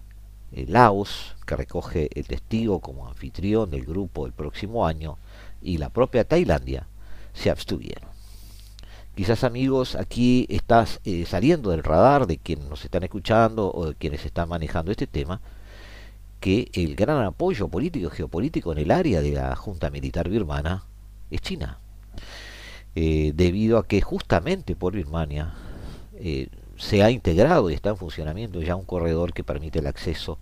eh, 0.52 0.66
Laos, 0.68 1.34
que 1.44 1.56
recoge 1.56 2.08
el 2.14 2.28
testigo 2.28 2.78
como 2.78 3.08
anfitrión 3.08 3.68
del 3.68 3.84
grupo 3.84 4.24
el 4.24 4.32
próximo 4.32 4.86
año, 4.86 5.18
y 5.60 5.78
la 5.78 5.88
propia 5.88 6.22
Tailandia 6.22 6.86
se 7.32 7.50
abstuvieron. 7.50 8.10
Quizás 9.16 9.42
amigos, 9.42 9.96
aquí 9.96 10.46
estás 10.48 11.00
eh, 11.04 11.24
saliendo 11.26 11.72
del 11.72 11.82
radar 11.82 12.28
de 12.28 12.38
quienes 12.38 12.68
nos 12.68 12.84
están 12.84 13.02
escuchando 13.02 13.72
o 13.74 13.86
de 13.86 13.94
quienes 13.96 14.24
están 14.24 14.48
manejando 14.48 14.92
este 14.92 15.08
tema, 15.08 15.40
que 16.42 16.72
el 16.72 16.96
gran 16.96 17.24
apoyo 17.24 17.68
político 17.68 18.08
y 18.08 18.16
geopolítico 18.16 18.72
en 18.72 18.78
el 18.78 18.90
área 18.90 19.22
de 19.22 19.30
la 19.30 19.54
Junta 19.54 19.90
Militar 19.90 20.28
Birmana 20.28 20.82
es 21.30 21.40
China. 21.40 21.78
Eh, 22.96 23.30
debido 23.32 23.78
a 23.78 23.86
que 23.86 24.00
justamente 24.00 24.74
por 24.74 24.92
Birmania 24.92 25.54
eh, 26.14 26.48
se 26.76 27.04
ha 27.04 27.12
integrado 27.12 27.70
y 27.70 27.74
está 27.74 27.90
en 27.90 27.96
funcionamiento 27.96 28.60
ya 28.60 28.74
un 28.74 28.84
corredor 28.84 29.32
que 29.32 29.44
permite 29.44 29.78
el 29.78 29.86
acceso 29.86 30.40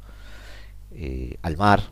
eh, 0.92 1.36
al 1.42 1.58
mar 1.58 1.82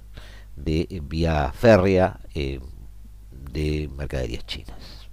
de 0.57 1.03
vía 1.05 1.53
férrea 1.53 2.19
de 2.33 3.91
mercaderías 3.95 4.47
chinas. 4.47 5.07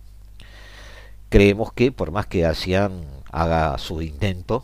Creemos 1.27 1.73
que 1.73 1.91
por 1.91 2.11
más 2.11 2.27
que 2.27 2.45
ASEAN 2.45 3.05
haga 3.29 3.77
su 3.77 4.01
intento, 4.01 4.63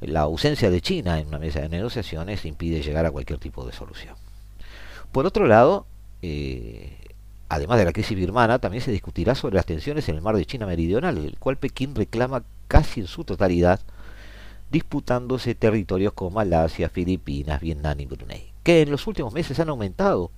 la 0.00 0.20
ausencia 0.20 0.70
de 0.70 0.80
China 0.80 1.18
en 1.18 1.28
una 1.28 1.38
mesa 1.38 1.60
de 1.60 1.68
negociaciones 1.68 2.44
impide 2.44 2.82
llegar 2.82 3.06
a 3.06 3.10
cualquier 3.10 3.38
tipo 3.38 3.66
de 3.66 3.72
solución. 3.72 4.14
Por 5.12 5.26
otro 5.26 5.46
lado, 5.46 5.86
eh, 6.22 6.96
además 7.48 7.78
de 7.78 7.84
la 7.84 7.92
crisis 7.92 8.16
birmana, 8.16 8.58
también 8.58 8.82
se 8.82 8.92
discutirá 8.92 9.34
sobre 9.34 9.56
las 9.56 9.66
tensiones 9.66 10.08
en 10.08 10.16
el 10.16 10.22
mar 10.22 10.36
de 10.36 10.46
China 10.46 10.66
Meridional, 10.66 11.18
el 11.18 11.38
cual 11.38 11.56
Pekín 11.56 11.94
reclama 11.94 12.44
casi 12.68 13.00
en 13.00 13.06
su 13.06 13.24
totalidad 13.24 13.80
disputándose 14.70 15.54
territorios 15.54 16.12
como 16.12 16.30
Malasia, 16.30 16.90
Filipinas, 16.90 17.60
Vietnam 17.60 18.00
y 18.00 18.06
Brunei, 18.06 18.52
que 18.62 18.82
en 18.82 18.90
los 18.90 19.06
últimos 19.06 19.32
meses 19.32 19.58
han 19.60 19.70
aumentado 19.70 20.30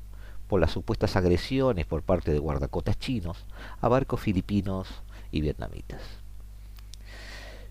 por 0.46 0.60
las 0.60 0.70
supuestas 0.70 1.16
agresiones 1.16 1.86
por 1.86 2.02
parte 2.02 2.32
de 2.32 2.38
guardacotas 2.38 2.98
chinos 2.98 3.44
a 3.80 3.88
barcos 3.88 4.20
filipinos 4.20 4.88
y 5.32 5.40
vietnamitas. 5.40 6.19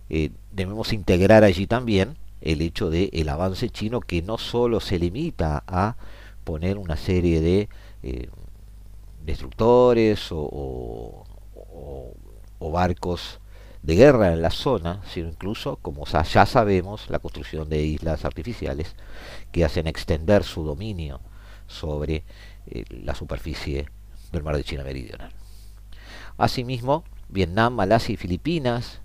Eh, 0.10 0.32
debemos 0.52 0.94
integrar 0.94 1.44
allí 1.44 1.68
también 1.68 2.18
el 2.42 2.62
hecho 2.62 2.90
de 2.90 3.10
el 3.14 3.30
avance 3.30 3.70
chino 3.70 4.02
que 4.02 4.22
no 4.22 4.38
solo 4.38 4.80
se 4.80 4.98
limita 4.98 5.64
a 5.68 5.98
poner 6.44 6.78
una 6.78 6.98
serie 6.98 7.42
de 7.42 7.70
eh, 8.02 8.30
destructores 9.26 10.30
o, 10.32 11.26
barcos 12.60 13.40
de 13.82 13.96
guerra 13.96 14.34
en 14.34 14.42
la 14.42 14.52
zona, 14.52 15.02
sino 15.12 15.28
incluso, 15.28 15.78
como 15.78 16.06
ya 16.06 16.46
sabemos, 16.46 17.10
la 17.10 17.20
construcción 17.20 17.68
de 17.68 17.82
islas 17.84 18.26
artificiales 18.26 18.96
que 19.52 19.66
hacen 19.66 19.88
extender 19.88 20.44
su 20.44 20.64
dominio 20.64 21.20
sobre 21.68 22.24
eh, 22.68 22.86
la 22.90 23.16
superficie 23.16 23.90
del 24.32 24.44
mar 24.44 24.56
de 24.56 24.64
China 24.64 24.84
Meridional. 24.84 25.32
Asimismo, 26.38 27.04
Vietnam, 27.28 27.74
Malasia 27.74 28.14
y 28.14 28.18
Filipinas, 28.18 29.02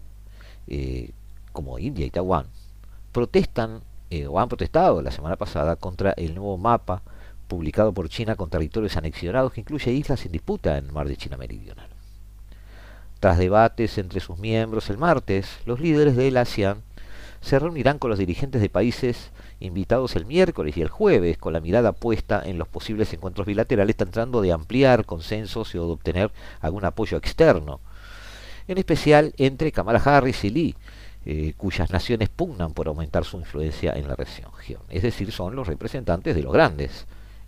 eh, 0.69 1.11
como 1.53 1.79
India 1.79 2.07
y 2.07 2.11
Taiwán, 2.11 2.47
protestan 3.13 3.83
eh, 4.11 4.27
o 4.27 4.39
han 4.39 4.49
protestado 4.49 5.03
la 5.03 5.11
semana 5.11 5.37
pasada 5.37 5.77
contra 5.77 6.13
el 6.13 6.35
nuevo 6.35 6.57
mapa 6.57 7.03
publicado 7.49 7.93
por 7.93 8.09
China 8.09 8.37
con 8.37 8.51
territorios 8.51 8.97
anexionados 8.97 9.53
que 9.53 9.61
incluye 9.61 9.93
islas 9.93 10.25
en 10.27 10.33
disputa 10.33 10.79
en 10.79 10.87
el 10.87 10.93
mar 10.93 11.09
de 11.09 11.17
China 11.17 11.37
Meridional. 11.37 11.89
Tras 13.21 13.39
debates 13.39 13.97
entre 13.99 14.21
sus 14.21 14.39
miembros 14.39 14.91
el 14.91 14.99
martes, 14.99 15.59
los 15.65 15.81
líderes 15.81 16.17
del 16.17 16.37
ASEAN 16.37 16.83
se 17.41 17.59
reunirán 17.59 17.99
con 17.99 18.11
los 18.11 18.19
dirigentes 18.19 18.61
de 18.61 18.71
países 18.71 19.31
invitados 19.61 20.17
el 20.17 20.27
miércoles 20.27 20.77
y 20.77 20.83
el 20.83 20.89
jueves, 20.89 21.37
con 21.37 21.53
la 21.53 21.61
mirada 21.61 21.93
puesta 21.93 22.43
en 22.45 22.59
los 22.59 22.69
posibles 22.69 23.13
encuentros 23.13 23.47
bilaterales, 23.47 23.97
tratando 23.97 24.41
de 24.41 24.53
ampliar 24.53 25.05
consensos 25.05 25.75
y 25.75 25.79
de 25.79 25.85
obtener 25.85 26.33
algún 26.61 26.85
apoyo 26.85 27.19
externo, 27.19 27.81
en 28.69 28.79
especial 28.79 29.35
entre 29.37 29.73
Kamala 29.73 29.99
Harris 29.99 30.45
y 30.45 30.51
Lee, 30.51 30.75
eh, 31.27 31.55
cuyas 31.57 31.91
naciones 31.91 32.29
pugnan 32.29 32.75
por 32.75 32.89
aumentar 32.89 33.25
su 33.25 33.39
influencia 33.39 33.93
en 33.93 34.09
la 34.09 34.15
región, 34.15 34.51
es 34.91 35.03
decir, 35.03 35.33
son 35.33 35.57
los 35.57 35.67
representantes 35.67 36.35
de 36.35 36.43
los 36.43 36.53
grandes 36.53 37.07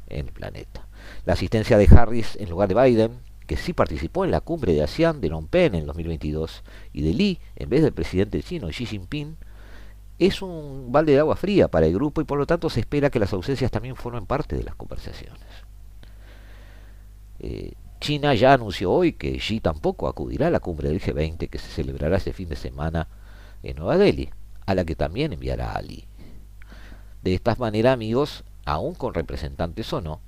en 0.09 0.27
el 0.27 0.33
planeta. 0.33 0.87
La 1.25 1.35
asistencia 1.35 1.77
de 1.77 1.87
Harris 1.87 2.37
en 2.37 2.49
lugar 2.51 2.69
de 2.69 2.75
Biden, 2.75 3.19
que 3.47 3.57
sí 3.57 3.73
participó 3.73 4.25
en 4.25 4.31
la 4.31 4.41
cumbre 4.41 4.73
de 4.73 4.83
ASEAN 4.83 5.21
de 5.21 5.29
Phnom 5.29 5.47
Penh 5.47 5.75
en 5.75 5.87
2022, 5.87 6.64
y 6.93 7.03
de 7.03 7.14
Lee 7.14 7.41
en 7.57 7.69
vez 7.69 7.83
del 7.83 7.93
presidente 7.93 8.43
chino 8.43 8.69
Xi 8.69 8.87
Jinping, 8.87 9.37
es 10.19 10.41
un 10.41 10.91
balde 10.91 11.12
de 11.12 11.19
agua 11.19 11.37
fría 11.37 11.69
para 11.69 11.87
el 11.87 11.93
grupo 11.93 12.21
y 12.21 12.25
por 12.25 12.39
lo 12.39 12.47
tanto 12.47 12.71
se 12.71 12.81
espera 12.81 13.11
que 13.11 13.19
las 13.19 13.33
ausencias 13.33 13.71
también 13.71 13.97
formen 13.97 14.27
parte 14.27 14.57
de 14.57 14.64
las 14.64 14.75
conversaciones. 14.75 15.43
Eh, 17.41 17.73
China 18.01 18.34
ya 18.34 18.53
anunció 18.53 18.92
hoy 18.92 19.12
que 19.12 19.38
Xi 19.38 19.61
tampoco 19.61 20.09
acudirá 20.09 20.49
a 20.49 20.51
la 20.51 20.61
cumbre 20.61 20.88
del 20.88 21.01
G20 21.01 21.49
que 21.49 21.59
se 21.59 21.68
celebrará 21.68 22.16
este 22.16 22.32
fin 22.32 22.49
de 22.49 22.57
semana 22.57 23.09
en 23.62 23.76
Nueva 23.76 23.97
Delhi, 23.97 24.30
a 24.66 24.74
la 24.74 24.84
que 24.84 24.94
también 24.94 25.32
enviará 25.32 25.72
a 25.72 25.82
Lee. 25.82 26.07
De 27.22 27.34
esta 27.34 27.55
manera, 27.57 27.92
amigos, 27.92 28.44
aún 28.64 28.94
con 28.94 29.14
representantes 29.14 29.92
o 29.92 30.01
no, 30.01 30.20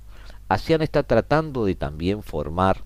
ASEAN 0.47 0.81
está 0.81 1.03
tratando 1.03 1.65
de 1.65 1.75
también 1.75 2.23
formar 2.23 2.83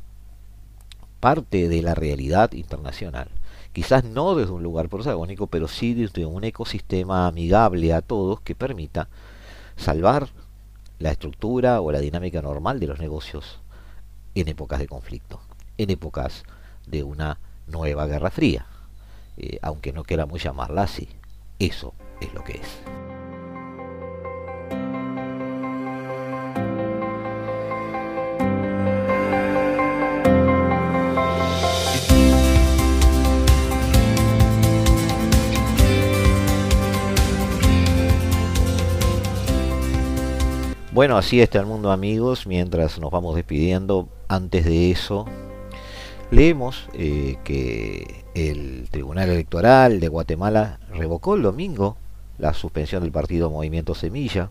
parte 1.19 1.69
de 1.69 1.81
la 1.81 1.95
realidad 1.95 2.51
internacional 2.51 3.29
quizás 3.73 4.03
no 4.03 4.35
desde 4.35 4.53
un 4.53 4.63
lugar 4.63 4.87
protagónico, 4.87 5.47
pero 5.47 5.67
sí 5.67 5.93
desde 5.93 6.25
un 6.25 6.43
ecosistema 6.43 7.27
amigable 7.27 7.91
a 7.93 8.01
todos 8.01 8.39
que 8.39 8.55
permita 8.55 9.09
salvar 9.75 10.29
la 10.99 11.11
estructura 11.11 11.81
o 11.81 11.91
la 11.91 11.99
dinámica 11.99 12.41
normal 12.41 12.79
de 12.79 12.87
los 12.87 12.99
negocios 12.99 13.59
en 14.35 14.47
épocas 14.47 14.79
de 14.79 14.87
conflicto, 14.87 15.41
en 15.77 15.89
épocas 15.89 16.43
de 16.85 17.03
una 17.03 17.39
nueva 17.67 18.05
guerra 18.07 18.31
fría, 18.31 18.65
eh, 19.37 19.59
aunque 19.61 19.93
no 19.93 20.03
queramos 20.03 20.43
llamarla 20.43 20.83
así. 20.83 21.09
Eso 21.59 21.93
es 22.19 22.33
lo 22.33 22.43
que 22.43 22.53
es. 22.53 22.79
Bueno, 40.93 41.17
así 41.17 41.41
está 41.41 41.59
el 41.59 41.65
mundo 41.65 41.91
amigos, 41.91 42.45
mientras 42.45 42.99
nos 42.99 43.09
vamos 43.09 43.35
despidiendo, 43.35 44.09
antes 44.33 44.65
de 44.65 44.89
eso, 44.89 45.25
leemos 46.31 46.89
eh, 46.93 47.37
que 47.43 48.25
el 48.33 48.87
Tribunal 48.89 49.29
Electoral 49.29 49.99
de 49.99 50.07
Guatemala 50.07 50.79
revocó 50.91 51.35
el 51.35 51.43
domingo 51.43 51.97
la 52.39 52.53
suspensión 52.53 53.03
del 53.03 53.11
partido 53.11 53.51
Movimiento 53.51 53.93
Semilla, 53.93 54.49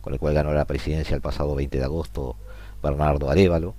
con 0.00 0.14
el 0.14 0.18
cual 0.18 0.34
ganó 0.34 0.54
la 0.54 0.64
presidencia 0.64 1.14
el 1.14 1.20
pasado 1.20 1.54
20 1.54 1.78
de 1.78 1.84
agosto 1.84 2.36
Bernardo 2.82 3.30
Arevalo. 3.30 3.74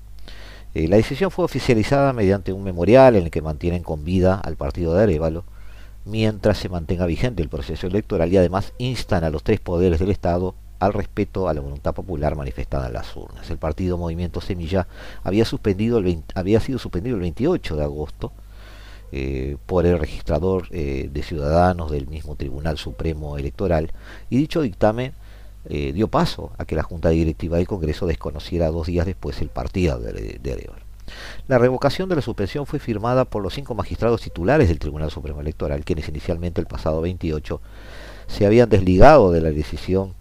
Eh, 0.75 0.87
la 0.87 0.97
decisión 0.97 1.31
fue 1.31 1.45
oficializada 1.45 2.13
mediante 2.13 2.53
un 2.53 2.63
memorial 2.63 3.15
en 3.15 3.23
el 3.23 3.31
que 3.31 3.41
mantienen 3.41 3.81
con 3.81 4.05
vida 4.05 4.35
al 4.35 4.55
partido 4.55 4.93
de 4.93 5.03
Arevalo, 5.03 5.45
mientras 6.05 6.59
se 6.59 6.69
mantenga 6.69 7.07
vigente 7.07 7.41
el 7.41 7.49
proceso 7.49 7.87
electoral 7.87 8.31
y 8.31 8.37
además 8.37 8.73
instan 8.77 9.23
a 9.23 9.31
los 9.31 9.43
tres 9.43 9.59
poderes 9.59 9.99
del 9.99 10.11
Estado 10.11 10.53
al 10.85 10.93
respeto 10.93 11.47
a 11.47 11.53
la 11.53 11.61
voluntad 11.61 11.93
popular 11.93 12.35
manifestada 12.35 12.87
en 12.87 12.93
las 12.93 13.15
urnas. 13.15 13.49
El 13.49 13.57
partido 13.57 13.97
Movimiento 13.97 14.41
Semilla 14.41 14.87
había, 15.23 15.45
suspendido 15.45 16.01
había 16.35 16.59
sido 16.59 16.79
suspendido 16.79 17.15
el 17.15 17.21
28 17.21 17.75
de 17.75 17.83
agosto 17.83 18.31
eh, 19.11 19.57
por 19.67 19.85
el 19.85 19.99
registrador 19.99 20.67
eh, 20.71 21.07
de 21.11 21.23
ciudadanos 21.23 21.91
del 21.91 22.07
mismo 22.07 22.35
Tribunal 22.35 22.79
Supremo 22.79 23.37
Electoral 23.37 23.91
y 24.29 24.37
dicho 24.37 24.61
dictamen 24.61 25.13
eh, 25.69 25.93
dio 25.93 26.07
paso 26.07 26.51
a 26.57 26.65
que 26.65 26.75
la 26.75 26.81
Junta 26.81 27.09
Directiva 27.09 27.57
del 27.57 27.67
Congreso 27.67 28.07
desconociera 28.07 28.71
dos 28.71 28.87
días 28.87 29.05
después 29.05 29.39
el 29.41 29.49
partido 29.49 29.99
de, 29.99 30.39
de 30.41 30.71
La 31.47 31.59
revocación 31.59 32.09
de 32.09 32.15
la 32.15 32.21
suspensión 32.21 32.65
fue 32.65 32.79
firmada 32.79 33.25
por 33.25 33.43
los 33.43 33.53
cinco 33.53 33.75
magistrados 33.75 34.21
titulares 34.21 34.67
del 34.67 34.79
Tribunal 34.79 35.11
Supremo 35.11 35.41
Electoral, 35.41 35.85
quienes 35.85 36.09
inicialmente 36.09 36.59
el 36.59 36.67
pasado 36.67 36.99
28 36.99 37.61
se 38.25 38.45
habían 38.45 38.69
desligado 38.69 39.31
de 39.31 39.41
la 39.41 39.51
decisión 39.51 40.15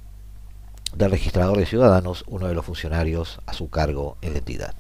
del 0.97 1.11
registrador 1.11 1.57
de 1.57 1.67
ciudadanos, 1.67 2.25
uno 2.27 2.49
de 2.49 2.55
los 2.55 2.65
funcionarios 2.65 3.41
a 3.47 3.53
su 3.53 3.71
cargo 3.71 4.17
en 4.23 4.33
la 4.33 4.39
entidad. 4.39 4.75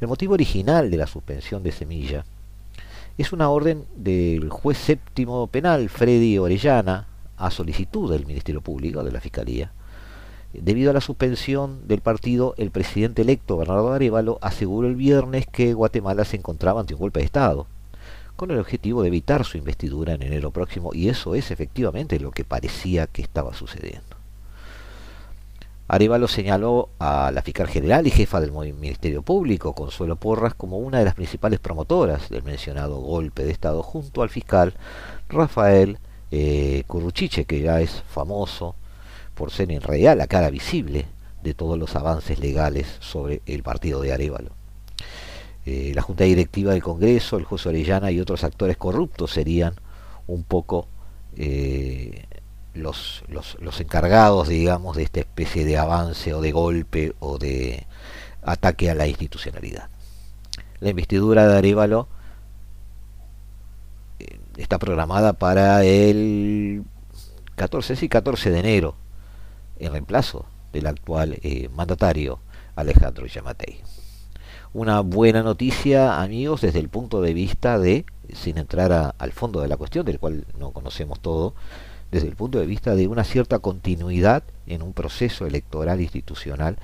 El 0.00 0.08
motivo 0.08 0.34
original 0.34 0.90
de 0.90 0.96
la 0.96 1.06
suspensión 1.06 1.62
de 1.62 1.72
Semilla 1.72 2.24
es 3.18 3.32
una 3.32 3.50
orden 3.50 3.84
del 3.96 4.48
juez 4.48 4.78
séptimo 4.78 5.48
penal, 5.48 5.88
Freddy 5.88 6.38
Orellana, 6.38 7.08
a 7.36 7.50
solicitud 7.50 8.10
del 8.10 8.26
Ministerio 8.26 8.60
Público, 8.60 9.02
de 9.02 9.12
la 9.12 9.20
Fiscalía. 9.20 9.72
Debido 10.52 10.90
a 10.90 10.94
la 10.94 11.00
suspensión 11.00 11.86
del 11.86 12.00
partido, 12.00 12.54
el 12.56 12.70
presidente 12.70 13.22
electo 13.22 13.56
Bernardo 13.56 13.92
Arevalo 13.92 14.38
aseguró 14.40 14.88
el 14.88 14.96
viernes 14.96 15.46
que 15.46 15.74
Guatemala 15.74 16.24
se 16.24 16.36
encontraba 16.36 16.80
ante 16.80 16.94
un 16.94 17.00
golpe 17.00 17.20
de 17.20 17.26
Estado, 17.26 17.66
con 18.36 18.50
el 18.50 18.60
objetivo 18.60 19.02
de 19.02 19.08
evitar 19.08 19.44
su 19.44 19.58
investidura 19.58 20.14
en 20.14 20.22
enero 20.22 20.52
próximo, 20.52 20.90
y 20.94 21.08
eso 21.08 21.34
es 21.34 21.50
efectivamente 21.50 22.20
lo 22.20 22.30
que 22.30 22.44
parecía 22.44 23.08
que 23.08 23.20
estaba 23.20 23.52
sucediendo. 23.52 24.07
Arevalo 25.88 26.28
señaló 26.28 26.90
a 26.98 27.30
la 27.32 27.40
fiscal 27.40 27.66
general 27.66 28.06
y 28.06 28.10
jefa 28.10 28.40
del 28.40 28.52
Ministerio 28.52 29.22
Público, 29.22 29.74
Consuelo 29.74 30.16
Porras, 30.16 30.52
como 30.52 30.76
una 30.76 30.98
de 30.98 31.06
las 31.06 31.14
principales 31.14 31.60
promotoras 31.60 32.28
del 32.28 32.42
mencionado 32.42 32.98
golpe 33.00 33.46
de 33.46 33.52
Estado, 33.52 33.82
junto 33.82 34.20
al 34.20 34.28
fiscal 34.28 34.74
Rafael 35.30 35.98
eh, 36.30 36.84
Curruchiche, 36.86 37.46
que 37.46 37.62
ya 37.62 37.80
es 37.80 38.02
famoso 38.06 38.76
por 39.34 39.50
ser 39.50 39.72
en 39.72 39.80
realidad 39.80 40.14
la 40.14 40.26
cara 40.26 40.50
visible 40.50 41.06
de 41.42 41.54
todos 41.54 41.78
los 41.78 41.96
avances 41.96 42.38
legales 42.38 42.86
sobre 43.00 43.40
el 43.46 43.62
partido 43.62 44.02
de 44.02 44.12
Arevalo. 44.12 44.50
Eh, 45.64 45.92
la 45.94 46.02
Junta 46.02 46.24
Directiva 46.24 46.72
del 46.72 46.82
Congreso, 46.82 47.38
el 47.38 47.44
juez 47.44 47.64
Orellana 47.64 48.10
y 48.10 48.20
otros 48.20 48.44
actores 48.44 48.76
corruptos 48.76 49.30
serían 49.30 49.74
un 50.26 50.44
poco 50.44 50.86
eh, 51.36 52.26
los, 52.74 53.24
los, 53.28 53.80
encargados, 53.80 54.48
digamos, 54.48 54.96
de 54.96 55.02
esta 55.02 55.20
especie 55.20 55.64
de 55.64 55.78
avance 55.78 56.32
o 56.34 56.40
de 56.40 56.52
golpe 56.52 57.14
o 57.18 57.38
de 57.38 57.86
ataque 58.42 58.90
a 58.90 58.94
la 58.94 59.06
institucionalidad. 59.06 59.88
La 60.80 60.90
investidura 60.90 61.48
de 61.48 61.58
Arevalo 61.58 62.08
eh, 64.20 64.38
está 64.56 64.78
programada 64.78 65.32
para 65.32 65.84
el 65.84 66.84
14, 67.56 67.96
sí, 67.96 68.08
14 68.08 68.50
de 68.50 68.58
enero, 68.60 68.94
en 69.78 69.92
reemplazo 69.92 70.46
del 70.72 70.86
actual 70.86 71.38
eh, 71.42 71.68
mandatario 71.74 72.40
Alejandro 72.76 73.26
Yamatei. 73.26 73.80
Una 74.72 75.00
buena 75.00 75.42
noticia, 75.42 76.20
amigos, 76.20 76.60
desde 76.60 76.78
el 76.78 76.88
punto 76.88 77.22
de 77.22 77.32
vista 77.32 77.78
de, 77.78 78.04
sin 78.32 78.58
entrar 78.58 79.14
al 79.16 79.32
fondo 79.32 79.60
de 79.60 79.68
la 79.68 79.76
cuestión, 79.76 80.04
del 80.04 80.18
cual 80.18 80.44
no 80.58 80.72
conocemos 80.72 81.20
todo, 81.20 81.54
desde 82.10 82.28
el 82.28 82.36
punto 82.36 82.58
de 82.58 82.66
vista 82.66 82.94
de 82.94 83.06
una 83.06 83.24
cierta 83.24 83.58
continuidad 83.58 84.42
en 84.66 84.82
un 84.82 84.92
proceso 84.92 85.46
electoral 85.46 86.00
institucional 86.00 86.78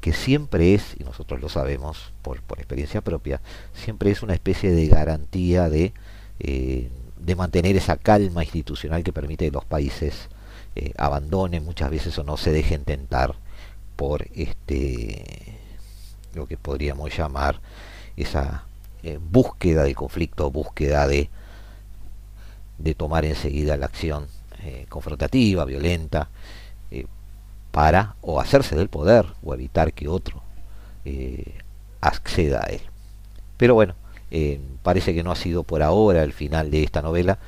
que 0.00 0.12
siempre 0.12 0.74
es, 0.74 0.96
y 0.98 1.04
nosotros 1.04 1.40
lo 1.40 1.48
sabemos 1.48 2.12
por, 2.22 2.40
por 2.42 2.58
experiencia 2.58 3.02
propia, 3.02 3.40
siempre 3.74 4.10
es 4.10 4.22
una 4.22 4.34
especie 4.34 4.70
de 4.70 4.88
garantía 4.88 5.68
de, 5.68 5.92
eh, 6.38 6.88
de 7.18 7.36
mantener 7.36 7.76
esa 7.76 7.96
calma 7.96 8.42
institucional 8.42 9.02
que 9.02 9.12
permite 9.12 9.46
que 9.46 9.50
los 9.50 9.64
países 9.64 10.28
eh, 10.76 10.92
abandonen 10.96 11.64
muchas 11.64 11.90
veces 11.90 12.16
o 12.18 12.24
no 12.24 12.36
se 12.36 12.52
dejen 12.52 12.84
tentar 12.84 13.34
por 13.96 14.26
este 14.34 15.58
lo 16.34 16.46
que 16.46 16.56
podríamos 16.56 17.14
llamar 17.14 17.60
esa 18.16 18.64
eh, 19.02 19.18
búsqueda 19.20 19.82
de 19.82 19.94
conflicto, 19.94 20.50
búsqueda 20.50 21.08
de, 21.08 21.28
de 22.78 22.94
tomar 22.94 23.24
enseguida 23.24 23.76
la 23.76 23.86
acción 23.86 24.28
confrontativa, 24.88 25.64
violenta, 25.64 26.28
para 27.70 28.16
o 28.20 28.40
hacerse 28.40 28.76
del 28.76 28.88
poder 28.88 29.26
o 29.42 29.54
evitar 29.54 29.92
que 29.92 30.08
otro 30.08 30.42
eh, 31.04 31.54
acceda 32.00 32.64
a 32.64 32.68
él. 32.68 32.80
Pero 33.56 33.74
bueno, 33.74 33.94
eh, 34.30 34.60
parece 34.82 35.14
que 35.14 35.22
no 35.22 35.30
ha 35.30 35.36
sido 35.36 35.62
por 35.62 35.82
ahora 35.82 36.22
el 36.22 36.32
final 36.32 36.70
de 36.70 36.82
esta 36.82 37.02
novela. 37.02 37.38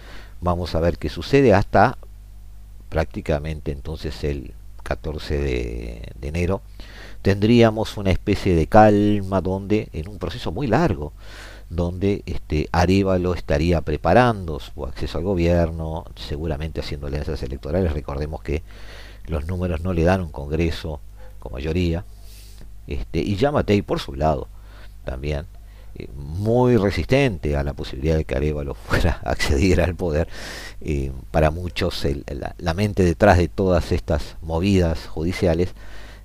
Vamos 0.41 0.75
a 0.75 0.81
ver 0.81 0.99
qué 0.99 1.09
sucede 1.09 1.55
hasta 1.55 1.99
prácticamente 2.89 3.73
entonces 3.73 4.23
el 4.25 4.55
14 4.83 5.39
de, 5.39 6.13
enero. 6.23 6.63
Tendríamos 7.23 7.97
una 7.97 8.11
especie 8.11 8.55
de 8.55 8.67
calma 8.67 9.41
donde, 9.41 9.89
en 9.93 10.09
un 10.09 10.19
proceso 10.19 10.51
muy 10.51 10.67
largo, 10.67 11.13
donde 11.75 12.23
este 12.27 12.69
Arevalo 12.71 13.35
estaría 13.35 13.81
preparando 13.81 14.61
su 14.61 14.85
acceso 14.85 15.19
al 15.19 15.25
gobierno, 15.25 16.05
seguramente 16.17 16.81
haciendo 16.81 17.07
alianzas 17.07 17.43
electorales. 17.43 17.93
Recordemos 17.93 18.43
que 18.43 18.63
los 19.27 19.47
números 19.47 19.81
no 19.81 19.93
le 19.93 20.05
dan 20.05 20.21
un 20.21 20.31
Congreso 20.31 21.01
con 21.39 21.53
mayoría. 21.53 22.05
Este, 22.87 23.21
y 23.21 23.37
Yamatei 23.37 23.83
por 23.83 24.01
su 24.01 24.15
lado 24.15 24.49
también 25.05 25.47
eh, 25.95 26.09
muy 26.15 26.77
resistente 26.77 27.57
a 27.57 27.63
la 27.63 27.75
posibilidad 27.75 28.17
de 28.17 28.25
que 28.25 28.35
Arevalo 28.35 28.75
fuera 28.89 29.21
a 29.25 29.31
acceder 29.31 29.81
al 29.81 29.95
poder. 29.95 30.29
Eh, 30.81 31.13
para 31.31 31.51
muchos 31.51 32.07
la, 32.59 32.75
mente 32.75 33.03
detrás 33.03 33.39
de 33.39 33.49
todas 33.49 33.93
estas 33.93 34.37
movidas 34.43 35.07
judiciales, 35.07 35.75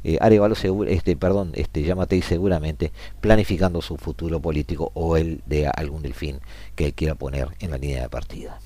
eh, 0.08 0.18
Arevalo 0.22 0.56
este, 0.88 1.18
perdón, 1.18 1.52
este, 1.56 1.84
Yamatei 1.84 2.22
seguramente 2.22 2.94
planificando 3.20 3.82
su 3.82 3.98
futuro 3.98 4.40
político 4.40 4.92
o 4.94 5.18
el 5.18 5.42
de 5.46 5.68
algún 5.68 6.02
delfín 6.02 6.40
que 6.76 6.94
quiera 6.94 7.16
poner 7.16 7.50
en 7.60 7.72
la 7.72 7.78
línea 7.78 8.04
de 8.04 8.10
partida. 8.10 8.60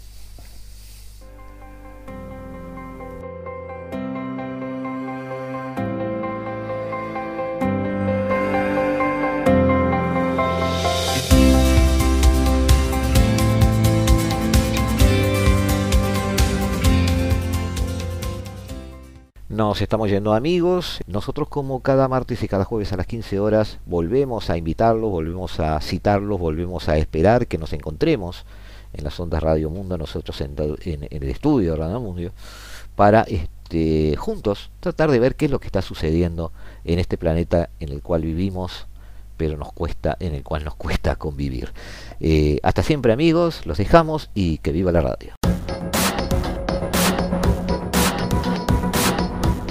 Nos 19.62 19.80
estamos 19.80 20.10
yendo 20.10 20.34
amigos. 20.34 21.02
Nosotros 21.06 21.48
como 21.48 21.82
cada 21.82 22.08
martes 22.08 22.42
y 22.42 22.48
cada 22.48 22.66
jueves 22.66 22.94
a 22.94 22.98
las 22.98 23.06
15 23.06 23.40
horas 23.40 23.78
volvemos 23.86 24.50
a 24.50 24.58
invitarlos, 24.58 25.12
volvemos 25.12 25.60
a 25.60 25.80
citarlos, 25.82 26.40
volvemos 26.40 26.90
a 26.90 26.98
esperar 26.98 27.46
que 27.46 27.60
nos 27.60 27.72
encontremos 27.72 28.44
en 28.92 29.04
las 29.04 29.20
ondas 29.20 29.44
Radio 29.44 29.70
Mundo, 29.70 30.00
nosotros 30.00 30.42
en, 30.42 30.56
el 30.58 31.24
estudio 31.30 31.74
de 31.74 31.78
Radio 31.78 32.00
Mundo, 32.00 32.32
para 32.96 33.22
este, 33.22 34.16
juntos 34.18 34.72
tratar 34.80 35.12
de 35.12 35.20
ver 35.20 35.36
qué 35.36 35.46
es 35.46 35.52
lo 35.52 35.60
que 35.60 35.68
está 35.68 35.84
sucediendo 35.84 36.52
en 36.84 36.98
este 36.98 37.20
planeta 37.20 37.70
en 37.80 37.90
el 37.90 38.02
cual 38.02 38.24
vivimos, 38.24 38.88
pero 39.38 39.58
nos 39.58 39.72
cuesta, 39.74 40.18
en 40.20 40.34
el 40.34 40.42
cual 40.42 40.64
nos 40.66 40.74
cuesta 40.74 41.18
convivir. 41.18 41.72
Eh, 42.20 42.58
hasta 42.64 42.82
siempre 42.82 43.14
amigos, 43.14 43.64
los 43.68 43.78
dejamos 43.78 44.32
y 44.34 44.58
que 44.58 44.72
viva 44.72 44.92
la 44.92 45.02
radio. 45.02 45.36